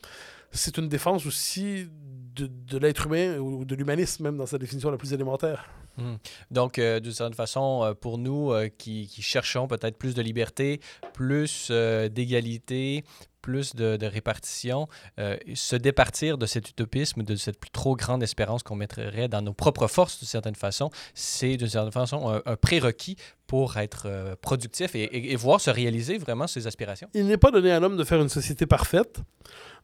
c'est 0.51 0.79
une 0.79 0.89
défense 0.89 1.25
aussi 1.27 1.89
de, 2.35 2.47
de 2.49 2.79
l'être 2.79 3.07
humain 3.07 3.39
ou 3.39 3.65
de 3.65 3.75
l'humanisme 3.75 4.25
même 4.25 4.37
dans 4.37 4.47
sa 4.47 4.59
définition 4.59 4.91
la 4.91 4.97
plus 4.99 5.13
élémentaire. 5.13 5.71
Hmm. 5.97 6.15
Donc, 6.51 6.79
euh, 6.79 7.01
d'une 7.01 7.13
certaine 7.13 7.35
façon, 7.35 7.83
euh, 7.85 7.95
pour 7.95 8.19
nous 8.19 8.53
euh, 8.53 8.69
qui, 8.69 9.09
cherchons 9.21 9.69
peut-être 9.69 9.97
plus 9.97 10.15
de 10.15 10.23
liberté, 10.23 10.81
plus 11.13 11.71
d'égalité, 11.71 13.05
plus 13.41 13.75
de, 13.75 14.07
répartition, 14.07 14.89
se 15.19 15.77
départir 15.77 16.39
de 16.39 16.47
cet 16.47 16.71
utopisme, 16.71 17.23
de 17.23 17.37
cette 17.37 17.59
trop 17.73 17.95
grande 17.95 18.23
espérance 18.23 18.63
qu'on 18.63 18.75
mettrait 18.75 19.29
dans 19.29 19.43
nos 19.43 19.53
propres 19.53 19.87
forces, 19.87 20.19
d'une 20.19 20.29
certaine 20.29 20.55
façon, 20.55 20.91
c'est 21.13 21.59
d'une 21.59 21.69
certaine 21.69 21.93
façon 21.93 22.41
un, 22.47 22.57
prérequis 22.57 23.17
pour 23.47 23.77
être 23.77 24.37
productif 24.41 24.95
et, 24.95 25.37
voir 25.37 25.61
se 25.61 25.71
réaliser 25.71 26.17
vraiment 26.17 26.47
ses 26.47 26.67
aspirations. 26.67 27.09
Il 27.13 27.27
n'est 27.27 27.37
pas 27.37 27.51
donné 27.51 27.71
à 27.71 27.81
l'homme 27.81 27.99
de 27.99 28.05
faire 28.05 28.23
une 28.23 28.31
société 28.31 28.65
parfaite. 28.65 29.21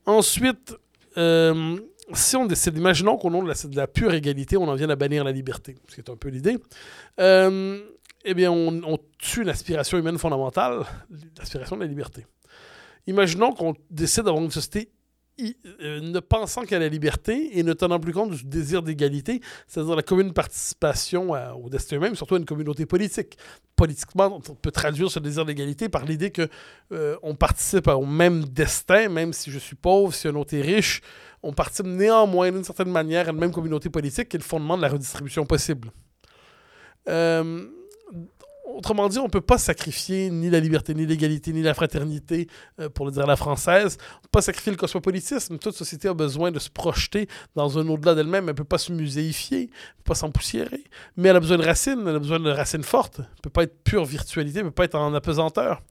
Ensuite, 0.06 0.74
si 2.14 2.36
on 2.36 2.46
décide, 2.46 2.76
imaginons 2.76 3.16
qu'au 3.16 3.30
nom 3.30 3.42
de 3.42 3.76
la, 3.76 3.86
pure 3.86 4.12
égalité, 4.14 4.56
on 4.56 4.68
en 4.68 4.74
vient 4.74 4.90
à 4.90 4.96
bannir 4.96 5.24
la 5.24 5.32
liberté, 5.32 5.76
ce 5.88 5.94
qui 5.94 6.00
est 6.00 6.10
un 6.10 6.16
peu 6.16 6.28
l'idée, 6.28 6.56
euh, 7.20 7.80
eh 8.24 8.34
bien, 8.34 8.50
on, 8.50 8.98
tue 9.18 9.44
l'aspiration 9.44 9.98
humaine 9.98 10.18
fondamentale, 10.18 10.82
l'aspiration 11.38 11.76
de 11.76 11.82
la 11.82 11.88
liberté. 11.88 12.26
Imaginons 13.06 13.52
qu'on 13.52 13.74
décide 13.90 14.24
d'avoir 14.24 14.42
une 14.42 14.50
société 14.50 14.90
euh, 15.80 16.00
ne 16.00 16.20
pensant 16.20 16.64
qu'à 16.64 16.78
la 16.78 16.88
liberté 16.88 17.58
et 17.58 17.62
ne 17.62 17.72
tenant 17.72 17.98
plus 17.98 18.12
compte 18.12 18.30
du 18.30 18.44
désir 18.44 18.82
d'égalité, 18.82 19.40
c'est-à-dire 19.66 19.96
la 19.96 20.02
commune 20.02 20.32
participation 20.32 21.30
au 21.30 21.70
destin 21.70 21.98
mais 21.98 22.14
surtout 22.14 22.34
à 22.34 22.38
une 22.38 22.44
communauté 22.44 22.84
politique. 22.84 23.38
Politiquement, 23.76 24.40
on 24.48 24.54
peut 24.54 24.70
traduire 24.70 25.10
ce 25.10 25.18
désir 25.18 25.46
d'égalité 25.46 25.88
par 25.88 26.04
l'idée 26.04 26.30
que 26.30 26.48
euh, 26.92 27.16
on 27.22 27.34
participe 27.34 27.88
au 27.88 28.04
même 28.04 28.44
destin, 28.44 29.08
même 29.08 29.32
si 29.32 29.50
je 29.50 29.58
suis 29.58 29.76
pauvre, 29.76 30.12
si 30.12 30.28
un 30.28 30.34
autre 30.34 30.54
est 30.54 30.60
riche, 30.60 31.00
on 31.42 31.52
participe 31.52 31.86
néanmoins 31.86 32.50
d'une 32.50 32.64
certaine 32.64 32.90
manière 32.90 33.28
à 33.28 33.30
une 33.30 33.38
même 33.38 33.52
communauté 33.52 33.88
politique 33.88 34.28
qui 34.28 34.36
est 34.36 34.40
le 34.40 34.44
fondement 34.44 34.76
de 34.76 34.82
la 34.82 34.88
redistribution 34.88 35.46
possible. 35.46 35.90
Euh, 37.08 37.66
autrement 38.66 39.08
dit, 39.08 39.18
on 39.18 39.24
ne 39.24 39.30
peut 39.30 39.40
pas 39.40 39.58
sacrifier 39.58 40.30
ni 40.30 40.50
la 40.50 40.60
liberté, 40.60 40.94
ni 40.94 41.06
l'égalité, 41.06 41.52
ni 41.52 41.62
la 41.62 41.74
fraternité, 41.74 42.48
euh, 42.80 42.88
pour 42.88 43.06
le 43.06 43.12
dire 43.12 43.24
à 43.24 43.26
la 43.26 43.36
française. 43.36 43.98
On 44.00 44.16
ne 44.16 44.22
peut 44.22 44.28
pas 44.32 44.42
sacrifier 44.42 44.72
le 44.72 44.78
cosmopolitisme. 44.78 45.58
Toute 45.58 45.74
société 45.74 46.08
a 46.08 46.14
besoin 46.14 46.50
de 46.50 46.58
se 46.58 46.70
projeter 46.70 47.28
dans 47.54 47.78
un 47.78 47.88
au-delà 47.88 48.14
d'elle-même. 48.14 48.44
Elle 48.44 48.54
ne 48.54 48.56
peut 48.56 48.64
pas 48.64 48.78
se 48.78 48.92
muséifier, 48.92 49.58
elle 49.58 49.64
ne 49.64 49.96
peut 49.98 50.08
pas 50.08 50.14
s'empoussiérer. 50.14 50.84
Mais 51.16 51.28
elle 51.28 51.36
a 51.36 51.40
besoin 51.40 51.58
de 51.58 51.64
racines, 51.64 52.02
elle 52.06 52.16
a 52.16 52.18
besoin 52.18 52.40
de 52.40 52.50
racines 52.50 52.84
fortes. 52.84 53.18
Elle 53.18 53.24
ne 53.24 53.42
peut 53.42 53.50
pas 53.50 53.62
être 53.64 53.82
pure 53.82 54.04
virtualité, 54.04 54.58
elle 54.58 54.66
ne 54.66 54.70
peut 54.70 54.74
pas 54.74 54.84
être 54.84 54.96
en 54.96 55.14
apesanteur. 55.14 55.82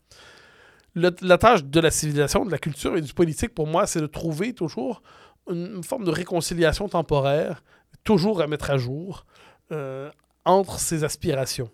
La 0.95 1.37
tâche 1.37 1.63
de 1.63 1.79
la 1.79 1.91
civilisation, 1.91 2.45
de 2.45 2.51
la 2.51 2.57
culture 2.57 2.97
et 2.97 3.01
du 3.01 3.13
politique, 3.13 3.53
pour 3.53 3.67
moi, 3.67 3.85
c'est 3.85 4.01
de 4.01 4.07
trouver 4.07 4.53
toujours 4.53 5.01
une, 5.49 5.83
forme 5.83 6.05
de 6.05 6.11
réconciliation 6.11 6.87
temporaire, 6.89 7.63
toujours 8.03 8.41
à 8.41 8.47
mettre 8.47 8.71
à 8.71 8.77
jour, 8.77 9.25
euh, 9.71 10.09
entre 10.45 10.79
ces 10.79 11.03
aspirations. 11.03 11.69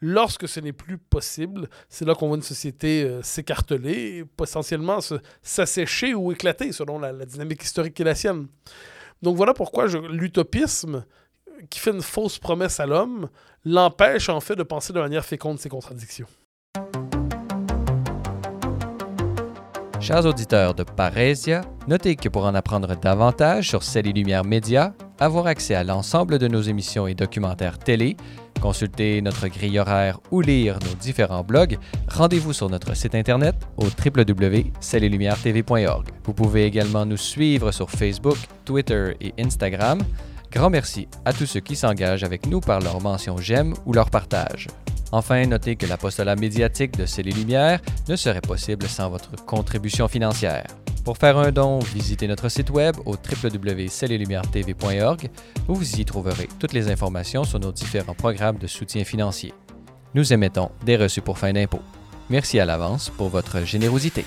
Lorsque 0.00 0.46
ce 0.46 0.60
n'est 0.60 0.72
plus 0.72 0.98
possible, 0.98 1.68
c'est 1.88 2.04
là 2.04 2.14
qu'on 2.14 2.28
voit 2.28 2.36
une 2.36 2.42
société 2.42 3.02
euh, 3.02 3.22
s'écarteler, 3.22 4.24
potentiellement 4.36 4.98
s'assécher 5.42 6.14
ou 6.14 6.32
éclater 6.32 6.72
selon 6.72 6.98
la, 6.98 7.12
la, 7.12 7.24
dynamique 7.24 7.62
historique 7.62 7.94
qui 7.94 8.02
est 8.02 8.06
la 8.06 8.14
sienne. 8.14 8.48
Donc 9.22 9.36
voilà 9.36 9.54
pourquoi 9.54 9.86
l'utopisme, 9.86 11.04
qui 11.70 11.78
fait 11.78 11.92
une 11.92 12.02
fausse 12.02 12.38
promesse 12.38 12.80
à 12.80 12.86
l'homme, 12.86 13.30
l'empêche 13.64 14.28
en 14.28 14.40
fait 14.40 14.56
de 14.56 14.62
penser 14.62 14.92
de 14.92 15.00
manière 15.00 15.24
féconde 15.24 15.58
ses 15.58 15.70
contradictions. 15.70 16.28
Chers 20.06 20.24
auditeurs 20.24 20.72
de 20.72 20.84
Parésia, 20.84 21.62
notez 21.88 22.14
que 22.14 22.28
pour 22.28 22.44
en 22.44 22.54
apprendre 22.54 22.94
davantage 22.94 23.70
sur 23.70 23.82
Celles 23.82 24.06
et 24.06 24.12
Lumières 24.12 24.44
Média, 24.44 24.94
avoir 25.18 25.48
accès 25.48 25.74
à 25.74 25.82
l'ensemble 25.82 26.38
de 26.38 26.46
nos 26.46 26.62
émissions 26.62 27.08
et 27.08 27.16
documentaires 27.16 27.76
télé, 27.76 28.16
consulter 28.62 29.20
notre 29.20 29.48
grille 29.48 29.80
horaire 29.80 30.20
ou 30.30 30.42
lire 30.42 30.78
nos 30.84 30.94
différents 30.94 31.42
blogs, 31.42 31.76
rendez-vous 32.06 32.52
sur 32.52 32.70
notre 32.70 32.94
site 32.94 33.16
internet 33.16 33.56
au 33.78 33.86
www.cellelumières-tv.org. 33.86 36.06
Vous 36.22 36.34
pouvez 36.34 36.66
également 36.66 37.04
nous 37.04 37.16
suivre 37.16 37.72
sur 37.72 37.90
Facebook, 37.90 38.38
Twitter 38.64 39.16
et 39.20 39.34
Instagram. 39.40 39.98
Grand 40.52 40.70
merci 40.70 41.08
à 41.24 41.32
tous 41.32 41.46
ceux 41.46 41.58
qui 41.58 41.74
s'engagent 41.74 42.22
avec 42.22 42.46
nous 42.46 42.60
par 42.60 42.78
leur 42.78 43.00
mention 43.00 43.38
j'aime 43.38 43.74
ou 43.84 43.92
leur 43.92 44.10
partage. 44.10 44.68
Enfin, 45.12 45.46
notez 45.46 45.76
que 45.76 45.86
l'apostolat 45.86 46.34
médiatique 46.36 46.96
de 46.96 47.06
Celles 47.06 47.28
et 47.28 47.32
Lumières 47.32 47.80
ne 48.08 48.16
serait 48.16 48.40
possible 48.40 48.86
sans 48.86 49.08
votre 49.08 49.30
contribution 49.44 50.08
financière. 50.08 50.66
Pour 51.04 51.18
faire 51.18 51.38
un 51.38 51.52
don, 51.52 51.78
visitez 51.78 52.26
notre 52.26 52.48
site 52.48 52.70
web 52.70 52.96
au 53.04 53.12
www.cellelumières-tv.org 53.12 55.28
où 55.68 55.74
vous 55.74 56.00
y 56.00 56.04
trouverez 56.04 56.48
toutes 56.58 56.72
les 56.72 56.90
informations 56.90 57.44
sur 57.44 57.60
nos 57.60 57.70
différents 57.70 58.14
programmes 58.14 58.58
de 58.58 58.66
soutien 58.66 59.04
financier. 59.04 59.54
Nous 60.14 60.32
émettons 60.32 60.70
des 60.84 60.96
reçus 60.96 61.20
pour 61.20 61.38
fin 61.38 61.52
d'impôt. 61.52 61.78
Merci 62.28 62.58
à 62.58 62.64
l'avance 62.64 63.10
pour 63.10 63.28
votre 63.28 63.64
générosité. 63.64 64.24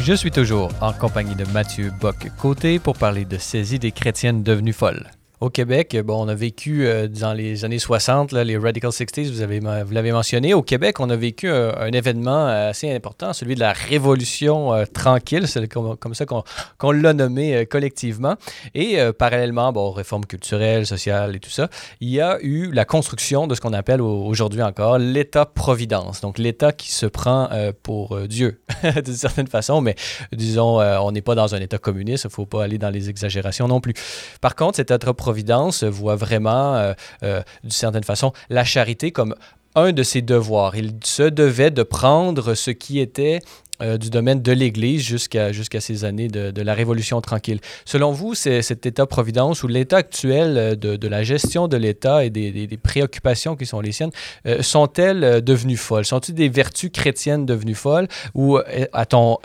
Je 0.00 0.12
suis 0.12 0.30
toujours 0.30 0.70
en 0.80 0.92
compagnie 0.92 1.34
de 1.34 1.46
Mathieu 1.46 1.90
Bock-Côté 2.00 2.78
pour 2.78 2.98
parler 2.98 3.24
de 3.24 3.38
ces 3.38 3.74
idées 3.74 3.92
chrétiennes 3.92 4.42
devenues 4.42 4.74
folles. 4.74 5.10
Au 5.40 5.48
Québec, 5.48 5.96
bon, 6.04 6.26
on 6.26 6.28
a 6.28 6.34
vécu 6.34 6.86
euh, 6.86 7.08
dans 7.08 7.32
les 7.32 7.64
années 7.64 7.78
60, 7.78 8.32
là, 8.32 8.44
les 8.44 8.58
Radical 8.58 8.90
60s, 8.90 9.30
vous, 9.30 9.40
avez, 9.40 9.58
vous 9.58 9.92
l'avez 9.94 10.12
mentionné. 10.12 10.52
Au 10.52 10.60
Québec, 10.60 11.00
on 11.00 11.08
a 11.08 11.16
vécu 11.16 11.48
un, 11.48 11.90
événement 11.92 12.46
assez 12.46 12.94
important, 12.94 13.32
celui 13.32 13.54
de 13.54 13.60
la 13.60 13.72
Révolution 13.72 14.74
euh, 14.74 14.84
tranquille, 14.84 15.48
c'est 15.48 15.66
comme, 15.66 16.14
ça 16.14 16.26
qu'on, 16.26 16.92
l'a 16.92 17.14
nommé 17.14 17.56
euh, 17.56 17.64
collectivement. 17.64 18.36
Et 18.74 19.00
euh, 19.00 19.14
parallèlement, 19.14 19.72
bon, 19.72 19.90
réformes 19.92 20.26
culturelles, 20.26 20.84
sociales 20.84 21.34
et 21.34 21.40
tout 21.40 21.48
ça, 21.48 21.70
il 22.02 22.10
y 22.10 22.20
a 22.20 22.38
eu 22.42 22.70
la 22.70 22.84
construction 22.84 23.46
de 23.46 23.54
ce 23.54 23.62
qu'on 23.62 23.72
appelle 23.72 24.02
aujourd'hui 24.02 24.62
encore 24.62 24.98
l'État-providence. 24.98 26.20
Donc 26.20 26.36
l'État 26.36 26.72
qui 26.72 26.92
se 26.92 27.06
prend 27.06 27.48
euh, 27.52 27.72
pour 27.82 28.20
Dieu, 28.28 28.60
d'une 29.04 29.14
certaine 29.14 29.48
façon, 29.48 29.80
mais 29.80 29.94
disons, 30.32 30.80
on 30.80 31.12
n'est 31.12 31.22
pas 31.22 31.34
dans 31.34 31.54
un 31.54 31.60
État 31.60 31.78
communiste, 31.78 32.24
il 32.24 32.26
ne 32.26 32.32
faut 32.32 32.46
pas 32.46 32.62
aller 32.64 32.76
dans 32.76 32.90
les 32.90 33.08
exagérations 33.08 33.68
non 33.68 33.80
plus. 33.80 33.94
Par 34.42 34.54
contre, 34.54 34.76
cet 34.76 34.90
État-providence 34.90 35.29
Providence 35.30 35.84
voit 35.84 36.16
vraiment, 36.16 36.74
euh, 36.74 36.92
euh, 37.22 37.40
d'une 37.62 37.70
certaine 37.70 38.02
façon, 38.02 38.32
la 38.48 38.64
charité 38.64 39.12
comme 39.12 39.36
un 39.76 39.92
de 39.92 40.02
ses 40.02 40.22
devoirs. 40.22 40.74
Il 40.74 40.94
se 41.04 41.22
devait 41.22 41.70
de 41.70 41.84
prendre 41.84 42.54
ce 42.54 42.72
qui 42.72 42.98
était 42.98 43.38
euh, 43.80 43.96
du 43.96 44.10
domaine 44.10 44.42
de 44.42 44.50
l'Église 44.50 45.02
jusqu'à 45.02 45.52
ces 45.52 46.04
années 46.04 46.26
de, 46.26 46.60
la 46.60 46.74
Révolution 46.74 47.20
tranquille. 47.20 47.60
Selon 47.84 48.10
vous, 48.10 48.34
cet 48.34 48.86
État-providence 48.86 49.62
ou 49.62 49.68
l'état 49.68 49.98
actuel 49.98 50.76
de, 50.76 51.08
la 51.08 51.22
gestion 51.22 51.68
de 51.68 51.76
l'État 51.76 52.24
et 52.24 52.30
des, 52.30 52.68
préoccupations 52.82 53.54
qui 53.54 53.66
sont 53.66 53.80
les 53.80 53.92
siennes, 53.92 54.10
euh, 54.46 54.62
sont-elles 54.62 55.44
devenues 55.44 55.76
folles? 55.76 56.06
Sont-elles 56.06 56.34
des 56.34 56.48
vertus 56.48 56.90
chrétiennes 56.92 57.46
devenues 57.46 57.76
folles 57.76 58.08
ou 58.34 58.58
a-t-on 58.92 59.38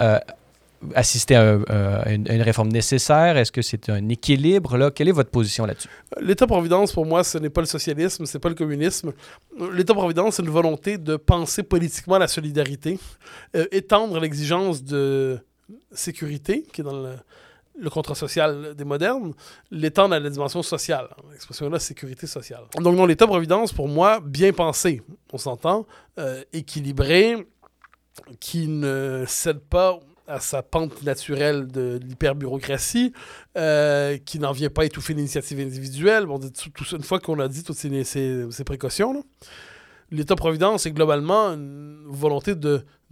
assister 0.94 1.36
à, 1.36 1.58
à, 1.68 2.12
une, 2.12 2.42
réforme 2.42 2.70
nécessaire? 2.70 3.38
Est-ce 3.38 3.52
que 3.52 3.62
c'est 3.62 3.90
un 3.90 4.10
équilibre? 4.10 4.78
Là? 4.78 4.92
Quelle 4.92 5.10
est 5.10 5.14
votre 5.14 5.30
position 5.30 5.66
là-dessus? 5.66 5.90
L'État-providence, 6.22 6.92
pour 6.92 7.06
moi, 7.06 7.24
ce 7.24 7.38
n'est 7.38 7.50
pas 7.50 7.62
le 7.62 7.68
socialisme, 7.68 8.26
ce 8.26 8.38
n'est 8.38 8.42
pas 8.42 8.50
le 8.50 8.56
communisme. 8.56 9.14
L'État-providence, 9.74 10.36
c'est 10.36 10.44
une 10.44 10.50
volonté 10.50 10.98
de 10.98 11.16
penser 11.16 11.64
politiquement 11.64 12.18
la 12.18 12.28
solidarité, 12.28 13.00
euh, 13.56 13.66
étendre 13.72 14.20
l'exigence 14.20 14.84
de 14.84 15.40
sécurité, 15.92 16.64
qui 16.74 16.82
est 16.82 16.84
dans 16.84 17.02
le, 17.78 17.90
contrat 17.90 18.16
social 18.16 18.76
des 18.76 18.86
modernes, 18.86 19.34
l'étendre 19.72 20.16
à 20.16 20.20
la 20.20 20.30
dimension 20.30 20.64
sociale. 20.64 21.08
L'expression-là, 21.32 21.80
sécurité 21.80 22.28
sociale. 22.28 22.64
Donc, 22.80 22.96
non, 22.96 23.06
l'État-providence, 23.06 23.74
pour 23.74 23.88
moi, 23.88 24.20
bien 24.20 24.54
pensé, 24.54 25.02
on 25.34 25.38
s'entend, 25.38 25.86
euh, 26.20 26.44
équilibré, 26.54 27.46
qui 28.40 28.68
ne 28.68 29.26
cède 29.28 29.60
pas 29.60 30.00
à 30.28 30.40
sa 30.40 30.64
pente 30.64 31.04
naturelle 31.04 31.68
de 31.68 32.00
l'hyperbureaucratie, 32.04 33.14
euh, 33.58 34.18
qui 34.18 34.40
n'en 34.40 34.52
vient 34.52 34.70
pas 34.70 34.86
étouffer 34.86 35.14
l'initiative 35.14 35.60
individuelle. 35.60 36.26
Bon, 36.26 36.40
une 36.40 37.04
fois 37.04 37.20
qu'on 37.20 37.40
a 37.40 37.48
dit 37.48 37.64
toutes 37.64 37.78
ces, 37.78 38.04
ces, 38.04 38.46
ces 38.50 38.64
précautions, 38.64 39.24
l'État-providence, 40.16 40.84
c'est 40.84 40.92
globalement 40.92 41.50
une 41.50 42.04
volonté 42.08 42.54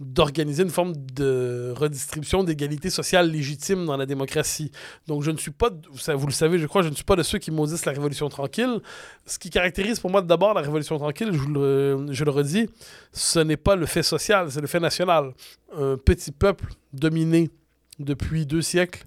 d'organiser 0.00 0.62
une 0.62 0.70
forme 0.70 0.92
de 1.14 1.72
redistribution 1.76 2.44
d'égalité 2.44 2.90
sociale 2.90 3.30
légitime 3.30 3.86
dans 3.86 3.96
la 3.96 4.06
démocratie. 4.06 4.70
Donc 5.06 5.22
je 5.22 5.30
ne 5.30 5.36
suis 5.36 5.50
pas, 5.50 5.70
vous 6.14 6.26
le 6.26 6.32
savez, 6.32 6.58
je 6.58 6.66
crois, 6.66 6.82
je 6.82 6.88
ne 6.88 6.94
suis 6.94 7.04
pas 7.04 7.16
de 7.16 7.22
ceux 7.22 7.38
qui 7.38 7.50
maudissent 7.50 7.86
la 7.86 7.92
Révolution 7.92 8.28
tranquille. 8.28 8.80
Ce 9.26 9.38
qui 9.38 9.50
caractérise 9.50 10.00
pour 10.00 10.10
moi 10.10 10.22
d'abord 10.22 10.54
la 10.54 10.62
Révolution 10.62 10.98
tranquille, 10.98 11.30
je 11.32 11.48
le, 11.48 12.06
je 12.12 12.24
le 12.24 12.30
redis, 12.30 12.68
ce 13.12 13.38
n'est 13.38 13.56
pas 13.56 13.76
le 13.76 13.86
fait 13.86 14.02
social, 14.02 14.50
c'est 14.50 14.60
le 14.60 14.66
fait 14.66 14.80
national. 14.80 15.32
Un 15.76 15.96
petit 15.96 16.32
peuple 16.32 16.72
dominé 16.92 17.50
depuis 17.98 18.46
deux 18.46 18.62
siècles 18.62 19.06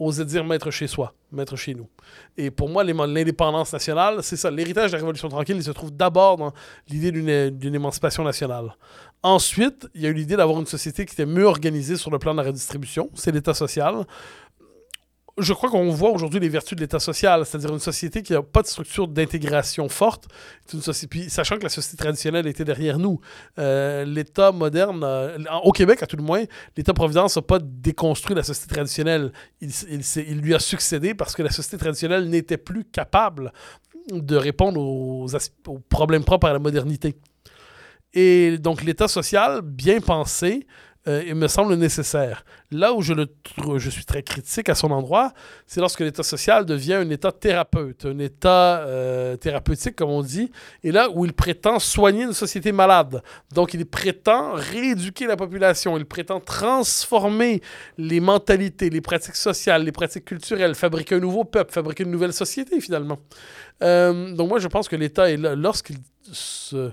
oser 0.00 0.24
dire 0.24 0.44
maître 0.44 0.70
chez 0.70 0.86
soi, 0.86 1.14
maître 1.30 1.54
chez 1.56 1.74
nous. 1.74 1.86
Et 2.36 2.50
pour 2.50 2.68
moi, 2.68 2.82
l'indépendance 2.82 3.72
nationale, 3.72 4.22
c'est 4.22 4.36
ça. 4.36 4.50
L'héritage 4.50 4.90
de 4.90 4.96
la 4.96 5.00
Révolution 5.00 5.28
tranquille, 5.28 5.56
il 5.56 5.62
se 5.62 5.70
trouve 5.70 5.92
d'abord 5.92 6.38
dans 6.38 6.52
l'idée 6.88 7.12
d'une 7.12 7.74
émancipation 7.74 8.24
nationale. 8.24 8.74
Ensuite, 9.22 9.88
il 9.94 10.00
y 10.00 10.06
a 10.06 10.08
eu 10.08 10.14
l'idée 10.14 10.36
d'avoir 10.36 10.58
une 10.58 10.66
société 10.66 11.04
qui 11.04 11.12
était 11.12 11.26
mieux 11.26 11.44
organisée 11.44 11.96
sur 11.96 12.10
le 12.10 12.18
plan 12.18 12.32
de 12.32 12.38
la 12.38 12.44
redistribution, 12.44 13.10
c'est 13.14 13.30
l'État 13.30 13.52
social 13.52 14.06
je 15.40 15.52
crois 15.52 15.70
qu'on 15.70 15.90
voit 15.90 16.10
aujourd'hui 16.10 16.40
les 16.40 16.48
vertus 16.48 16.76
de 16.76 16.80
l'État 16.82 16.98
social, 16.98 17.44
c'est-à-dire 17.44 17.72
une 17.72 17.78
société 17.78 18.22
qui 18.22 18.32
n'a 18.32 18.42
pas 18.42 18.62
de 18.62 18.66
structure 18.66 19.08
d'intégration 19.08 19.88
forte, 19.88 20.28
société, 20.66 21.28
sachant 21.28 21.58
que 21.58 21.64
la 21.64 21.68
société 21.68 21.96
traditionnelle 21.96 22.46
était 22.46 22.64
derrière 22.64 22.98
nous. 22.98 23.20
Euh, 23.58 24.04
L'État 24.04 24.52
moderne, 24.52 25.02
euh, 25.04 25.38
au 25.64 25.72
Québec 25.72 26.02
à 26.02 26.06
tout 26.06 26.16
le 26.16 26.22
moins, 26.22 26.44
l'État-providence 26.76 27.36
n'a 27.36 27.42
pas 27.42 27.58
déconstruit 27.60 28.36
la 28.36 28.42
société 28.42 28.74
traditionnelle. 28.74 29.32
Il, 29.60 30.40
lui 30.40 30.54
a 30.54 30.58
succédé 30.58 31.14
parce 31.14 31.34
que 31.34 31.42
la 31.42 31.50
société 31.50 31.78
traditionnelle 31.78 32.28
n'était 32.28 32.58
plus 32.58 32.84
capable 32.84 33.52
de 34.10 34.36
répondre 34.36 34.80
aux 34.80 35.28
problèmes 35.88 36.24
propres 36.24 36.48
à 36.48 36.52
la 36.52 36.58
modernité. 36.58 37.16
Et 38.12 38.58
donc 38.58 38.82
l'État 38.82 39.08
social, 39.08 39.60
bien 39.62 40.00
pensé, 40.00 40.66
euh, 41.08 41.22
il 41.26 41.34
me 41.34 41.48
semble 41.48 41.74
nécessaire. 41.76 42.44
Là 42.70 42.92
où 42.92 43.00
je, 43.00 43.90
suis 43.90 44.04
très 44.04 44.22
critique 44.22 44.68
à 44.68 44.74
son 44.74 44.90
endroit, 44.90 45.32
c'est 45.66 45.80
lorsque 45.80 46.00
l'État 46.00 46.22
social 46.22 46.66
devient 46.66 46.94
un 46.94 47.08
État 47.08 47.32
thérapeute, 47.32 48.04
un 48.04 48.18
État 48.18 48.80
euh, 48.80 49.36
thérapeutique, 49.36 49.96
comme 49.96 50.10
on 50.10 50.22
dit, 50.22 50.52
et 50.84 50.92
là 50.92 51.08
où 51.10 51.24
il 51.24 51.32
prétend 51.32 51.78
soigner 51.78 52.24
une 52.24 52.34
société 52.34 52.70
malade. 52.70 53.22
Donc 53.54 53.72
il 53.72 53.86
prétend 53.86 54.52
rééduquer 54.52 55.26
la 55.26 55.36
population, 55.36 55.96
il 55.96 56.04
prétend 56.04 56.38
transformer 56.38 57.62
les 57.96 58.20
mentalités, 58.20 58.90
les 58.90 59.00
pratiques 59.00 59.36
sociales, 59.36 59.84
les 59.84 59.92
pratiques 59.92 60.26
culturelles, 60.26 60.74
fabriquer 60.74 61.14
un 61.14 61.20
nouveau 61.20 61.44
peuple, 61.44 61.72
fabriquer 61.72 62.02
une 62.04 62.10
nouvelle 62.10 62.34
société 62.34 62.78
finalement. 62.78 63.18
Euh, 63.82 64.34
donc 64.34 64.50
moi 64.50 64.58
je 64.58 64.68
pense 64.68 64.86
que 64.86 64.96
l'État 64.96 65.34
lorsqu'il 65.34 65.96
se 66.30 66.90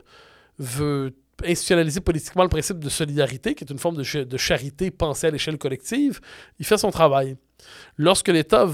veut 0.59 1.13
institutionnaliser 1.43 2.01
politiquement 2.01 2.43
le 2.43 2.49
principe 2.49 2.79
de 2.79 2.89
solidarité, 2.89 3.55
qui 3.55 3.63
est 3.63 3.69
une 3.69 3.79
forme 3.79 3.97
de, 3.97 4.23
de 4.23 4.37
charité 4.37 4.91
pensée 4.91 5.27
à 5.27 5.31
l'échelle 5.31 5.57
collective, 5.57 6.19
il 6.59 6.65
fait 6.65 6.77
son 6.77 6.91
travail. 6.91 7.37
Lorsque 7.97 8.27
l'État 8.27 8.67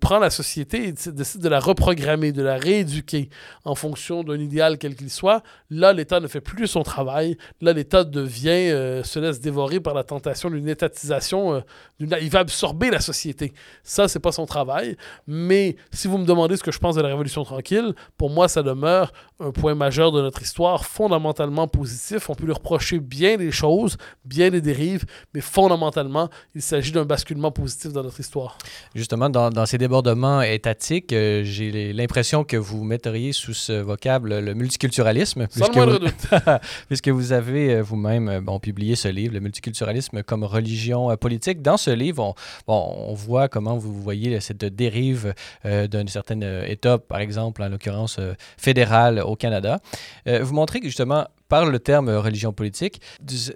prendre 0.00 0.20
la 0.20 0.30
société 0.30 0.88
et 0.88 0.92
décide 0.92 1.40
de 1.40 1.48
la 1.48 1.58
reprogrammer, 1.58 2.30
de 2.30 2.42
la 2.42 2.56
rééduquer 2.56 3.28
en 3.64 3.74
fonction 3.74 4.22
d'un 4.22 4.38
idéal 4.38 4.78
quel 4.78 4.94
qu'il 4.94 5.10
soit, 5.10 5.42
là, 5.70 5.92
l'État 5.92 6.20
ne 6.20 6.28
fait 6.28 6.40
plus 6.40 6.68
son 6.68 6.84
travail. 6.84 7.36
Là, 7.60 7.72
l'État 7.72 8.04
devient, 8.04 8.70
euh, 8.70 9.02
se 9.02 9.18
laisse 9.18 9.40
dévorer 9.40 9.80
par 9.80 9.94
la 9.94 10.04
tentation 10.04 10.48
d'une 10.50 10.68
étatisation. 10.68 11.54
Euh, 11.54 11.60
il 11.98 12.30
va 12.30 12.38
absorber 12.38 12.90
la 12.90 13.00
société. 13.00 13.52
Ça, 13.82 14.06
c'est 14.06 14.20
pas 14.20 14.32
son 14.32 14.46
travail. 14.46 14.96
Mais 15.26 15.76
si 15.92 16.06
vous 16.06 16.18
me 16.18 16.24
demandez 16.24 16.56
ce 16.56 16.62
que 16.62 16.70
je 16.72 16.78
pense 16.78 16.94
de 16.94 17.00
la 17.00 17.08
Révolution 17.08 17.42
tranquille, 17.42 17.94
pour 18.16 18.30
moi, 18.30 18.46
ça 18.46 18.62
demeure 18.62 19.12
un 19.40 19.50
point 19.50 19.74
majeur 19.74 20.12
de 20.12 20.22
notre 20.22 20.42
histoire, 20.42 20.84
fondamentalement 20.84 21.66
positif. 21.66 22.30
On 22.30 22.34
peut 22.34 22.46
lui 22.46 22.52
reprocher 22.52 23.00
bien 23.00 23.36
des 23.36 23.50
choses, 23.50 23.96
bien 24.24 24.50
des 24.50 24.60
dérives, 24.60 25.04
mais 25.34 25.40
fondamentalement, 25.40 26.28
il 26.54 26.62
s'agit 26.62 26.92
d'un 26.92 27.04
basculement 27.04 27.50
positif 27.50 27.92
dans 27.92 28.04
notre 28.04 28.20
histoire. 28.20 28.27
Justement, 28.94 29.30
dans, 29.30 29.66
ces 29.66 29.78
débordements 29.78 30.42
étatiques, 30.42 31.12
euh, 31.12 31.42
j'ai 31.44 31.92
l'impression 31.92 32.44
que 32.44 32.56
vous 32.56 32.84
metteriez 32.84 33.32
sous 33.32 33.54
ce 33.54 33.72
vocable 33.72 34.38
le 34.38 34.54
multiculturalisme. 34.54 35.46
Sans 35.50 35.72
le 35.72 35.92
vous, 35.92 35.98
doute. 35.98 36.14
puisque 36.88 37.08
vous 37.08 37.32
avez 37.32 37.74
euh, 37.74 37.82
vous-même 37.82 38.28
euh, 38.28 38.40
bon, 38.40 38.58
publié 38.58 38.96
ce 38.96 39.08
livre, 39.08 39.34
Le 39.34 39.40
multiculturalisme 39.40 40.22
comme 40.22 40.44
religion 40.44 41.16
politique. 41.16 41.62
Dans 41.62 41.76
ce 41.76 41.90
livre, 41.90 42.22
on, 42.22 42.34
bon, 42.66 42.94
on 43.08 43.14
voit 43.14 43.48
comment 43.48 43.76
vous 43.76 43.92
voyez 43.92 44.40
cette 44.40 44.64
dérive 44.64 45.34
d'un 45.64 46.06
certain 46.06 46.40
État, 46.64 46.98
par 46.98 47.20
exemple, 47.20 47.62
en 47.62 47.68
l'occurrence 47.68 48.18
fédéral 48.56 49.20
au 49.20 49.36
Canada. 49.36 49.80
vous 50.26 50.54
montrez 50.54 50.80
que 50.80 50.86
justement, 50.86 51.26
par 51.48 51.66
le 51.66 51.78
terme 51.78 52.10
religion 52.10 52.52
politique, 52.52 53.00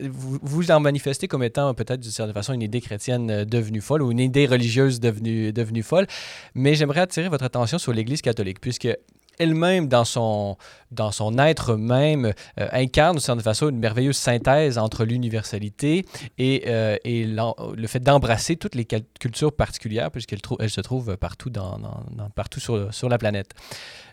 vous, 0.01 0.39
vous 0.43 0.71
en 0.71 0.81
manifestez 0.81 1.29
comme 1.29 1.43
étant 1.43 1.75
peut-être 1.75 2.01
d'une 2.01 2.11
certaine 2.11 2.35
façon 2.35 2.53
une 2.53 2.63
idée 2.63 2.81
chrétienne 2.81 3.31
euh, 3.31 3.45
devenue 3.45 3.81
folle 3.81 4.03
ou 4.03 4.11
une 4.11 4.21
idée 4.21 4.47
religieuse 4.47 5.01
devenue, 5.01 5.53
devenue 5.53 5.83
folle. 5.83 6.07
Mais 6.55 6.75
j'aimerais 6.75 7.01
attirer 7.01 7.29
votre 7.29 7.45
attention 7.45 7.79
sur 7.79 7.93
l'Église 7.93 8.23
catholique, 8.23 8.61
puisque 8.61 8.89
elle-même, 9.43 9.89
dans 9.89 10.05
son, 10.05 10.57
dans 10.93 11.11
son 11.11 11.39
être 11.39 11.77
même, 11.77 12.27
euh, 12.27 12.69
incarne 12.73 13.17
d'une 13.17 13.21
certaine 13.21 13.43
façon 13.43 13.69
une 13.69 13.79
merveilleuse 13.79 14.17
synthèse 14.17 14.79
entre 14.79 15.05
l'universalité 15.05 16.05
et, 16.39 16.65
euh, 16.67 16.97
et 17.05 17.25
le 17.25 17.87
fait 17.87 18.01
d'embrasser 18.01 18.57
toutes 18.57 18.75
les 18.75 18.85
cultures 18.85 19.53
particulières, 19.53 20.11
puisqu'elle 20.11 20.41
elle 20.61 20.71
se 20.71 20.81
trouve 20.81 21.17
partout, 21.17 21.51
dans, 21.51 21.79
partout 22.35 22.61
sur, 22.61 22.93
sur, 22.95 23.09
la 23.09 23.19
planète. 23.19 23.53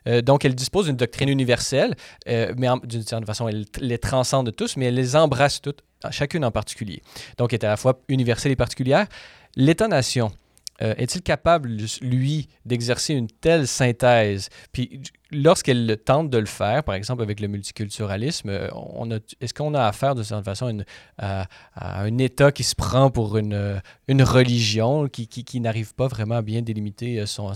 Euh, 0.07 0.21
donc, 0.21 0.45
elle 0.45 0.55
dispose 0.55 0.87
d'une 0.87 0.95
doctrine 0.95 1.29
universelle, 1.29 1.95
mais 2.25 2.67
d'une 2.83 3.03
certaine 3.03 3.25
façon, 3.25 3.47
elle 3.47 3.65
les 3.79 3.97
transcende 3.97 4.55
tous, 4.55 4.77
mais 4.77 4.85
elle 4.85 4.95
les 4.95 5.15
embrasse 5.15 5.61
toutes, 5.61 5.83
chacune 6.11 6.45
en 6.45 6.51
particulier. 6.51 7.01
Donc, 7.37 7.53
elle 7.53 7.59
est 7.59 7.65
à 7.65 7.69
la 7.69 7.77
fois 7.77 7.99
universelle 8.07 8.51
et 8.51 8.55
particulière. 8.55 9.07
L'État-nation, 9.55 10.31
est-il 10.79 11.21
capable, 11.21 11.75
lui, 12.01 12.47
d'exercer 12.65 13.13
une 13.13 13.27
telle 13.27 13.67
synthèse? 13.67 14.47
Puis 14.71 15.01
lorsqu'elle 15.31 15.97
tente 16.03 16.29
de 16.29 16.37
le 16.37 16.45
faire, 16.45 16.83
par 16.83 16.95
exemple 16.95 17.21
avec 17.21 17.39
le 17.39 17.47
multiculturalisme, 17.47 18.49
euh, 18.49 19.19
est-ce 19.41 19.53
qu'on 19.53 19.73
a 19.73 19.85
affaire 19.85 20.15
de 20.15 20.23
cette 20.23 20.43
façon 20.43 20.83
à, 21.17 21.47
un 21.75 22.17
État 22.17 22.51
qui 22.51 22.63
se 22.63 22.75
prend 22.75 23.09
pour 23.09 23.37
une, 23.37 23.81
une 24.07 24.23
religion, 24.23 25.07
qui, 25.07 25.59
n'arrive 25.59 25.93
pas 25.95 26.07
vraiment 26.07 26.35
à 26.35 26.41
bien 26.41 26.61
délimiter 26.61 27.25
son, 27.25 27.51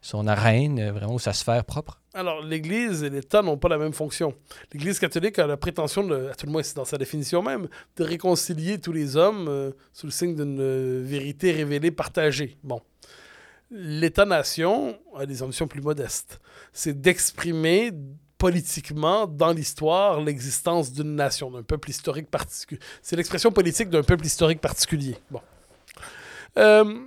son 0.00 0.26
arène, 0.26 0.90
vraiment, 0.90 1.14
ou 1.14 1.18
sa 1.18 1.32
sphère 1.32 1.64
propre? 1.64 2.00
Alors, 2.14 2.42
l'Église 2.42 3.04
et 3.04 3.10
l'État 3.10 3.42
n'ont 3.42 3.58
pas 3.58 3.68
la 3.68 3.78
même 3.78 3.92
fonction. 3.92 4.34
L'Église 4.72 4.98
catholique 4.98 5.38
a 5.38 5.46
la 5.46 5.56
prétention, 5.56 6.02
à 6.10 6.34
tout 6.34 6.46
le 6.46 6.52
moins 6.52 6.62
c'est 6.62 6.74
dans 6.74 6.84
sa 6.84 6.98
définition 6.98 7.42
même, 7.42 7.68
de 7.96 8.02
réconcilier 8.02 8.78
tous 8.78 8.92
les 8.92 9.16
hommes 9.16 9.46
euh, 9.48 9.70
sous 9.92 10.06
le 10.06 10.12
signe 10.12 10.34
d'une 10.34 10.58
euh, 10.58 11.02
vérité 11.04 11.52
révélée, 11.52 11.90
partagée. 11.90 12.56
Bon. 12.64 12.80
L'État-nation 13.70 14.98
a 15.16 15.26
des 15.26 15.42
ambitions 15.42 15.68
plus 15.68 15.82
modestes. 15.82 16.40
C'est 16.72 16.98
d'exprimer 16.98 17.92
politiquement 18.38 19.26
dans 19.26 19.52
l'histoire 19.52 20.20
l'existence 20.20 20.92
d'une 20.92 21.14
nation, 21.16 21.50
d'un 21.50 21.62
peuple 21.62 21.90
historique 21.90 22.30
particulier. 22.30 22.80
C'est 23.02 23.16
l'expression 23.16 23.50
politique 23.50 23.90
d'un 23.90 24.02
peuple 24.02 24.24
historique 24.24 24.60
particulier. 24.60 25.16
Bon. 25.30 25.40
Euh, 26.56 26.98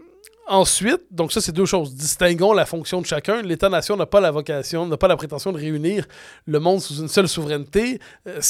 Ensuite, 0.52 1.04
donc 1.12 1.32
ça, 1.32 1.40
c'est 1.40 1.54
deux 1.54 1.66
choses. 1.66 1.96
Distinguons 1.96 2.52
la 2.52 2.66
fonction 2.66 3.00
de 3.00 3.06
chacun. 3.06 3.42
L'État-nation 3.42 3.96
n'a 3.96 4.06
pas 4.06 4.20
la 4.20 4.32
vocation, 4.32 4.86
n'a 4.86 4.98
pas 4.98 5.08
la 5.08 5.16
prétention 5.16 5.54
de 5.54 5.58
réunir 5.58 6.06
le 6.46 6.60
monde 6.60 6.82
sous 6.82 6.96
une 6.96 7.08
seule 7.08 7.30
souveraineté. 7.30 8.02
Euh, 8.28 8.42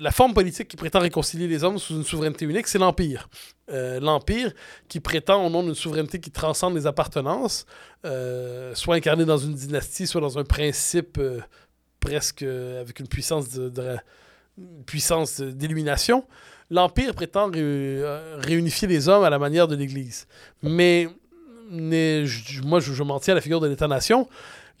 la 0.00 0.10
forme 0.10 0.34
politique 0.34 0.66
qui 0.66 0.76
prétend 0.76 0.98
réconcilier 0.98 1.46
les 1.46 1.62
hommes 1.62 1.78
sous 1.78 1.94
une 1.94 2.02
souveraineté 2.02 2.44
unique, 2.44 2.66
c'est 2.66 2.80
l'Empire. 2.80 3.28
Euh, 3.70 4.00
L'Empire 4.00 4.52
qui 4.88 4.98
prétend, 4.98 5.46
au 5.46 5.48
nom 5.48 5.62
d'une 5.62 5.76
souveraineté 5.76 6.18
qui 6.18 6.32
transcende 6.32 6.74
les 6.74 6.88
appartenances, 6.88 7.66
euh, 8.04 8.74
soit 8.74 8.96
incarné 8.96 9.24
dans 9.24 9.38
une 9.38 9.54
dynastie, 9.54 10.08
soit 10.08 10.20
dans 10.20 10.38
un 10.38 10.44
principe 10.44 11.20
presque 12.00 12.42
avec 12.42 12.98
une 12.98 13.06
puissance 13.06 13.48
de, 13.50 13.96
puissance 14.86 15.40
d'illumination. 15.40 16.24
L'Empire 16.68 17.14
prétend 17.14 17.48
réunifier 17.48 18.88
les 18.88 19.08
hommes 19.08 19.22
à 19.22 19.30
la 19.30 19.38
manière 19.38 19.68
de 19.68 19.76
l'Église. 19.76 20.26
Mais 20.64 21.06
moi, 21.70 22.80
je, 22.80 23.02
m'en 23.02 23.20
tiens 23.20 23.32
à 23.32 23.36
la 23.36 23.40
figure 23.40 23.60
de 23.60 23.68
l'État-nation. 23.68 24.28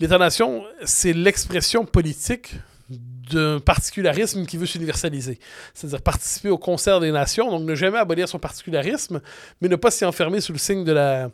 L'État-nation, 0.00 0.64
c'est 0.84 1.12
l'expression 1.12 1.84
politique 1.84 2.54
d'un 2.88 3.60
particularisme 3.60 4.46
qui 4.46 4.56
veut 4.56 4.64
s'universaliser. 4.64 5.38
C'est-à-dire 5.74 6.00
participer 6.00 6.48
au 6.48 6.56
concert 6.56 7.00
des 7.00 7.12
nations, 7.12 7.50
donc 7.50 7.64
ne 7.64 7.74
jamais 7.74 7.98
abolir 7.98 8.28
son 8.28 8.38
particularisme, 8.38 9.20
mais 9.60 9.68
ne 9.68 9.76
pas 9.76 9.90
s'y 9.90 10.04
enfermer 10.04 10.40
sous 10.40 10.52
le 10.52 10.58
signe 10.58 10.84
de 10.84 10.92
la 10.92 11.30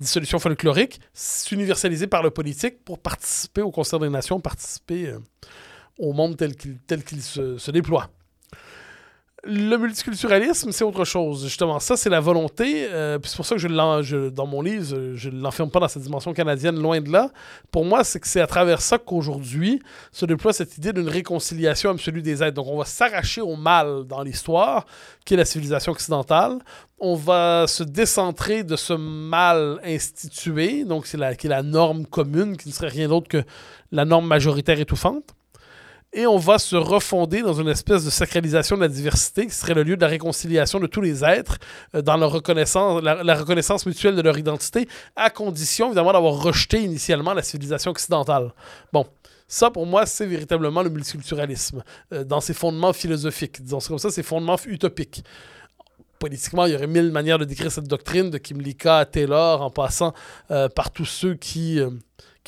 dissolution 0.00 0.38
folklorique, 0.38 1.00
s'universaliser 1.14 2.06
par 2.06 2.22
le 2.22 2.30
politique 2.30 2.84
pour 2.84 2.98
participer 2.98 3.62
au 3.62 3.70
concert 3.70 3.98
des 3.98 4.10
nations, 4.10 4.40
participer 4.40 5.06
euh, 5.06 5.18
au 5.98 6.12
monde 6.12 6.36
tel 6.36 6.54
qu'il 7.04 7.22
se 7.22 7.70
déploie. 7.70 8.10
Le 9.44 9.76
multiculturalisme, 9.76 10.72
c'est 10.72 10.82
autre 10.82 11.04
chose. 11.04 11.44
Justement, 11.44 11.78
ça, 11.78 11.96
c'est 11.96 12.10
la 12.10 12.18
volonté. 12.18 12.88
Euh, 12.90 13.18
c'est 13.22 13.36
pour 13.36 13.46
ça 13.46 13.54
que 13.54 13.60
je, 13.60 14.28
dans 14.30 14.46
mon 14.46 14.62
livre, 14.62 15.14
je 15.14 15.30
ne 15.30 15.40
l'enferme 15.40 15.70
pas 15.70 15.78
dans 15.78 15.86
cette 15.86 16.02
dimension 16.02 16.32
canadienne, 16.32 16.76
loin 16.80 17.00
de 17.00 17.12
là. 17.12 17.30
Pour 17.70 17.84
moi, 17.84 18.02
c'est 18.02 18.18
que 18.18 18.26
c'est 18.26 18.40
à 18.40 18.48
travers 18.48 18.80
ça 18.80 18.98
qu'aujourd'hui 18.98 19.80
se 20.10 20.26
déploie 20.26 20.52
cette 20.52 20.76
idée 20.76 20.92
d'une 20.92 21.08
réconciliation 21.08 21.90
absolue 21.90 22.20
des 22.20 22.42
êtres. 22.42 22.54
Donc, 22.54 22.66
on 22.66 22.78
va 22.78 22.84
s'arracher 22.84 23.40
au 23.40 23.54
mal 23.54 24.04
dans 24.08 24.22
l'histoire, 24.22 24.86
qui 25.24 25.34
est 25.34 25.36
la 25.36 25.44
civilisation 25.44 25.92
occidentale. 25.92 26.58
On 26.98 27.14
va 27.14 27.66
se 27.68 27.84
décentrer 27.84 28.64
de 28.64 28.74
ce 28.74 28.92
mal 28.92 29.78
institué, 29.84 30.84
donc 30.84 31.04
qui 31.04 31.16
est 31.16 31.48
la 31.48 31.62
norme 31.62 32.06
commune, 32.06 32.56
qui 32.56 32.68
ne 32.68 32.74
serait 32.74 32.88
rien 32.88 33.08
d'autre 33.08 33.28
que 33.28 33.44
la 33.92 34.04
norme 34.04 34.26
majoritaire 34.26 34.80
étouffante 34.80 35.36
et 36.12 36.26
on 36.26 36.38
va 36.38 36.58
se 36.58 36.76
refonder 36.76 37.42
dans 37.42 37.54
une 37.54 37.68
espèce 37.68 38.04
de 38.04 38.10
sacralisation 38.10 38.76
de 38.76 38.80
la 38.82 38.88
diversité 38.88 39.46
qui 39.46 39.54
serait 39.54 39.74
le 39.74 39.82
lieu 39.82 39.96
de 39.96 40.00
la 40.00 40.08
réconciliation 40.08 40.80
de 40.80 40.86
tous 40.86 41.00
les 41.00 41.24
êtres 41.24 41.58
euh, 41.94 42.02
dans 42.02 42.16
la, 42.16 42.26
reconnaissance 42.26 43.86
mutuelle 43.86 44.16
de 44.16 44.22
leur 44.22 44.38
identité, 44.38 44.88
à 45.16 45.30
condition 45.30 45.86
évidemment 45.86 46.12
d'avoir 46.12 46.34
rejeté 46.34 46.82
initialement 46.82 47.34
la 47.34 47.42
civilisation 47.42 47.90
occidentale. 47.90 48.52
Bon. 48.92 49.06
Ça, 49.50 49.70
pour 49.70 49.86
moi, 49.86 50.04
c'est 50.04 50.26
véritablement 50.26 50.82
le 50.82 50.90
multiculturalisme, 50.90 51.82
euh, 52.12 52.22
dans 52.22 52.40
ses 52.42 52.52
fondements 52.52 52.92
philosophiques, 52.92 53.62
disons 53.62 53.78
comme 53.78 53.98
ça, 53.98 54.10
ses 54.10 54.22
fondements 54.22 54.58
utopiques 54.66 55.24
politiquement, 56.18 56.66
il 56.66 56.72
y 56.72 56.74
aurait 56.74 56.88
mille 56.88 57.12
manières 57.12 57.38
de 57.38 57.44
décrire 57.44 57.70
cette 57.70 57.86
doctrine, 57.86 58.28
de 58.28 58.38
Kimlicka 58.38 58.98
à 58.98 59.04
Taylor, 59.04 59.62
en 59.62 59.70
passant 59.70 60.12
euh, 60.50 60.68
par 60.68 60.90
tous 60.90 61.04
ceux 61.04 61.34
qui, 61.34 61.80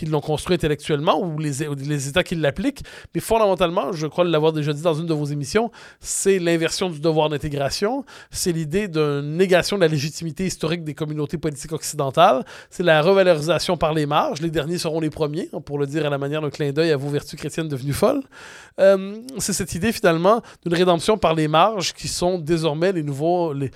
qui 0.01 0.07
l'ont 0.07 0.23
construit 0.23 0.55
intellectuellement 0.55 1.21
ou 1.21 1.39
les, 1.39 2.09
États 2.09 2.23
qui 2.23 2.35
l'appliquent. 2.35 2.83
Mais 3.15 3.21
fondamentalement, 3.21 3.93
je 3.93 4.07
crois 4.07 4.25
l'avoir 4.25 4.55
déjà 4.55 4.73
dit 4.73 4.81
dans 4.81 4.95
une 4.95 5.05
de 5.05 5.13
vos 5.13 5.27
émissions, 5.27 5.71
c'est 6.01 6.39
l'inversion 6.39 6.89
du 6.89 7.01
devoir 7.01 7.29
d'intégration, 7.29 8.07
c'est 8.31 8.53
l'idée 8.53 8.89
d'une 8.89 9.37
négation 9.37 9.77
de 9.77 9.83
la 9.83 9.89
légitimité 9.89 10.47
historique 10.47 10.85
des 10.85 10.95
communautés 10.95 11.37
politiques 11.37 11.73
occidentales, 11.73 12.47
c'est 12.71 12.83
la 12.83 13.03
revalorisation 13.03 13.77
par 13.77 13.93
les 13.93 14.07
marges, 14.07 14.41
les 14.41 14.49
derniers 14.49 14.79
seront 14.79 15.01
les 15.01 15.11
premiers, 15.11 15.51
hein, 15.53 15.61
pour 15.61 15.79
le 15.79 15.87
dire 15.87 16.07
à 16.07 16.09
la 16.09 16.17
manière 16.17 16.41
d'un 16.41 16.49
clin 16.49 16.73
d'œil 16.73 16.93
à 16.93 16.97
vos 16.97 17.11
vertus 17.11 17.39
chrétiennes 17.39 17.69
devenues 17.69 17.93
folles. 17.93 18.23
Euh, 18.79 19.19
c'est 19.37 19.53
cette 19.53 19.75
idée 19.75 19.93
finalement 19.93 20.41
d'une 20.65 20.75
rédemption 20.75 21.19
par 21.19 21.35
les 21.35 21.47
marges 21.47 21.93
qui 21.93 22.09
sont 22.09 22.39
désormais 22.39 22.93
les, 22.93 23.03
nouveaux, 23.03 23.53
les 23.53 23.71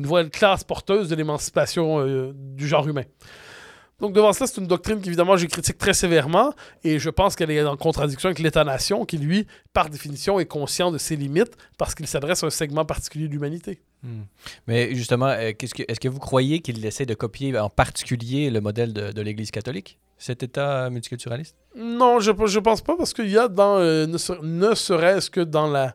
nouvelles 0.00 0.30
classes 0.30 0.64
porteuses 0.64 1.08
de 1.08 1.14
l'émancipation 1.14 2.00
euh, 2.00 2.32
du 2.34 2.66
genre 2.66 2.88
humain. 2.88 3.04
Donc 4.00 4.12
devant 4.12 4.32
cela, 4.32 4.46
c'est 4.46 4.60
une 4.60 4.66
doctrine 4.66 5.00
qu'évidemment 5.00 5.36
je 5.36 5.46
critique 5.46 5.78
très 5.78 5.94
sévèrement 5.94 6.52
et 6.82 6.98
je 6.98 7.08
pense 7.08 7.36
qu'elle 7.36 7.50
est 7.50 7.62
en 7.62 7.76
contradiction 7.76 8.28
avec 8.28 8.40
l'État-nation 8.40 9.04
qui, 9.04 9.16
lui, 9.18 9.46
par 9.72 9.90
définition, 9.90 10.40
est 10.40 10.46
conscient 10.46 10.90
de 10.90 10.98
ses 10.98 11.16
limites 11.16 11.56
parce 11.78 11.94
qu'il 11.94 12.06
s'adresse 12.06 12.42
à 12.42 12.46
un 12.46 12.50
segment 12.50 12.84
particulier 12.84 13.28
de 13.28 13.32
l'humanité. 13.32 13.80
Hmm. 14.02 14.22
Mais 14.66 14.94
justement, 14.94 15.28
euh, 15.28 15.52
est-ce 15.58 15.74
que, 15.74 15.84
est 15.86 15.98
que, 15.98 16.08
vous 16.08 16.18
croyez 16.18 16.60
qu'il 16.60 16.84
essaie 16.84 17.06
de 17.06 17.14
copier 17.14 17.56
en 17.56 17.70
particulier 17.70 18.50
le 18.50 18.60
modèle 18.60 18.92
de, 18.92 19.12
de 19.12 19.22
l'Église 19.22 19.52
catholique, 19.52 19.98
cet 20.18 20.42
État 20.42 20.90
multiculturaliste? 20.90 21.54
Non, 21.76 22.18
je 22.18 22.32
ne 22.32 22.60
pense 22.60 22.82
pas 22.82 22.96
parce 22.96 23.12
qu'il 23.12 23.28
y 23.28 23.38
a 23.38 23.46
dans, 23.46 23.78
euh, 23.78 24.06
ne 24.06 24.74
serait-ce 24.74 25.30
que 25.30 25.40
dans 25.40 25.70
la 25.70 25.94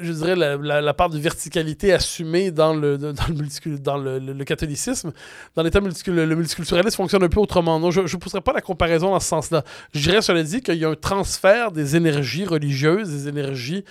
je 0.00 0.12
dirais, 0.12 0.34
la, 0.36 0.94
part 0.94 1.08
de 1.08 1.18
verticalité 1.18 1.92
assumée 1.92 2.50
dans 2.50 2.74
le, 2.74 2.98
dans 2.98 3.12
le, 3.28 3.78
dans 3.78 3.96
le, 3.96 4.44
catholicisme. 4.44 5.12
Dans 5.54 5.62
l'État 5.62 5.80
le 5.80 6.34
multiculturalisme 6.34 6.96
fonctionne 6.96 7.22
un 7.22 7.28
peu 7.28 7.40
autrement. 7.40 7.78
Non, 7.78 7.90
je 7.90 8.00
ne 8.00 8.16
pousserai 8.16 8.40
pas 8.40 8.52
la 8.52 8.60
comparaison 8.60 9.10
dans 9.10 9.20
ce 9.20 9.28
sens-là. 9.28 9.64
Je 9.92 10.00
dirais, 10.00 10.22
cela 10.22 10.42
dit, 10.42 10.62
qu'il 10.62 10.76
y 10.76 10.84
a 10.84 10.88
un 10.88 10.94
transfert 10.94 11.70
des 11.70 11.96
énergies 11.96 12.44
religieuses, 12.44 13.08
des 13.08 13.28
énergies 13.28 13.84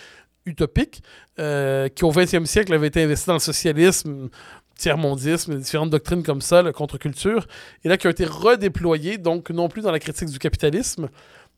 utopiques, 0.45 1.01
euh, 1.39 1.87
qui 1.87 2.03
au 2.03 2.11
20e 2.11 2.45
siècle 2.45 2.73
avaient 2.73 2.87
été 2.87 3.01
investies 3.01 3.27
dans 3.27 3.33
le 3.33 3.39
socialisme, 3.39 4.29
tiers-mondisme, 4.75 5.55
différentes 5.57 5.91
doctrines 5.91 6.23
comme 6.23 6.41
ça, 6.41 6.61
la 6.61 6.73
contre-culture, 6.73 7.47
et 7.83 7.89
là 7.89 7.97
qui 7.97 8.07
ont 8.07 8.11
été 8.11 8.25
redéployées, 8.25 9.17
donc 9.17 9.49
non 9.51 9.69
plus 9.69 9.81
dans 9.81 9.91
la 9.91 9.99
critique 9.99 10.29
du 10.29 10.39
capitalisme, 10.39 11.09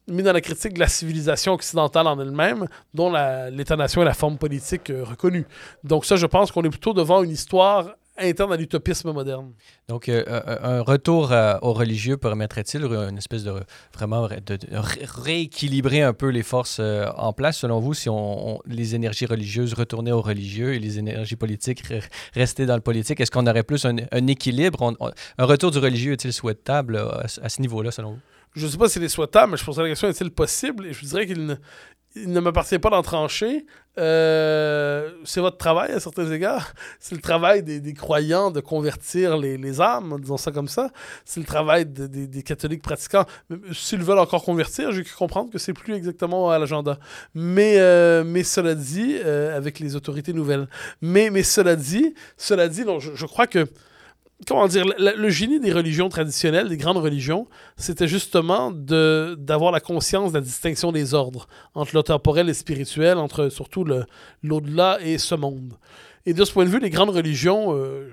mis 0.08 0.24
dans 0.24 0.34
la 0.34 0.42
critique 0.42 0.74
de 0.74 0.80
la 0.80 0.88
civilisation 0.88 1.54
occidentale 1.54 2.08
en 2.08 2.20
elle-même, 2.20 2.68
dont 2.94 3.12
l'État-nation 3.52 4.02
est 4.02 4.06
la 4.06 4.14
forme 4.14 4.38
politique 4.38 4.90
euh, 4.90 5.04
reconnue. 5.04 5.46
Donc 5.84 6.06
ça, 6.06 6.16
je 6.16 6.26
pense 6.26 6.52
qu'on 6.52 6.64
est 6.64 6.70
plutôt 6.70 6.94
devant 6.94 7.24
une 7.24 7.32
histoire 7.32 7.96
interne 8.18 8.54
à 8.54 8.56
l'utopisme 8.56 9.12
moderne. 9.12 9.52
Donc, 9.90 10.08
euh, 10.08 10.24
euh, 10.28 10.58
un 10.62 10.82
retour 10.82 11.34
au 11.62 11.74
religieux 11.74 12.16
permettrait-il 12.16 12.86
une 12.86 13.18
espèce 13.18 13.44
de 13.44 13.54
vraiment 13.94 14.30
de, 14.30 14.58
rééquilibrer 14.72 16.02
un 16.02 16.14
peu 16.14 16.30
les 16.30 16.44
forces 16.44 16.80
en 16.80 17.34
place, 17.34 17.58
selon 17.58 17.82
vous, 17.82 17.94
si 17.94 18.08
on, 18.08 18.62
les 18.66 18.96
énergies 18.96 19.26
religieuses 19.26 19.74
retournaient 19.74 20.14
aux 20.14 20.22
religieux 20.22 20.76
et 20.76 20.80
les 20.80 20.98
énergies 20.98 21.36
politiques 21.36 21.84
restaient 22.34 22.66
dans 22.66 22.76
le 22.76 22.82
politique? 22.82 23.20
Est-ce 23.20 23.32
qu'on 23.32 23.48
aurait 23.48 23.64
plus 23.64 23.86
un, 23.86 23.98
équilibre? 24.28 24.94
un 25.38 25.46
retour 25.46 25.72
du 25.72 25.80
religieux 25.80 26.14
est-il 26.14 26.32
souhaitable 26.32 26.98
à 26.98 27.50
ce 27.50 27.60
niveau-là, 27.60 27.92
selon 27.92 28.12
vous? 28.12 28.20
Je 28.56 28.66
ne 28.66 28.72
sais 28.72 28.78
pas 28.78 28.90
s'il 28.90 29.04
est 29.04 29.10
souhaitable, 29.10 29.52
mais 29.52 29.58
je 29.58 29.66
pose 29.66 29.78
la 29.80 29.88
question 29.88 30.08
est-il 30.08 30.32
possible? 30.32 30.88
Et 30.88 30.94
je 30.94 31.06
dirais 31.06 31.28
qu'il 31.28 31.46
ne, 31.46 31.56
ne 32.16 32.40
m'appartient 32.40 32.80
pas 32.80 32.90
d'en 32.90 33.02
trancher. 33.02 33.66
Euh, 33.98 35.12
c'est 35.24 35.42
votre 35.42 35.58
travail 35.58 35.92
à 35.92 36.00
certains 36.00 36.30
égards. 36.32 36.74
C'est 37.00 37.16
le 37.16 37.22
travail 37.22 37.64
des, 37.64 37.94
croyants 37.94 38.52
de 38.52 38.60
convertir 38.60 39.38
les, 39.38 39.58
les, 39.58 39.82
âmes, 39.82 40.18
disons 40.20 40.38
ça 40.38 40.52
comme 40.52 40.68
ça. 40.68 40.90
C'est 41.24 41.40
le 41.40 41.46
travail 41.46 41.86
des, 41.86 42.44
catholiques 42.44 42.82
pratiquants. 42.82 43.26
S'ils 43.72 44.04
veulent 44.04 44.20
encore 44.20 44.44
convertir, 44.44 44.92
j'ai 44.92 45.04
cru 45.04 45.16
comprendre 45.16 45.52
que 45.52 45.58
c'est 45.58 45.74
plus 45.74 45.94
exactement 45.94 46.50
à 46.50 46.60
l'agenda. 46.60 46.98
Mais, 47.34 47.76
euh, 47.78 48.24
mais 48.26 48.44
cela 48.44 48.76
dit, 48.76 49.18
euh, 49.24 49.56
avec 49.56 49.80
les 49.80 49.96
autorités 49.96 50.34
nouvelles. 50.34 50.68
Mais, 51.02 51.30
mais 51.30 51.44
cela 51.44 51.76
dit, 51.76 52.14
cela 52.38 52.68
dit, 52.68 52.84
non, 52.84 53.00
je 53.00 53.26
crois 53.26 53.48
que 53.48 53.68
comment 54.48 54.68
dire, 54.68 54.86
le, 54.98 55.30
génie 55.30 55.60
des 55.60 55.72
religions 55.72 56.10
traditionnelles, 56.10 56.68
des 56.68 56.78
grandes 56.78 56.98
religions, 56.98 57.48
c'était 57.78 58.08
justement 58.08 58.72
d'avoir 58.72 59.72
la 59.72 59.80
conscience 59.80 60.32
de 60.32 60.38
la 60.38 60.44
distinction 60.44 60.92
des 60.92 61.14
ordres 61.14 61.48
entre 61.74 61.96
le 61.96 62.04
temporel 62.04 62.46
et 62.46 62.50
le 62.50 62.54
spirituel, 62.54 63.18
entre 63.18 63.50
surtout 63.50 63.86
l'au-delà 64.44 65.00
et 65.02 65.18
ce 65.18 65.36
monde. 65.36 65.74
Et 66.26 66.34
de 66.34 66.44
ce 66.44 66.52
point 66.52 66.66
de 66.66 66.70
vue, 66.70 66.80
les 66.80 66.90
grandes 66.90 67.12
religions, 67.12 67.76
euh, 67.76 68.10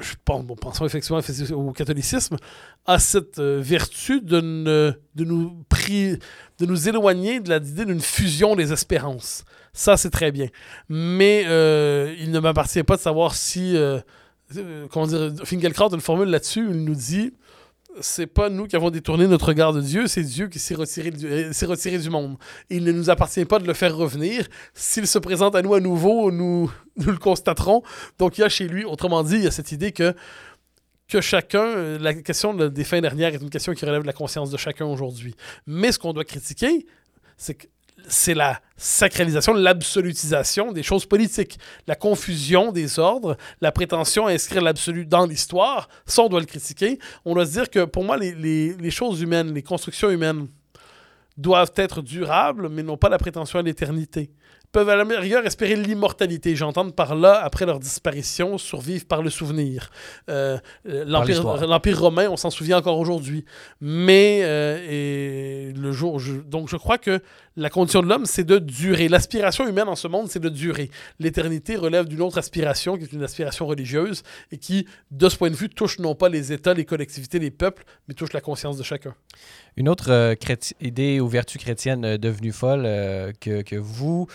je 0.00 0.14
pense, 0.24 0.44
bon, 0.44 0.54
pensons 0.54 0.86
effectivement 0.86 1.20
au 1.52 1.72
catholicisme, 1.72 2.36
a 2.86 2.98
cette 2.98 3.38
euh, 3.38 3.60
vertu 3.60 4.20
de, 4.20 4.40
de, 5.14 5.24
nous 5.24 5.64
de 6.58 6.66
nous 6.66 6.88
éloigner 6.88 7.40
de 7.40 7.52
l'idée 7.52 7.84
d'une 7.84 8.00
fusion 8.00 8.56
des 8.56 8.72
espérances. 8.72 9.44
Ça, 9.74 9.96
c'est 9.96 10.10
très 10.10 10.32
bien. 10.32 10.48
Mais 10.88 11.44
euh, 11.46 12.14
il 12.18 12.30
ne 12.30 12.40
m'appartient 12.40 12.82
pas 12.84 12.96
de 12.96 13.02
savoir 13.02 13.34
si 13.34 13.76
comment 14.90 15.06
dire, 15.06 15.20
a 15.20 15.94
une 15.94 16.00
formule 16.00 16.28
là-dessus, 16.28 16.66
il 16.70 16.84
nous 16.84 16.94
dit 16.94 17.32
c'est 18.00 18.26
pas 18.26 18.48
nous 18.48 18.66
qui 18.66 18.76
avons 18.76 18.90
détourné 18.90 19.26
notre 19.26 19.46
regard 19.46 19.72
de 19.72 19.80
Dieu, 19.80 20.06
c'est 20.06 20.22
Dieu 20.22 20.48
qui 20.48 20.58
s'est 20.58 20.74
retiré, 20.74 21.12
euh, 21.24 21.52
retiré 21.62 21.98
du 21.98 22.10
monde. 22.10 22.36
Il 22.70 22.84
ne 22.84 22.92
nous 22.92 23.10
appartient 23.10 23.44
pas 23.44 23.58
de 23.58 23.66
le 23.66 23.74
faire 23.74 23.94
revenir. 23.94 24.46
S'il 24.74 25.06
se 25.06 25.18
présente 25.18 25.54
à 25.54 25.62
nous 25.62 25.74
à 25.74 25.80
nouveau, 25.80 26.30
nous, 26.30 26.72
nous 26.96 27.10
le 27.10 27.18
constaterons. 27.18 27.82
Donc 28.18 28.38
il 28.38 28.42
y 28.42 28.44
a 28.44 28.48
chez 28.48 28.68
lui, 28.68 28.84
autrement 28.84 29.22
dit, 29.22 29.34
il 29.34 29.44
y 29.44 29.46
a 29.46 29.50
cette 29.50 29.72
idée 29.72 29.92
que, 29.92 30.14
que 31.08 31.20
chacun, 31.20 31.64
euh, 31.64 31.98
la 31.98 32.14
question 32.14 32.54
des 32.54 32.84
fins 32.84 33.00
dernières 33.00 33.34
est 33.34 33.42
une 33.42 33.50
question 33.50 33.74
qui 33.74 33.84
relève 33.84 34.02
de 34.02 34.06
la 34.06 34.12
conscience 34.12 34.50
de 34.50 34.56
chacun 34.56 34.86
aujourd'hui. 34.86 35.34
Mais 35.66 35.92
ce 35.92 35.98
qu'on 35.98 36.12
doit 36.12 36.24
critiquer, 36.24 36.86
c'est 37.36 37.54
que 37.54 37.66
c'est 38.08 38.34
la 38.34 38.60
sacralisation, 38.76 39.54
l'absolutisation 39.54 40.72
des 40.72 40.82
choses 40.82 41.06
politiques, 41.06 41.58
la 41.86 41.94
confusion 41.94 42.72
des 42.72 42.98
ordres, 42.98 43.36
la 43.60 43.72
prétention 43.72 44.26
à 44.26 44.32
inscrire 44.32 44.62
l'absolu 44.62 45.06
dans 45.06 45.26
l'histoire. 45.26 45.88
Ça, 46.06 46.22
on 46.22 46.28
doit 46.28 46.40
le 46.40 46.46
critiquer. 46.46 46.98
On 47.24 47.34
doit 47.34 47.46
se 47.46 47.52
dire 47.52 47.70
que 47.70 47.84
pour 47.84 48.04
moi, 48.04 48.16
les 48.16 48.90
choses 48.90 49.20
humaines, 49.20 49.54
les 49.54 49.62
constructions 49.62 50.10
humaines 50.10 50.48
doivent 51.42 51.72
être 51.76 52.00
durables, 52.00 52.68
mais 52.70 52.82
n'ont 52.82 52.96
pas 52.96 53.08
la 53.08 53.18
prétention 53.18 53.58
à 53.58 53.62
l'éternité 53.62 54.30
peuvent 54.72 54.88
à 54.88 54.96
la 54.96 55.04
rigueur 55.20 55.44
espérer 55.46 55.76
l'immortalité. 55.76 56.56
J'entends 56.56 56.90
par 56.90 57.14
là, 57.14 57.40
après 57.44 57.66
leur 57.66 57.78
disparition, 57.78 58.56
survivre 58.56 59.04
par 59.04 59.22
le 59.22 59.28
souvenir. 59.28 59.90
Euh, 60.30 60.58
euh, 60.88 61.04
L'Empire 61.04 62.00
romain, 62.00 62.28
on 62.30 62.36
s'en 62.36 62.50
souvient 62.50 62.78
encore 62.78 62.98
aujourd'hui. 62.98 63.44
Mais 63.80 64.40
euh, 64.42 64.78
et 64.88 65.72
le 65.74 65.92
jour, 65.92 66.20
donc 66.46 66.68
je 66.70 66.76
crois 66.76 66.98
que 66.98 67.20
la 67.56 67.68
condition 67.68 68.02
de 68.02 68.08
l'homme, 68.08 68.24
c'est 68.24 68.44
de 68.44 68.58
durer. 68.58 69.08
L'aspiration 69.08 69.68
humaine 69.68 69.88
en 69.88 69.96
ce 69.96 70.08
monde, 70.08 70.28
c'est 70.30 70.40
de 70.40 70.48
durer. 70.48 70.90
L'éternité 71.18 71.76
relève 71.76 72.06
d'une 72.06 72.22
autre 72.22 72.38
aspiration, 72.38 72.96
qui 72.96 73.04
est 73.04 73.12
une 73.12 73.22
aspiration 73.22 73.66
religieuse, 73.66 74.22
et 74.50 74.56
qui, 74.56 74.86
de 75.10 75.28
ce 75.28 75.36
point 75.36 75.50
de 75.50 75.56
vue, 75.56 75.68
touche 75.68 75.98
non 75.98 76.14
pas 76.14 76.30
les 76.30 76.50
États, 76.52 76.72
les 76.72 76.86
collectivités, 76.86 77.38
les 77.38 77.50
peuples, 77.50 77.84
mais 78.08 78.14
touche 78.14 78.32
la 78.32 78.40
conscience 78.40 78.78
de 78.78 78.82
chacun. 78.82 79.14
Une 79.76 79.88
autre 79.88 80.10
euh, 80.10 80.34
idée 80.82 81.18
ou 81.20 81.28
vertu 81.28 81.56
chrétienne 81.58 82.04
euh, 82.04 82.18
devenue 82.18 82.52
folle 82.52 82.82
euh, 82.84 83.32
que, 83.40 83.76
vous 83.76 84.26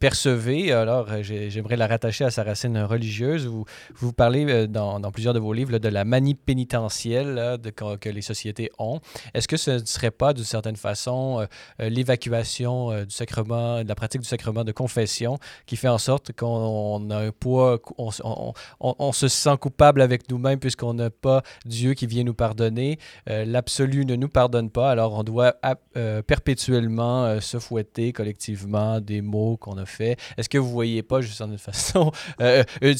percevez, 0.00 0.72
alors 0.72 1.08
j'aimerais 1.22 1.76
la 1.76 1.86
rattacher 1.86 2.24
à 2.24 2.30
sa 2.30 2.42
racine 2.42 2.78
religieuse. 2.78 3.46
Vous, 3.46 3.64
vous 3.94 4.12
parlez 4.12 4.66
dans, 4.66 5.00
plusieurs 5.12 5.34
de 5.34 5.38
vos 5.38 5.52
livres 5.52 5.78
de 5.78 5.88
la 5.88 6.04
manie 6.04 6.34
pénitentielle 6.34 7.58
que, 7.74 8.08
les 8.08 8.22
sociétés 8.22 8.70
ont. 8.78 9.00
Est-ce 9.34 9.48
que 9.48 9.56
ce 9.56 9.72
ne 9.72 9.84
serait 9.84 10.10
pas, 10.10 10.32
d'une 10.32 10.44
certaine 10.44 10.76
façon, 10.76 11.46
l'évacuation 11.78 13.04
du 13.04 13.14
sacrement, 13.14 13.82
de 13.82 13.88
la 13.88 13.94
pratique 13.94 14.20
du 14.20 14.28
sacrement 14.28 14.64
de 14.64 14.72
confession 14.72 15.38
qui 15.66 15.76
fait 15.76 15.88
en 15.88 15.98
sorte 15.98 16.32
qu'on 16.32 17.10
a 17.10 17.18
un 17.18 17.30
poids, 17.30 17.80
on, 17.98 19.12
se 19.12 19.28
sent 19.28 19.56
coupable 19.60 20.02
avec 20.02 20.30
nous-mêmes 20.30 20.58
puisqu'on 20.58 20.94
n'a 20.94 21.10
pas 21.10 21.42
Dieu 21.64 21.94
qui 21.94 22.06
vient 22.06 22.24
nous 22.24 22.34
pardonner, 22.34 22.98
l'absolu 23.26 24.04
ne 24.04 24.16
nous 24.16 24.28
pardonne 24.28 24.55
pardonne 24.56 24.70
pas, 24.70 24.90
alors 24.90 25.12
on 25.14 25.22
doit 25.22 25.56
euh, 25.96 26.22
perpétuellement 26.22 27.24
euh, 27.24 27.40
se 27.40 27.58
fouetter 27.58 28.12
collectivement 28.12 29.00
des 29.00 29.20
mots 29.20 29.56
qu'on 29.56 29.76
a 29.76 29.86
fait. 29.86 30.16
Est-ce 30.36 30.48
que 30.48 30.58
vous 30.58 30.70
voyez 30.70 31.02
pas, 31.02 31.20
juste 31.20 31.40
en 31.40 31.50
une 31.50 31.58
façon, 31.58 32.10
une 32.40 32.96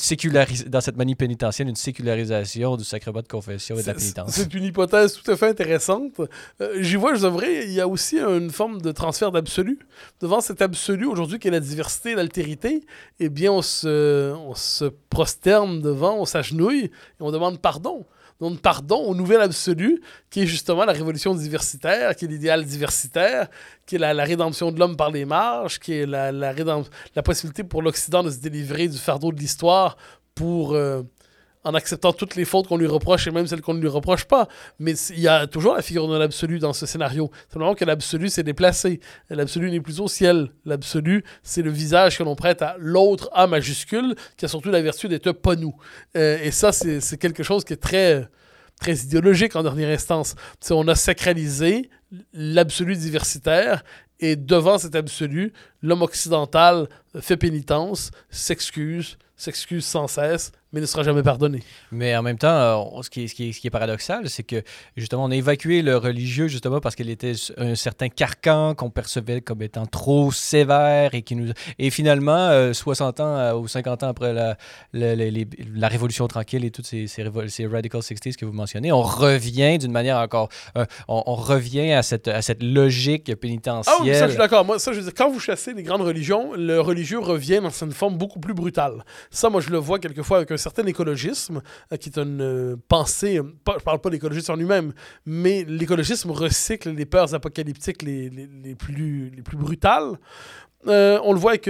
dans 0.67 0.81
cette 0.81 0.97
manie 0.97 1.15
pénitentiaire, 1.15 1.67
une 1.67 1.77
sécularisation 1.77 2.77
du 2.77 2.85
sacrement 2.85 3.23
de 3.23 3.29
confession 3.29 3.77
et 3.77 3.83
de 3.83 3.87
la 3.87 3.95
pénitence? 3.95 4.33
C'est 4.33 4.53
une 4.53 4.65
hypothèse 4.65 5.15
tout 5.15 5.31
à 5.31 5.37
fait 5.37 5.49
intéressante. 5.49 6.21
J'y 6.79 6.97
vois, 6.97 7.15
je 7.15 7.27
vrai, 7.27 7.65
il 7.67 7.73
y 7.73 7.81
a 7.81 7.89
aussi 7.89 8.19
une 8.19 8.51
forme 8.51 8.81
de 8.81 8.93
transfert 8.93 9.33
d'absolu. 9.33 9.79
Devant 10.21 10.41
cet 10.41 10.63
absolu 10.63 11.07
aujourd'hui 11.07 11.39
qui 11.39 11.49
est 11.49 11.53
la 11.53 11.61
diversité 11.61 12.11
et 12.11 12.15
l'altérité, 12.15 12.83
eh 13.21 13.29
bien, 13.29 13.53
on 13.53 13.63
se, 13.63 14.33
on 14.35 14.55
se 14.55 14.85
prosterne 14.85 15.81
devant, 15.81 16.17
on 16.19 16.25
s'agenouille 16.25 16.85
et 16.85 16.91
on 17.21 17.31
demande 17.31 17.61
pardon. 17.61 18.05
On 18.41 18.47
demande 18.47 18.61
pardon 18.61 18.97
au 18.97 19.15
nouvel 19.15 19.41
absolu, 19.41 20.03
qui 20.31 20.43
est 20.43 20.47
justement 20.47 20.85
la 20.85 20.93
révolution 20.93 21.35
diversitaire, 21.35 22.15
qui 22.15 22.27
est 22.27 22.29
l'idéal 22.29 22.65
diversitaire, 22.65 23.49
qui 23.87 23.97
est 23.97 23.99
la, 23.99 24.13
rédemption 24.25 24.73
de 24.73 24.79
l'homme 24.79 24.97
par 24.97 25.11
les 25.11 25.25
marges, 25.25 25.79
qui 25.79 25.95
est 25.95 26.07
la, 26.07 26.33
la, 26.33 26.53
la 27.15 27.23
possibilité 27.23 27.65
pour 27.65 27.81
l'Occident 27.81 28.23
de 28.23 28.31
se 28.31 28.39
délivrer 28.39 28.89
du 28.89 28.99
fardeau 28.99 29.33
de 29.33 29.39
l'histoire 29.39 29.97
pour... 30.35 30.75
Euh, 30.75 31.03
en 31.67 31.75
acceptant 31.75 32.13
toutes 32.13 32.37
les 32.37 32.45
fautes 32.45 32.69
qu'on 32.69 32.77
lui 32.77 32.87
reproche 32.87 33.27
et 33.27 33.31
même 33.33 33.47
celles 33.47 33.61
qu'on 33.61 33.75
ne 33.75 33.81
lui 33.81 33.89
reproche 33.89 34.25
pas. 34.25 34.49
Mais 34.79 34.93
il 35.11 35.21
y 35.21 35.29
a 35.29 35.47
toujours 35.47 35.75
la 35.75 35.83
figure 35.83 36.07
de 36.09 36.17
l'absolu 36.17 36.61
dans 36.61 36.73
ce 36.73 36.87
scénario. 36.87 37.31
Simplement 37.49 37.75
que 37.75 37.85
l'absolu 37.85 38.29
s'est 38.29 38.45
déplacé. 38.45 39.01
L'absolu 39.31 39.71
n'est 39.71 39.81
plus 39.81 40.01
au 40.01 40.07
ciel. 40.07 40.53
L'absolu, 40.65 41.25
c'est 41.43 41.63
le 41.63 41.71
visage 41.71 42.19
que 42.19 42.23
l'on 42.23 42.37
prête 42.37 42.63
à 42.63 42.77
l'autre 42.79 43.29
A 43.33 43.49
majuscule, 43.49 44.15
qui 44.37 44.45
a 44.45 44.49
surtout 44.49 44.71
la 44.71 44.81
vertu 44.81 45.09
d'être 45.09 45.33
pas 45.33 45.57
nous. 45.57 45.75
Euh, 46.17 46.39
et 46.41 46.53
ça, 46.53 46.71
c'est 46.71 47.19
quelque 47.19 47.43
chose 47.43 47.65
qui 47.65 47.73
est 47.73 47.83
très 47.83 48.29
très 48.79 48.95
idéologique 48.95 49.57
en 49.57 49.63
dernière 49.63 49.89
instance. 49.89 50.35
on 50.71 50.87
a 50.87 50.95
sacralisé 50.95 51.89
l'absolu 52.35 52.95
diversitaire 52.95 53.83
et 54.21 54.37
devant 54.37 54.79
cet 54.79 54.95
absolu, 54.95 55.53
l'homme 55.83 56.03
occidental 56.03 56.89
fait 57.21 57.37
pénitence, 57.37 58.11
s'excuse, 58.31 59.19
s'excuse 59.37 59.85
sans 59.85 60.09
cesse, 60.09 60.53
mais 60.73 60.81
ne 60.81 60.87
sera 60.87 61.05
jamais 61.05 61.23
pardonné. 61.23 61.63
Mais 61.93 62.17
en 62.17 62.23
même 62.23 62.39
temps, 62.39 62.49
euh, 62.49 63.03
ce, 63.03 63.11
qui 63.11 63.25
est, 63.25 63.29
ce, 63.29 63.35
qui 63.35 63.67
est, 63.67 63.71
paradoxal, 63.71 64.29
c'est 64.29 64.43
que 64.43 64.63
justement, 64.97 65.25
on 65.25 65.31
a 65.31 65.37
évacué 65.37 65.81
le 65.81 65.97
religieux 65.97 66.49
justement 66.49 66.81
parce 66.81 66.97
qu'il 66.97 67.09
était 67.09 67.35
un 67.57 67.75
certain 67.77 68.09
carcan 68.09 68.75
qu'on 68.75 68.91
percevait 68.91 69.41
comme 69.41 69.63
étant 69.63 69.87
trop 69.87 70.33
sévère 70.33 71.15
et 71.15 71.23
qui 71.23 71.37
nous 71.37 71.53
et 71.79 71.91
finalement, 71.91 72.73
60 72.73 73.21
euh, 73.21 73.23
ans 73.23 73.37
euh, 73.37 73.55
ou 73.55 73.69
50 73.69 74.03
ans 74.03 74.09
après 74.09 74.33
la, 74.33 74.57
la, 74.93 75.15
la, 75.15 75.89
Révolution 75.89 76.27
tranquille 76.27 76.65
et 76.65 76.71
toutes 76.71 76.87
ces, 76.87 77.07
ces, 77.07 77.25
ces, 77.49 77.67
radical 77.67 78.01
60s 78.01 78.35
que 78.35 78.45
vous 78.45 78.53
mentionnez, 78.53 78.91
on 78.91 79.03
revient 79.03 79.79
d'une 79.79 79.93
manière 79.93 80.19
encore, 80.19 80.49
on, 81.09 81.35
revient 81.35 81.93
à 81.93 82.03
cette, 82.03 82.29
à 82.29 82.43
cette 82.43 82.63
logique 82.63 83.35
pénitentielle. 83.37 83.95
Ah 83.99 84.03
oui, 84.03 84.15
ça 84.15 84.27
je 84.27 84.31
suis 84.33 84.39
d'accord. 84.39 84.65
Moi, 84.65 84.79
ça 84.79 84.93
je 84.93 84.99
veux 84.99 85.05
dire, 85.05 85.15
quand 85.17 85.31
vous 85.31 85.41
chassez 85.41 85.75
les 85.75 85.83
grandes 85.83 86.03
religions, 86.03 86.55
le 86.55 86.81
religieux 86.81 87.21
revient 87.21 87.61
dans 87.63 87.71
une 87.71 87.93
forme 87.93 88.19
beaucoup 88.19 88.41
plus 88.41 88.55
brutale. 88.55 89.05
Ça, 89.31 89.49
moi, 89.49 89.61
je 89.61 89.71
le 89.71 89.79
vois 89.79 89.99
quelquefois 89.99 90.39
avec 90.39 90.51
un 90.51 90.56
certain 90.59 90.87
écologisme, 90.87 91.63
euh, 91.93 91.97
qui 91.97 92.09
est 92.09 92.19
une 92.19 92.41
euh, 92.41 92.77
pensée, 92.89 93.41
pas, 93.65 93.77
je 93.79 93.85
parle 93.85 94.01
pas 94.01 94.11
d'écologisme 94.11 94.53
en 94.53 94.57
lui-même, 94.57 94.93
mais 95.25 95.65
l'écologisme 95.65 96.31
recycle 96.31 96.91
les 96.91 97.07
peurs 97.07 97.35
apocalyptiques 97.35 98.03
les, 98.03 98.31
les, 98.31 98.75
plus, 98.75 99.31
les 99.31 99.43
plus 99.43 99.57
brutales. 99.57 100.19
Euh, 100.89 101.19
on 101.25 101.33
le 101.33 101.39
voit 101.39 101.53
avec 101.53 101.69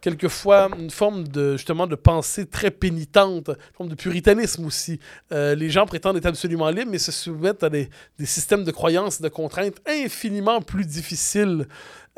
quelquefois 0.00 0.68
une 0.78 0.90
forme 0.90 1.26
de 1.26 1.56
justement 1.56 1.88
de 1.88 1.96
pensée 1.96 2.46
très 2.46 2.70
pénitente, 2.70 3.48
une 3.48 3.74
forme 3.76 3.88
de 3.88 3.94
puritanisme 3.96 4.64
aussi. 4.66 5.00
les 5.30 5.68
gens 5.68 5.84
prétendent 5.84 6.16
être 6.16 6.26
absolument 6.26 6.70
libres, 6.70 6.90
mais 6.90 6.98
se 6.98 7.10
soumettent 7.10 7.64
à 7.64 7.70
des, 7.70 7.88
des 8.18 8.26
systèmes 8.26 8.62
de 8.62 8.70
croyances, 8.70 9.20
de 9.20 9.28
contraintes 9.28 9.80
infiniment 9.86 10.60
plus 10.60 10.86
difficiles 10.86 11.66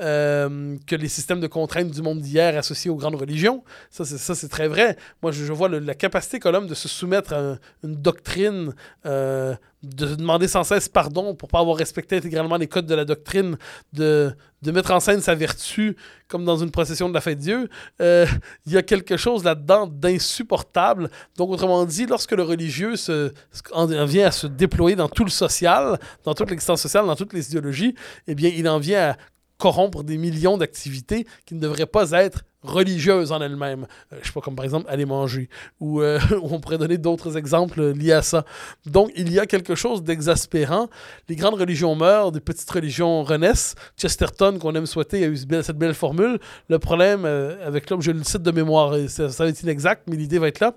euh, 0.01 0.77
que 0.87 0.97
les 0.97 1.09
systèmes 1.09 1.39
de 1.39 1.47
contraintes 1.47 1.91
du 1.91 2.03
monde 2.03 2.21
d'hier 2.21 2.57
associés 2.59 2.91
aux 2.91 2.97
grandes 2.97 3.15
religions. 3.15 3.63
Ça, 3.91 4.05
c'est 4.05 4.49
très 4.49 4.67
vrai. 4.67 4.97
Moi, 5.23 5.31
je, 5.31 5.53
vois 5.53 5.69
la 5.69 5.95
capacité 5.95 6.41
qu'a 6.41 6.51
l'homme 6.51 6.67
de 6.67 6.75
se 6.75 6.89
soumettre 6.89 7.33
à 7.33 7.59
une 7.85 7.95
doctrine, 7.95 8.75
euh, 9.07 9.55
de 9.85 10.15
demander 10.15 10.49
sans 10.49 10.65
cesse 10.65 10.89
pardon 10.89 11.35
pour 11.35 11.49
pas 11.49 11.61
avoir 11.61 11.77
respecté 11.77 12.17
intégralement 12.17 12.57
les 12.57 12.67
codes 12.67 12.87
de 12.87 12.95
la 12.95 13.05
doctrine, 13.05 13.57
de, 13.93 14.35
de 14.63 14.71
mettre 14.73 14.91
en 14.91 14.99
scène 14.99 15.21
sa 15.21 15.35
vertu 15.35 15.97
comme 16.27 16.45
dans 16.45 16.57
une 16.57 16.71
procession 16.71 17.09
de 17.09 17.15
la 17.15 17.21
fête 17.21 17.39
de 17.39 17.45
Dieu. 17.45 17.69
Euh, 18.01 18.27
il 18.67 18.73
y 18.73 18.77
a 18.77 18.83
quelque 18.83 19.17
chose 19.17 19.45
là-dedans 19.45 19.87
d'insupportable. 19.87 21.11
Donc, 21.37 21.51
autrement 21.51 21.85
dit, 21.85 22.07
lorsque 22.07 22.33
le 22.33 22.43
religieux 22.43 22.97
se, 22.97 23.33
en 23.73 23.87
vient 24.07 24.27
à 24.27 24.33
se 24.33 24.49
déployer 24.49 24.97
dans 24.97 25.09
tout 25.09 25.25
le 25.25 25.31
social, 25.31 25.99
dans 26.25 26.35
toute 26.35 26.51
l'existence 26.51 26.83
sociale, 26.83 27.07
dans 27.07 27.15
toutes 27.15 27.33
les 27.33 27.49
idéologies, 27.49 27.95
eh 28.27 28.35
bien, 28.35 28.51
il 28.53 28.69
en 28.69 28.79
vient 28.79 29.11
à 29.11 29.17
corrompre 29.59 30.03
des 30.03 30.19
millions 30.19 30.59
d'activités 30.59 31.27
qui 31.47 31.55
ne 31.55 31.61
devraient 31.61 31.87
pas 31.87 32.11
être 32.13 32.45
religieuses 32.65 33.31
en 33.31 33.41
elles-mêmes. 33.41 33.87
Euh, 34.13 34.19
je 34.23 34.27
sais 34.27 34.33
pas, 34.33 34.41
comme 34.41 34.57
par 34.57 34.65
exemple 34.65 34.87
aller 34.89 35.05
manger. 35.05 35.49
Ou 35.81 36.01
euh, 36.01 36.19
on 36.43 36.61
pourrait 36.61 36.79
donner 36.79 36.99
d'autres 36.99 37.37
exemples 37.37 37.93
liés 37.93 38.13
à 38.13 38.23
ça. 38.23 38.45
Donc, 38.87 39.13
il 39.17 39.33
y 39.33 39.39
a 39.39 39.47
quelque 39.47 39.75
chose 39.75 40.03
d'exaspérant. 40.03 40.89
Les 41.29 41.37
grandes 41.37 41.55
religions 41.55 41.95
meurent, 41.95 42.33
des 42.33 42.41
petites 42.41 42.71
religions 42.71 43.23
renaissent. 43.23 43.75
Chesterton, 43.97 44.59
qu'on 44.59 44.75
aime 44.75 44.87
souhaiter, 44.87 45.25
a 45.25 45.29
eu 45.29 45.37
cette 45.37 45.79
belle 45.79 45.95
formule. 45.95 46.39
Le 46.69 46.79
problème 46.79 47.25
euh, 47.25 47.67
avec 47.67 47.91
l'homme, 47.91 48.03
je 48.03 48.11
le 48.11 48.23
cite 48.25 48.43
de 48.43 48.51
mémoire, 48.51 48.95
ça, 49.09 49.29
ça 49.29 49.45
va 49.45 49.51
être 49.51 49.63
inexact, 49.63 50.05
mais 50.09 50.17
l'idée 50.17 50.39
va 50.39 50.49
être 50.49 50.61
là. 50.61 50.75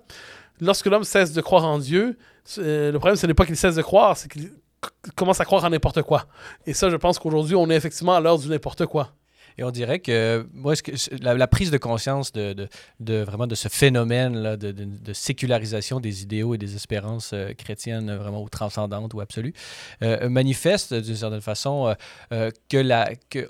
Lorsque 0.59 0.87
l'homme 0.87 1.03
cesse 1.03 1.33
de 1.33 1.41
croire 1.41 1.65
en 1.65 1.77
Dieu, 1.79 2.17
le 2.57 2.91
problème, 2.93 3.15
ce 3.15 3.27
n'est 3.27 3.33
pas 3.33 3.45
qu'il 3.45 3.55
cesse 3.55 3.75
de 3.75 3.81
croire, 3.81 4.17
c'est 4.17 4.29
qu'il 4.31 4.49
commence 5.15 5.39
à 5.39 5.45
croire 5.45 5.63
en 5.63 5.69
n'importe 5.69 6.01
quoi. 6.01 6.25
Et 6.65 6.73
ça, 6.73 6.89
je 6.89 6.95
pense 6.95 7.19
qu'aujourd'hui, 7.19 7.55
on 7.55 7.69
est 7.69 7.75
effectivement 7.75 8.15
à 8.15 8.19
l'heure 8.19 8.37
du 8.37 8.49
n'importe 8.49 8.85
quoi. 8.85 9.13
Et 9.57 9.63
on 9.63 9.71
dirait 9.71 9.99
que, 9.99 10.47
moi, 10.53 10.75
la, 11.19 11.47
prise 11.47 11.71
de 11.71 11.77
conscience 11.77 12.31
de, 12.31 12.67
vraiment 12.99 13.47
de 13.47 13.55
ce 13.55 13.69
phénomène 13.69 14.55
de, 14.55 14.71
de, 14.71 15.13
sécularisation 15.13 15.99
des 15.99 16.21
idéaux 16.21 16.53
et 16.53 16.57
des 16.59 16.75
espérances 16.75 17.31
euh, 17.33 17.53
chrétiennes 17.53 18.15
vraiment 18.15 18.43
ou 18.43 18.49
transcendantes 18.49 19.13
ou 19.15 19.19
absolues 19.19 19.53
euh, 20.03 20.29
manifeste 20.29 20.93
d'une 20.93 21.15
certaine 21.15 21.41
façon 21.41 21.95
euh, 22.31 22.51
que 22.69 22.77
la 22.77 23.09
que 23.29 23.47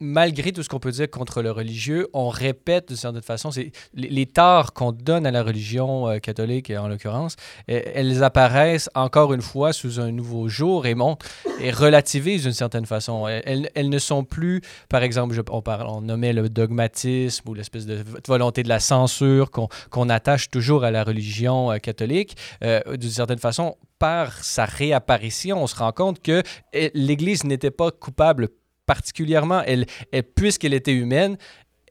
malgré 0.00 0.52
tout 0.52 0.62
ce 0.62 0.68
qu'on 0.68 0.78
peut 0.78 0.90
dire 0.90 1.10
contre 1.10 1.42
le 1.42 1.50
religieux, 1.50 2.08
on 2.12 2.28
répète 2.28 2.88
de 2.88 2.94
certaine 2.94 3.22
façon 3.22 3.50
les, 3.94 4.08
les 4.08 4.26
torts 4.26 4.72
qu'on 4.72 4.92
donne 4.92 5.26
à 5.26 5.30
la 5.30 5.42
religion 5.42 6.08
euh, 6.08 6.18
catholique, 6.18 6.70
en 6.70 6.88
l'occurrence, 6.88 7.36
elles 7.66 8.22
apparaissent 8.22 8.90
encore 8.94 9.32
une 9.32 9.42
fois 9.42 9.72
sous 9.72 10.00
un 10.00 10.10
nouveau 10.10 10.48
jour 10.48 10.86
et 10.86 10.94
montrent 10.94 11.26
et 11.60 11.70
relativisent 11.70 12.44
d'une 12.44 12.52
certaine 12.52 12.86
façon. 12.86 13.26
Elles, 13.28 13.88
ne 13.88 13.98
sont 13.98 14.24
plus, 14.24 14.60
par 14.88 15.02
exemple, 15.02 15.40
on, 15.50 15.62
parle, 15.62 16.02
nommait 16.02 16.32
le 16.32 16.48
dogmatisme 16.48 17.48
ou 17.48 17.54
l'espèce 17.54 17.86
de 17.86 18.02
volonté 18.26 18.62
de 18.62 18.68
la 18.68 18.80
censure 18.80 19.50
qu'on 19.50 20.08
attache 20.08 20.50
toujours 20.50 20.84
à 20.84 20.90
la 20.90 21.04
religion 21.04 21.72
euh, 21.72 21.78
catholique. 21.78 22.36
Euh, 22.64 22.80
d'une 22.96 23.10
certaine 23.10 23.38
façon, 23.38 23.76
par 23.98 24.42
sa 24.42 24.64
réapparition, 24.64 25.62
on 25.62 25.66
se 25.66 25.76
rend 25.76 25.92
compte 25.92 26.22
que 26.22 26.42
eh, 26.72 26.90
l'Église 26.94 27.44
n'était 27.44 27.70
pas 27.70 27.90
coupable 27.90 28.48
particulièrement, 28.86 29.62
elle, 29.66 29.86
puisqu'elle 30.34 30.74
était 30.74 30.92
humaine, 30.92 31.36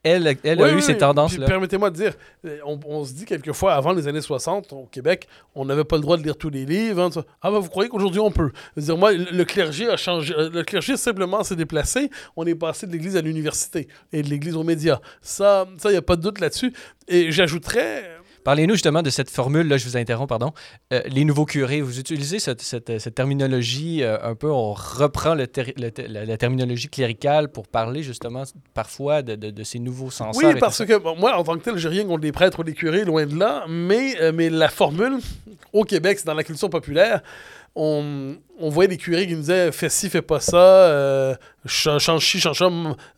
elle, 0.04 0.38
elle 0.44 0.62
a 0.62 0.72
eu 0.72 0.82
ces 0.82 0.98
tendances-là. 0.98 1.46
Permettez-moi 1.46 1.90
de 1.90 1.96
dire, 1.96 2.14
on, 2.66 3.04
se 3.04 3.14
dit 3.14 3.26
quelquefois, 3.26 3.74
avant 3.74 3.92
les 3.92 4.08
années 4.08 4.22
60, 4.22 4.72
au 4.74 4.86
Québec, 4.86 5.28
on 5.56 5.66
n'avait 5.66 5.84
pas 5.84 5.98
le 5.98 6.02
droit 6.02 6.18
de 6.18 6.24
lire 6.24 6.38
tous 6.38 6.50
les 6.50 6.66
livres. 6.66 7.02
Hein, 7.02 7.24
ah 7.42 7.52
ben, 7.52 7.60
vous 7.60 7.70
croyez 7.70 7.90
qu'aujourd'hui 7.90 8.20
on 8.20 8.32
peut? 8.32 8.52
Dire, 8.78 8.98
moi, 8.98 9.12
le 9.12 9.44
clergé 9.44 9.90
a 9.90 9.98
changé. 9.98 10.34
Euh, 10.38 10.50
le 10.50 10.64
clergé 10.64 10.96
simplement 10.96 11.44
s'est 11.44 11.56
déplacé. 11.56 12.10
On 12.36 12.46
est 12.46 12.56
passé 12.56 12.88
de 12.88 12.92
l'église 12.92 13.18
à 13.18 13.22
l'université 13.22 13.88
et 14.14 14.24
de 14.24 14.30
l'église 14.30 14.56
aux 14.56 14.64
médias. 14.64 15.00
Ça, 15.22 15.68
il 15.84 15.92
n'y 15.92 15.98
a 15.98 16.02
pas 16.02 16.16
de 16.16 16.22
doute 16.22 16.40
là-dessus. 16.40 16.74
Et 17.08 17.32
j'ajouterais 17.32 18.19
Parlez-nous 18.50 18.74
justement 18.74 19.04
de 19.04 19.12
cette 19.12 19.30
formule, 19.30 19.68
là, 19.68 19.78
je 19.78 19.86
vous 19.88 19.96
interromps, 19.96 20.28
pardon. 20.28 20.54
Euh, 20.92 21.02
les 21.06 21.24
nouveaux 21.24 21.46
curés, 21.46 21.82
vous 21.82 22.00
utilisez 22.00 22.40
cette, 22.40 22.64
cette, 22.64 23.14
terminologie 23.14 24.02
euh, 24.02 24.18
un 24.24 24.34
peu, 24.34 24.50
on 24.50 24.74
reprend 24.74 25.36
le 25.36 25.46
la, 25.78 26.38
terminologie 26.38 26.90
cléricale 26.90 27.50
pour 27.50 27.68
parler 27.68 28.02
justement 28.02 28.42
parfois 28.74 29.22
de, 29.22 29.36
de, 29.36 29.64
ces 29.64 29.78
nouveaux 29.78 30.10
sens. 30.10 30.36
Oui, 30.36 30.56
parce 30.60 30.84
que 30.84 30.98
moi, 31.20 31.38
en 31.38 31.44
tant 31.44 31.60
que 31.60 31.64
tel, 31.64 31.78
j'ai 31.78 31.90
rien 31.90 32.06
contre 32.06 32.24
les 32.24 32.32
prêtres 32.32 32.58
ou 32.58 32.64
les 32.64 32.74
curés, 32.74 33.06
loin 33.06 33.28
de 33.28 33.38
là, 33.38 33.66
mais, 33.70 34.20
euh, 34.20 34.32
mais 34.34 34.50
la 34.50 34.70
formule, 34.70 35.20
au 35.72 35.84
Québec, 35.84 36.18
c'est 36.18 36.26
dans 36.26 36.34
la 36.34 36.44
culture 36.44 36.72
populaire, 36.72 37.22
on, 37.80 38.70
voyait 38.70 38.90
des 38.90 38.98
curés 38.98 39.26
qui 39.26 39.34
nous 39.34 39.40
disaient 39.40 39.72
fais 39.72 39.90
ci, 39.90 40.10
fais 40.10 40.22
pas 40.22 40.40
ça, 40.42 40.58
euh, 40.58 41.36
change 41.66 42.26
ci, 42.26 42.40
change 42.40 42.60
ça, 42.60 42.70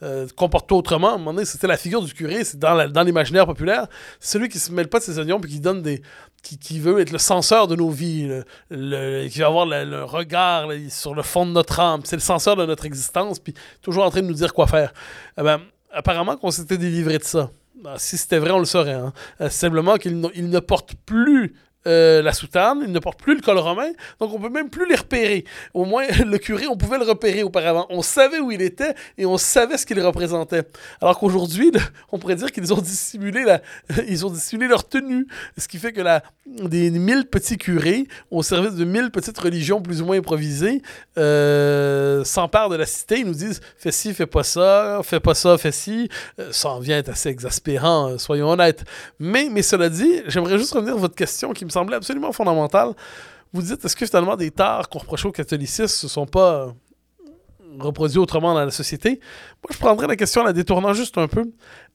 euh, 0.04 0.28
comporte-toi 0.36 0.78
autrement. 0.78 1.16
Un 1.16 1.18
moment 1.18 1.34
donné, 1.34 1.46
c'était 1.46 1.68
la 1.68 1.78
figure 1.78 2.02
du 2.04 2.14
curé, 2.14 2.44
c'est 2.44 2.60
dans, 2.60 3.04
l'imaginaire 3.04 3.46
populaire. 3.46 3.88
C'est 4.20 4.38
celui 4.38 4.50
qui 4.50 4.60
se 4.60 4.72
mêle 4.72 4.88
pas 4.88 5.00
de 5.00 5.04
ses 5.04 5.18
oignons 5.18 5.40
puis 5.40 5.52
qui 5.52 5.60
donne 5.60 5.82
des. 5.82 6.02
Qui, 6.44 6.80
veut 6.80 7.00
être 7.00 7.12
le 7.12 7.20
censeur 7.20 7.68
de 7.68 7.76
nos 7.76 7.92
vies, 7.92 8.28
le, 8.72 9.28
qui 9.28 9.40
va 9.40 9.46
avoir 9.46 9.68
le, 9.68 10.04
regard 10.04 10.70
sur 10.90 11.14
le 11.14 11.22
fond 11.22 11.46
de 11.46 11.52
notre 11.52 11.80
âme. 11.80 12.02
C'est 12.04 12.16
le 12.16 12.22
censeur 12.22 12.56
de 12.56 12.66
notre 12.66 12.86
existence, 12.86 13.38
puis 13.38 13.54
toujours 13.84 14.06
en 14.06 14.10
train 14.10 14.24
de 14.24 14.28
nous 14.28 14.34
dire 14.34 14.52
quoi 14.52 14.66
faire. 14.66 14.92
Eh 15.38 15.44
ben, 15.44 15.62
apparemment 15.92 16.38
qu'on 16.38 16.50
s'était 16.50 16.80
délivré 16.80 17.20
de 17.20 17.24
ça. 17.24 17.52
Ben, 17.84 17.94
si 17.98 18.18
c'était 18.18 18.40
vrai, 18.40 18.52
on 18.52 18.60
le 18.60 18.66
saurait. 18.66 18.94
Hein. 18.94 19.14
Euh, 19.40 19.50
simplement 19.50 19.98
qu'il 19.98 20.20
ne 20.20 20.60
porte 20.60 20.96
plus 21.06 21.54
euh, 21.88 22.22
la 22.22 22.34
soutane, 22.34 22.84
ils 22.86 22.92
ne 22.92 23.00
portent 23.00 23.20
plus 23.20 23.36
le 23.36 23.42
col 23.42 23.58
romain, 23.58 23.90
donc 24.20 24.34
on 24.34 24.40
peut 24.40 24.50
même 24.50 24.70
plus 24.70 24.88
les 24.88 24.96
repérer. 24.96 25.46
Au 25.74 25.86
moins, 25.86 26.06
le 26.26 26.38
curé, 26.38 26.68
on 26.68 26.78
pouvait 26.78 27.00
le 27.00 27.06
repérer 27.06 27.42
auparavant. 27.44 27.88
On 27.90 28.02
savait 28.02 28.40
où 28.40 28.52
il 28.52 28.62
était 28.62 28.94
et 29.18 29.26
on 29.26 29.38
savait 29.38 29.78
ce 29.78 29.86
qu'il 29.86 30.00
représentait. 30.00 30.64
Alors 31.02 31.18
qu'aujourd'hui, 31.18 31.72
on 32.12 32.20
pourrait 32.20 32.36
dire 32.36 32.52
qu'ils 32.52 32.72
ont 32.74 32.82
dissimulé 32.82 33.44
la, 33.44 33.62
ils 34.08 34.26
ont 34.26 34.30
dissimulé 34.30 34.68
leur 34.68 34.88
tenue, 34.88 35.28
ce 35.58 35.68
qui 35.68 35.80
fait 35.80 35.92
que 35.92 36.02
la, 36.02 36.22
des 36.46 36.92
mille 36.92 37.26
petits 37.26 37.58
curés 37.58 38.08
au 38.30 38.44
service 38.44 38.76
de 38.76 38.86
mille 38.86 39.10
petites 39.10 39.38
religions 39.38 39.82
plus 39.82 40.02
ou 40.02 40.06
moins 40.06 40.18
improvisées 40.18 40.82
euh, 41.18 42.24
s'emparent 42.24 42.70
de 42.70 42.76
la 42.76 42.86
cité. 42.86 43.20
Ils 43.20 43.26
nous 43.26 43.34
disent 43.34 43.62
fais 43.78 43.92
ci, 43.92 44.14
fais 44.14 44.28
pas 44.28 44.44
ça, 44.44 45.02
fais 45.04 45.20
pas 45.20 45.34
ça, 45.34 45.58
fais 45.58 45.72
ci. 45.72 46.10
Euh, 46.40 46.50
ça 46.52 46.70
en 46.70 46.80
vient 46.80 47.00
être 47.00 47.10
assez 47.10 47.30
exaspérant, 47.30 48.18
soyons 48.20 48.50
honnêtes. 48.50 48.84
Mais, 49.20 49.50
mais 49.50 49.64
cela 49.64 49.90
dit, 49.90 50.22
j'aimerais 50.28 50.60
juste 50.60 50.74
revenir 50.74 50.94
à 50.94 50.98
votre 50.98 51.16
question 51.16 51.54
qui 51.54 51.66
me 51.66 51.71
semblait 51.72 51.96
absolument 51.96 52.32
fondamentale. 52.32 52.94
Vous 53.54 53.62
dites, 53.62 53.84
est-ce 53.84 53.96
que 53.96 54.06
finalement 54.06 54.36
des 54.36 54.52
tares 54.52 54.88
qu'on 54.90 55.00
reprochait 55.00 55.28
au 55.28 55.32
catholicisme 55.32 56.06
ne 56.06 56.10
sont 56.10 56.26
pas 56.26 56.74
reproduits 57.80 58.20
autrement 58.20 58.54
dans 58.54 58.64
la 58.64 58.72
société? 58.72 59.20
Moi, 59.64 59.70
je 59.72 59.78
prendrais 59.78 60.08
la 60.08 60.16
question 60.16 60.42
en 60.42 60.46
la 60.46 60.54
détournant 60.54 60.94
juste 60.94 61.18
un 61.18 61.28
peu. 61.28 61.52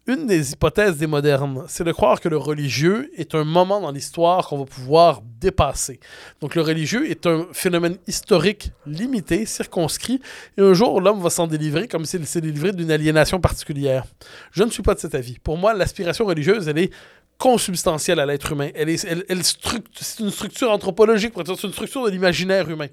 Une 0.09 0.29
des 0.29 0.53
hypothèses 0.53 0.99
des 0.99 1.09
modernes, 1.09 1.65
c'est 1.67 1.83
de 1.83 1.91
croire 1.91 2.21
que 2.21 2.29
le 2.29 2.37
religieux 2.37 3.11
est 3.17 3.35
un 3.35 3.43
moment 3.43 3.81
dans 3.81 3.91
l'histoire 3.91 4.47
qu'on 4.47 4.59
va 4.59 4.65
pouvoir 4.65 5.21
dépasser. 5.41 5.99
Donc 6.41 6.55
le 6.55 6.63
religieux 6.63 7.11
est 7.11 7.27
un 7.27 7.49
phénomène 7.53 7.97
historique 8.07 8.71
limité, 8.87 9.47
circonscrit, 9.47 10.21
et 10.57 10.61
un 10.61 10.75
jour 10.75 11.01
l'homme 11.01 11.21
va 11.21 11.31
s'en 11.31 11.49
délivrer 11.49 11.89
comme 11.89 12.05
s'il 12.05 12.25
s'est 12.25 12.41
délivré 12.41 12.71
d'une 12.71 12.93
aliénation 12.93 13.41
particulière. 13.41 14.05
Je 14.53 14.63
ne 14.63 14.71
suis 14.71 14.85
pas 14.85 14.95
de 14.95 15.01
cet 15.01 15.17
avis. 15.17 15.41
Pour 15.41 15.59
moi, 15.59 15.75
l'aspiration 15.75 16.25
religieuse, 16.25 16.69
elle 16.69 16.79
est 16.79 16.93
consubstantielle 17.37 18.21
à 18.21 18.27
l'être 18.27 18.53
humain. 18.53 18.71
Elle 18.77 18.91
est, 18.91 19.05
elle, 19.05 19.25
elle 19.29 19.43
c'est 19.43 20.21
une 20.21 20.31
structure 20.31 20.71
anthropologique, 20.71 21.33
c'est 21.37 21.65
une 21.65 21.73
structure 21.73 22.05
de 22.05 22.11
l'imaginaire 22.11 22.71
humain. 22.71 22.89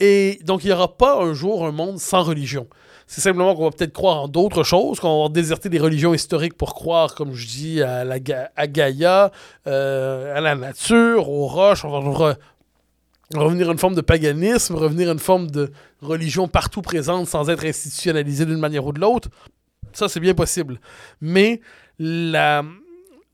Et 0.00 0.40
donc, 0.42 0.64
il 0.64 0.66
n'y 0.66 0.72
aura 0.72 0.96
pas 0.96 1.22
un 1.22 1.32
jour 1.32 1.64
un 1.64 1.70
monde 1.70 2.00
sans 2.00 2.24
religion. 2.24 2.66
C'est 3.06 3.20
simplement 3.20 3.54
qu'on 3.54 3.64
va 3.64 3.70
peut-être 3.70 3.92
croire 3.92 4.22
en 4.22 4.28
d'autres 4.28 4.62
choses, 4.62 4.98
qu'on 4.98 5.24
va 5.24 5.28
déserter 5.28 5.68
des 5.68 5.78
religions 5.78 6.14
historiques 6.14 6.56
pour 6.56 6.74
croire, 6.74 7.14
comme 7.14 7.32
je 7.34 7.46
dis, 7.46 7.82
à, 7.82 8.04
la, 8.04 8.16
à 8.56 8.66
Gaïa, 8.66 9.30
euh, 9.66 10.36
à 10.36 10.40
la 10.40 10.54
nature, 10.54 11.28
aux 11.28 11.46
roches. 11.46 11.84
On 11.84 11.90
va 11.90 11.98
re, 11.98 12.34
revenir 13.34 13.68
à 13.68 13.72
une 13.72 13.78
forme 13.78 13.94
de 13.94 14.00
paganisme, 14.00 14.74
revenir 14.74 15.08
à 15.08 15.12
une 15.12 15.18
forme 15.18 15.50
de 15.50 15.70
religion 16.00 16.48
partout 16.48 16.82
présente 16.82 17.28
sans 17.28 17.50
être 17.50 17.64
institutionnalisée 17.64 18.46
d'une 18.46 18.58
manière 18.58 18.86
ou 18.86 18.92
de 18.92 19.00
l'autre. 19.00 19.28
Ça, 19.92 20.08
c'est 20.08 20.20
bien 20.20 20.34
possible. 20.34 20.80
Mais 21.20 21.60
la, 21.98 22.64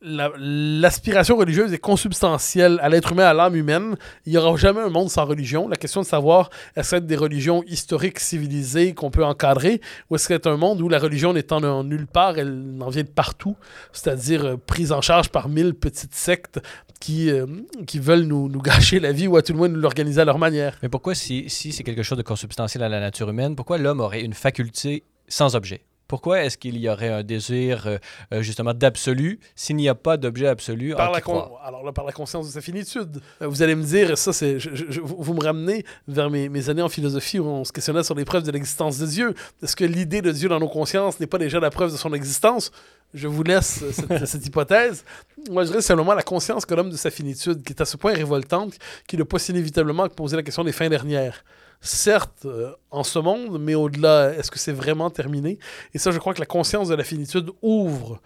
l'aspiration 0.03 1.35
la, 1.35 1.41
religieuse 1.41 1.73
est 1.73 1.79
consubstantielle 1.79 2.79
à 2.83 2.89
l'être 2.89 3.13
humain, 3.13 3.27
à 3.27 3.35
l'âme 3.35 3.55
humaine. 3.55 3.97
Il 4.25 4.33
n'y 4.33 4.39
aura 4.39 4.57
jamais 4.57 4.81
un 4.81 4.89
monde 4.89 5.11
sans 5.11 5.27
religion. 5.27 5.69
La 5.69 5.77
question 5.77 6.01
de 6.01 6.07
savoir 6.07 6.51
est-ce 6.77 6.97
que 6.97 7.01
des 7.01 7.17
religions 7.17 7.63
historiques 7.67 8.19
civilisées 8.19 8.95
qu'on 8.95 9.11
peut 9.11 9.25
encadrer 9.25 9.81
ou 10.09 10.17
est-ce 10.17 10.29
que 10.29 10.35
c'est 10.35 10.47
un 10.47 10.57
monde 10.57 10.81
où 10.81 10.89
la 10.89 10.99
religion 10.99 11.33
n'étant 11.33 11.61
nulle 11.85 12.07
part, 12.07 12.39
elle 12.39 12.77
en 12.81 12.89
vient 12.89 13.03
de 13.03 13.09
partout, 13.09 13.57
c'est-à-dire 13.93 14.45
euh, 14.45 14.57
prise 14.57 14.93
en 14.93 15.01
charge 15.01 15.29
par 15.29 15.49
mille 15.49 15.75
petites 15.75 16.15
sectes 16.15 16.61
qui, 17.01 17.31
euh, 17.31 17.47
qui 17.87 17.99
veulent 17.99 18.25
nous, 18.25 18.49
nous, 18.49 18.61
gâcher 18.61 19.01
la 19.01 19.13
vie 19.13 19.27
ou 19.27 19.37
à 19.37 19.43
tout 19.43 19.53
le 19.53 19.59
moins 19.59 19.69
nous 19.69 19.81
l'organiser 19.81 20.21
à 20.21 20.25
leur 20.25 20.39
manière. 20.39 20.79
Mais 20.83 20.89
pourquoi, 20.89 21.15
si, 21.15 21.49
si 21.49 21.73
c'est 21.73 21.83
quelque 21.83 22.03
chose 22.03 22.19
de 22.19 22.23
consubstantiel 22.23 22.83
à 22.83 22.89
la 22.89 23.01
nature 23.01 23.29
humaine, 23.29 23.57
pourquoi 23.57 23.79
l'homme 23.79 24.01
aurait 24.01 24.23
une 24.23 24.35
faculté 24.35 25.03
sans 25.29 25.57
objet? 25.57 25.83
Pourquoi 26.11 26.43
est-ce 26.43 26.59
qu'il 26.59 26.77
y 26.77 26.89
aurait 26.89 27.09
un 27.09 27.23
désir 27.23 27.87
euh, 27.87 27.99
euh, 28.35 28.43
justement 28.43 28.75
d'absolu 28.75 29.39
s'il 29.55 29.77
n'y 29.77 29.89
a 29.89 29.95
pas 29.95 30.17
d'objet 30.17 30.49
absolu 30.49 30.93
par 30.97 31.13
la 31.13 31.19
Alors 31.65 31.85
là, 31.85 31.93
par 31.93 32.05
la 32.05 32.11
conscience 32.11 32.49
de 32.49 32.51
sa 32.51 32.61
finitude. 32.61 33.23
Euh, 33.41 33.47
vous 33.47 33.63
allez 33.63 33.77
me 33.77 33.85
dire, 33.85 34.19
ça, 34.19 34.33
c'est, 34.33 34.59
vous 35.05 35.35
me 35.35 35.41
ramenez 35.41 35.85
vers 36.09 36.29
mes, 36.29 36.49
mes, 36.49 36.69
années 36.69 36.83
en 36.83 36.89
philosophie 36.89 37.39
où 37.39 37.47
on 37.47 37.65
se 37.65 37.71
questionnait 37.71 38.03
sur 38.03 38.17
les 38.17 38.25
preuves 38.25 38.43
de 38.43 38.51
l'existence 38.51 38.99
de 38.99 39.07
Dieu. 39.07 39.35
Est-ce 39.63 39.77
que 39.77 39.85
l'idée 39.85 40.21
de 40.21 40.33
Dieu 40.33 40.49
dans 40.49 40.59
nos 40.59 40.69
consciences 40.69 41.21
n'est 41.21 41.29
pas 41.29 41.39
déjà 41.39 41.61
la 41.61 41.71
preuve 41.71 41.93
de 41.93 41.97
son 41.97 42.13
existence? 42.13 42.73
Je 43.15 43.29
vous 43.29 43.45
laisse 43.45 43.85
cette, 43.93 44.27
cette, 44.27 44.45
hypothèse. 44.45 45.05
Moi, 45.49 45.63
je 45.63 45.69
dirais 45.69 45.81
simplement 45.81 46.15
la 46.15 46.25
conscience 46.25 46.67
que 46.67 46.75
l'homme 46.75 46.91
de 46.91 46.97
sa 46.97 47.13
finitude, 47.13 47.63
qui 47.63 47.73
est 47.73 47.81
à 47.81 47.85
ce 47.85 47.97
point 47.97 48.15
révoltante 48.15 48.75
qu'il 49.07 49.21
ne 49.21 49.25
pas 49.25 49.39
si 49.39 49.53
inévitablement 49.53 50.09
que 50.09 50.15
poser 50.15 50.37
la 50.37 50.43
question 50.43 50.65
des 50.65 50.73
fins 50.73 50.89
dernières 50.89 51.45
certes, 51.81 52.45
euh, 52.45 52.73
en 52.91 53.05
ce 53.05 53.19
monde, 53.19 53.59
mais 53.61 53.75
au-delà, 53.75 54.35
est-ce 54.35 54.51
que 54.51 54.59
c'est 54.59 54.73
vraiment 54.73 55.11
terminé? 55.11 55.59
Et 55.95 55.99
ça, 55.99 56.11
je 56.11 56.19
crois 56.19 56.35
que 56.35 56.41
la 56.41 56.47
conscience 56.47 56.89
de 56.89 56.95
la 56.95 57.05
finitude 57.05 57.51
ouvre 57.63 58.21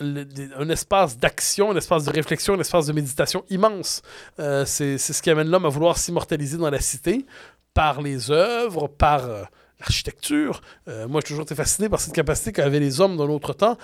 un 0.00 0.68
espace 0.70 1.18
d'action, 1.18 1.72
un 1.72 1.76
espace 1.76 2.04
de 2.04 2.10
réflexion, 2.10 2.54
un 2.54 2.60
espace 2.60 2.86
de 2.86 2.92
méditation 2.92 3.44
immense. 3.50 4.00
Euh, 4.38 4.64
c'est 4.64 4.96
ce 4.96 5.20
qui 5.20 5.28
amène 5.28 5.50
l'homme 5.50 5.66
à 5.66 5.68
vouloir 5.68 5.98
s'immortaliser 5.98 6.56
dans 6.56 6.70
la 6.70 6.80
cité 6.80 7.26
par 7.74 8.00
les 8.00 8.30
œuvres, 8.30 8.88
par 8.88 9.26
euh, 9.26 9.42
l'architecture. 9.78 10.62
Moi, 10.86 11.20
j'ai 11.20 11.28
toujours 11.28 11.42
été 11.42 11.54
fasciné 11.54 11.88
par 11.88 12.00
cette 12.00 12.14
capacité 12.14 12.52
qu'avaient 12.52 12.80
les 12.80 13.00
hommes 13.00 13.16
dans 13.16 13.26
l'autre 13.26 13.52
temps. 13.52 13.76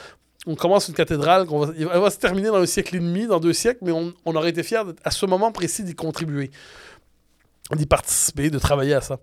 On 0.47 0.55
commence 0.55 0.89
une 0.89 0.95
cathédrale, 0.95 1.47
va, 1.47 1.69
elle 1.77 1.87
va 1.87 2.11
se 2.11 2.19
terminer 2.19 2.49
dans 2.49 2.57
un 2.57 2.67
siècle 2.67 2.97
et 2.97 3.01
demi, 3.01 3.27
dans 3.27 3.41
deux 3.41 3.53
siècles, 3.53 3.81
mais 3.83 3.93
on, 3.93 4.15
on 4.25 4.37
aurait 4.37 4.51
été 4.51 4.63
fiers 4.63 4.83
à 5.05 5.11
ce 5.11 5.27
moment 5.27 5.53
précis 5.53 5.83
d'y 5.83 5.95
contribuer 5.95 6.51
d'y 7.75 7.87
participer, 7.87 8.51
de 8.51 8.59
travailler 8.59 8.95
à 8.95 9.01
ça. 9.01 9.19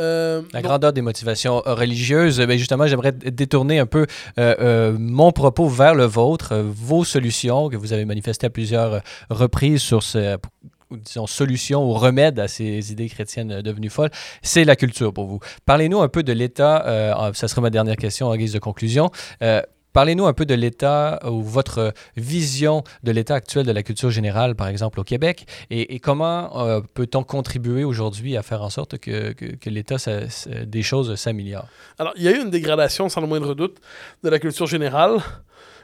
Euh, 0.00 0.42
la 0.52 0.62
grandeur 0.62 0.92
des 0.92 1.02
motivations 1.02 1.60
religieuses, 1.64 2.38
ben 2.38 2.56
justement, 2.56 2.86
j'aimerais 2.86 3.12
détourner 3.12 3.78
un 3.78 3.86
peu 3.86 4.06
euh, 4.38 4.54
euh, 4.60 4.96
mon 4.98 5.32
propos 5.32 5.68
vers 5.68 5.94
le 5.94 6.04
vôtre, 6.04 6.54
vos 6.56 7.04
solutions 7.04 7.68
que 7.68 7.76
vous 7.76 7.92
avez 7.92 8.04
manifestées 8.04 8.46
à 8.46 8.50
plusieurs 8.50 9.02
reprises 9.28 9.82
sur 9.82 10.04
ce, 10.04 10.38
disons, 10.90 11.26
solution 11.26 11.84
ou 11.84 11.94
remède 11.94 12.38
à 12.38 12.46
ces 12.46 12.92
idées 12.92 13.08
chrétiennes 13.08 13.60
devenues 13.60 13.90
folles, 13.90 14.10
c'est 14.42 14.64
la 14.64 14.76
culture 14.76 15.12
pour 15.12 15.26
vous. 15.26 15.40
Parlez-nous 15.66 16.00
un 16.00 16.08
peu 16.08 16.22
de 16.22 16.32
l'État, 16.32 17.32
ça 17.34 17.48
sera 17.48 17.60
ma 17.60 17.70
dernière 17.70 17.96
question 17.96 18.28
en 18.28 18.36
guise 18.36 18.52
de 18.52 18.60
conclusion. 18.60 19.10
Parlez-nous 19.98 20.26
un 20.26 20.32
peu 20.32 20.46
de 20.46 20.54
l'état 20.54 21.18
ou 21.28 21.42
votre 21.42 21.92
vision 22.16 22.84
de 23.02 23.10
l'état 23.10 23.34
actuel 23.34 23.66
de 23.66 23.72
la 23.72 23.82
culture 23.82 24.10
générale, 24.10 24.54
par 24.54 24.68
exemple, 24.68 25.00
au 25.00 25.02
Québec, 25.02 25.44
et, 25.70 25.98
comment 25.98 26.64
euh, 26.64 26.80
peut-on 26.94 27.24
contribuer 27.24 27.82
aujourd'hui 27.82 28.36
à 28.36 28.44
faire 28.44 28.62
en 28.62 28.70
sorte 28.70 28.98
que, 28.98 29.32
que, 29.32 29.70
l'état 29.70 29.96
des 30.64 30.82
choses 30.84 31.16
s'améliore? 31.16 31.66
Alors, 31.98 32.12
il 32.16 32.22
y 32.22 32.28
a 32.28 32.30
eu 32.30 32.40
une 32.40 32.50
dégradation, 32.50 33.08
sans 33.08 33.20
le 33.20 33.26
moindre 33.26 33.56
doute, 33.56 33.78
de 34.22 34.28
la 34.28 34.38
culture 34.38 34.68
générale. 34.68 35.18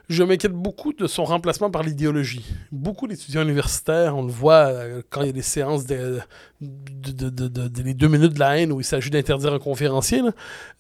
Je 0.09 0.23
m'inquiète 0.23 0.53
beaucoup 0.53 0.93
de 0.93 1.07
son 1.07 1.25
remplacement 1.25 1.71
par 1.71 1.83
l'idéologie. 1.83 2.45
Beaucoup 2.71 3.09
d'étudiants 3.09 3.43
universitaires, 3.43 4.15
on 4.15 4.23
le 4.23 4.31
voit 4.31 4.67
euh, 4.67 5.03
quand 5.09 5.23
il 5.23 5.27
y 5.27 5.31
a 5.31 5.33
des 5.33 5.43
séances 5.43 5.87
de, 6.65 7.29
de, 7.31 7.49
de, 7.49 7.83
les 7.83 7.95
deux 7.95 8.09
minutes 8.09 8.35
de 8.35 8.39
la 8.39 8.59
haine 8.59 8.73
où 8.73 8.81
il 8.81 8.85
s'agit 8.85 9.11
d'interdire 9.11 9.53
un 9.53 9.59
conférencier, 9.59 10.23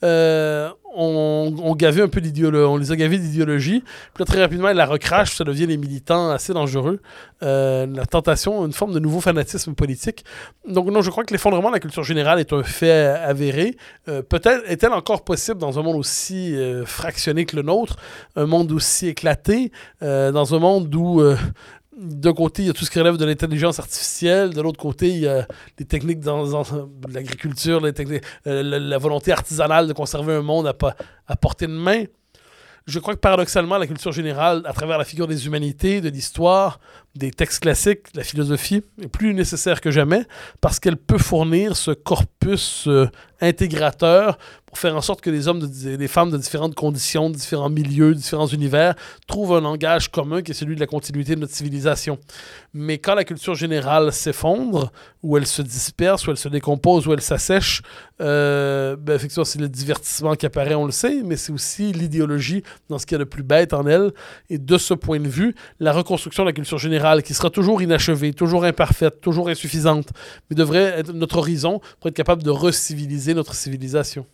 euh, 0.02 0.70
on, 0.96 1.74
gavait 1.76 2.02
un 2.02 2.08
peu 2.08 2.22
on 2.66 2.76
les 2.76 2.92
a 2.92 2.96
gavés 2.96 3.18
d'idéologie. 3.18 3.80
Puis 3.80 4.20
là, 4.20 4.24
très 4.24 4.40
rapidement, 4.40 4.68
ils 4.68 4.76
la 4.76 4.86
recrachent, 4.86 5.36
ça 5.36 5.44
devient 5.44 5.66
des 5.66 5.76
militants 5.76 6.30
assez 6.30 6.52
dangereux. 6.52 7.00
Euh, 7.42 7.86
la 7.86 8.06
tentation, 8.06 8.64
une 8.64 8.72
forme 8.72 8.94
de 8.94 9.00
nouveau 9.00 9.20
fanatisme 9.20 9.74
politique. 9.74 10.24
Donc 10.68 10.86
non, 10.90 11.02
je 11.02 11.10
crois 11.10 11.24
que 11.24 11.32
l'effondrement 11.32 11.68
de 11.68 11.74
la 11.74 11.80
culture 11.80 12.04
générale 12.04 12.38
est 12.38 12.52
un 12.52 12.62
fait 12.62 12.92
avéré. 12.92 13.76
Euh, 14.08 14.22
peut-être 14.22 14.62
est-elle 14.70 14.92
encore 14.92 15.24
possible 15.24 15.58
dans 15.58 15.78
un 15.78 15.82
monde 15.82 15.96
aussi 15.96 16.54
fractionné 16.86 17.44
que 17.44 17.56
le 17.56 17.62
nôtre, 17.62 17.96
un 18.36 18.46
monde 18.46 18.70
aussi 18.72 19.08
éclaté, 19.08 19.72
dans 20.00 20.54
un 20.54 20.58
monde 20.58 20.94
où 20.94 21.22
d'un 21.96 22.32
côté, 22.32 22.62
il 22.62 22.66
y 22.66 22.70
a 22.70 22.72
tout 22.72 22.84
ce 22.84 22.90
qui 22.90 22.98
relève 22.98 23.16
de 23.16 23.24
l'intelligence 23.24 23.78
artificielle, 23.78 24.50
de 24.50 24.60
l'autre 24.60 24.80
côté, 24.80 25.08
il 25.08 25.20
y 25.20 25.28
a 25.28 25.46
les 25.78 25.84
techniques 25.84 26.20
dans, 26.20 26.62
l'agriculture, 27.08 27.82
euh, 27.84 28.62
la, 28.62 28.98
volonté 28.98 29.32
artisanale 29.32 29.86
de 29.86 29.92
conserver 29.92 30.34
un 30.34 30.42
monde 30.42 30.66
à, 31.26 31.36
portée 31.36 31.66
de 31.66 31.72
main. 31.72 32.04
Je 32.86 32.98
crois 32.98 33.14
que 33.14 33.20
paradoxalement, 33.20 33.78
la 33.78 33.86
culture 33.86 34.12
générale, 34.12 34.62
à 34.66 34.74
travers 34.74 34.98
la 34.98 35.04
figure 35.04 35.26
des 35.26 35.46
humanités, 35.46 36.02
de 36.02 36.10
l'histoire, 36.10 36.80
des 37.14 37.30
textes 37.30 37.62
classiques, 37.62 38.08
la 38.14 38.24
philosophie, 38.24 38.82
est 39.00 39.08
plus 39.08 39.32
nécessaire 39.32 39.80
que 39.80 39.90
jamais 39.90 40.26
parce 40.60 40.80
qu'elle 40.80 40.98
peut 40.98 41.16
fournir 41.16 41.76
ce 41.76 41.92
corpus 41.92 42.86
euh, 42.88 43.08
intégrateur 43.40 44.36
pour 44.74 44.80
faire 44.80 44.96
en 44.96 45.00
sorte 45.02 45.20
que 45.20 45.30
les 45.30 45.46
hommes 45.46 45.70
et 45.86 45.96
les 45.96 46.08
femmes 46.08 46.32
de 46.32 46.36
différentes 46.36 46.74
conditions, 46.74 47.30
différents 47.30 47.70
milieux, 47.70 48.12
différents 48.12 48.48
univers 48.48 48.96
trouvent 49.28 49.54
un 49.54 49.60
langage 49.60 50.10
commun 50.10 50.42
qui 50.42 50.50
est 50.50 50.54
celui 50.54 50.74
de 50.74 50.80
la 50.80 50.88
continuité 50.88 51.36
de 51.36 51.40
notre 51.40 51.54
civilisation. 51.54 52.18
Mais 52.72 52.98
quand 52.98 53.14
la 53.14 53.22
culture 53.22 53.54
générale 53.54 54.12
s'effondre, 54.12 54.90
ou 55.22 55.36
elle 55.36 55.46
se 55.46 55.62
disperse, 55.62 56.26
ou 56.26 56.32
elle 56.32 56.36
se 56.38 56.48
décompose, 56.48 57.06
ou 57.06 57.12
elle 57.12 57.20
s'assèche, 57.20 57.82
euh, 58.20 58.96
ben 58.96 59.14
effectivement, 59.14 59.44
c'est 59.44 59.60
le 59.60 59.68
divertissement 59.68 60.34
qui 60.34 60.44
apparaît, 60.44 60.74
on 60.74 60.86
le 60.86 60.92
sait, 60.92 61.22
mais 61.24 61.36
c'est 61.36 61.52
aussi 61.52 61.92
l'idéologie 61.92 62.64
dans 62.88 62.98
ce 62.98 63.06
qu'il 63.06 63.14
y 63.14 63.20
a 63.20 63.24
de 63.24 63.30
plus 63.30 63.44
bête 63.44 63.74
en 63.74 63.86
elle. 63.86 64.10
Et 64.50 64.58
de 64.58 64.76
ce 64.76 64.92
point 64.92 65.20
de 65.20 65.28
vue, 65.28 65.54
la 65.78 65.92
reconstruction 65.92 66.42
de 66.42 66.48
la 66.48 66.52
culture 66.52 66.78
générale, 66.78 67.22
qui 67.22 67.32
sera 67.32 67.48
toujours 67.48 67.80
inachevée, 67.80 68.32
toujours 68.32 68.64
imparfaite, 68.64 69.20
toujours 69.20 69.48
insuffisante, 69.48 70.08
mais 70.50 70.56
devrait 70.56 70.98
être 70.98 71.12
notre 71.12 71.36
horizon 71.36 71.80
pour 72.00 72.08
être 72.08 72.16
capable 72.16 72.42
de 72.42 72.50
reciviliser 72.50 73.34
notre 73.34 73.54
civilisation. 73.54 74.26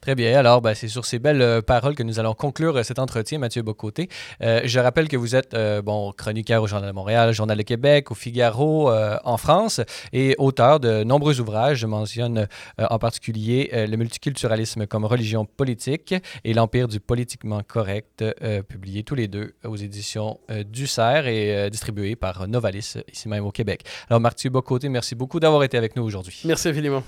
Très 0.00 0.14
bien. 0.14 0.38
Alors, 0.38 0.62
ben, 0.62 0.74
c'est 0.74 0.88
sur 0.88 1.04
ces 1.04 1.18
belles 1.18 1.42
euh, 1.42 1.62
paroles 1.62 1.94
que 1.94 2.02
nous 2.02 2.18
allons 2.18 2.34
conclure 2.34 2.76
euh, 2.76 2.82
cet 2.82 2.98
entretien, 2.98 3.38
Mathieu 3.38 3.62
Bocoté. 3.62 4.08
Euh, 4.42 4.60
je 4.64 4.80
rappelle 4.80 5.08
que 5.08 5.16
vous 5.16 5.36
êtes 5.36 5.56
bon, 5.84 6.12
chroniqueur 6.12 6.62
au 6.62 6.66
Journal 6.66 6.88
de 6.88 6.94
Montréal, 6.94 7.32
Journal 7.32 7.56
de 7.56 7.62
Québec, 7.62 8.10
au 8.10 8.14
Figaro 8.14 8.90
en 8.92 9.36
France 9.36 9.80
et 10.12 10.34
auteur 10.38 10.80
de 10.80 11.04
nombreux 11.04 11.40
ouvrages. 11.40 11.78
Je 11.78 11.86
mentionne 11.86 12.46
en 12.78 12.98
particulier 12.98 13.70
Le 13.72 13.96
multiculturalisme 13.96 14.86
comme 14.86 15.04
religion 15.04 15.44
politique 15.44 16.14
et 16.44 16.54
L'Empire 16.54 16.88
du 16.88 17.00
politiquement 17.00 17.62
correct, 17.66 18.24
publiés 18.68 19.02
tous 19.02 19.14
les 19.14 19.28
deux 19.28 19.54
aux 19.64 19.76
éditions 19.76 20.40
du 20.66 20.86
CERF 20.86 21.26
et 21.26 21.70
distribués 21.70 22.16
par 22.16 22.48
Novalis, 22.48 22.94
ici 23.12 23.28
même 23.28 23.44
au 23.44 23.52
Québec. 23.52 23.84
Alors, 24.08 24.20
Mathieu 24.20 24.50
Bocoté, 24.50 24.88
merci 24.88 25.14
beaucoup 25.14 25.40
d'avoir 25.40 25.62
été 25.64 25.76
avec 25.76 25.96
nous 25.96 26.02
aujourd'hui. 26.02 26.40
Merci 26.44 26.68
infiniment. 26.68 27.02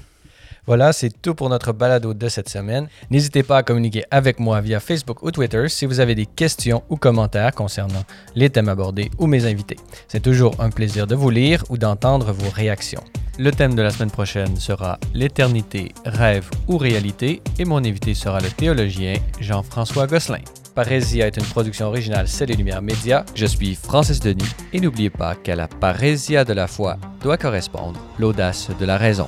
Voilà, 0.66 0.94
c'est 0.94 1.10
tout 1.20 1.34
pour 1.34 1.50
notre 1.50 1.72
balado 1.72 2.14
de 2.14 2.28
cette 2.28 2.48
semaine. 2.48 2.88
N'hésitez 3.10 3.42
pas 3.42 3.58
à 3.58 3.62
communiquer 3.62 4.04
avec 4.10 4.40
moi 4.40 4.62
via 4.62 4.80
Facebook 4.80 5.22
ou 5.22 5.30
Twitter 5.30 5.68
si 5.68 5.84
vous 5.84 6.00
avez 6.00 6.14
des 6.14 6.24
questions 6.24 6.82
ou 6.88 6.96
commentaires 6.96 7.54
concernant 7.54 8.04
les 8.34 8.48
thèmes 8.48 8.70
abordés 8.70 9.10
ou 9.18 9.26
mes 9.26 9.44
invités. 9.44 9.76
C'est 10.08 10.22
toujours 10.22 10.54
un 10.60 10.70
plaisir 10.70 11.06
de 11.06 11.14
vous 11.14 11.28
lire 11.28 11.64
ou 11.68 11.76
d'entendre 11.76 12.32
vos 12.32 12.48
réactions. 12.48 13.04
Le 13.38 13.50
thème 13.50 13.74
de 13.74 13.82
la 13.82 13.90
semaine 13.90 14.12
prochaine 14.12 14.56
sera 14.56 14.98
l'éternité, 15.12 15.92
rêve 16.06 16.48
ou 16.68 16.78
réalité 16.78 17.42
et 17.58 17.64
mon 17.64 17.78
invité 17.78 18.14
sera 18.14 18.40
le 18.40 18.48
théologien 18.48 19.14
Jean-François 19.40 20.06
Gosselin. 20.06 20.40
Parésia 20.74 21.26
est 21.26 21.36
une 21.36 21.44
production 21.44 21.86
originale 21.86 22.26
C'est 22.26 22.50
et 22.50 22.56
Lumières 22.56 22.82
Média. 22.82 23.24
Je 23.34 23.46
suis 23.46 23.74
Francis 23.74 24.20
Denis 24.20 24.54
et 24.72 24.80
n'oubliez 24.80 25.10
pas 25.10 25.34
qu'à 25.34 25.56
la 25.56 25.68
parésia 25.68 26.44
de 26.44 26.52
la 26.52 26.66
foi 26.68 26.96
doit 27.22 27.36
correspondre 27.36 28.00
l'audace 28.18 28.70
de 28.78 28.84
la 28.86 28.96
raison. 28.96 29.26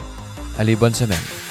Allez, 0.59 0.77
bonne 0.77 0.95
semaine. 0.95 1.46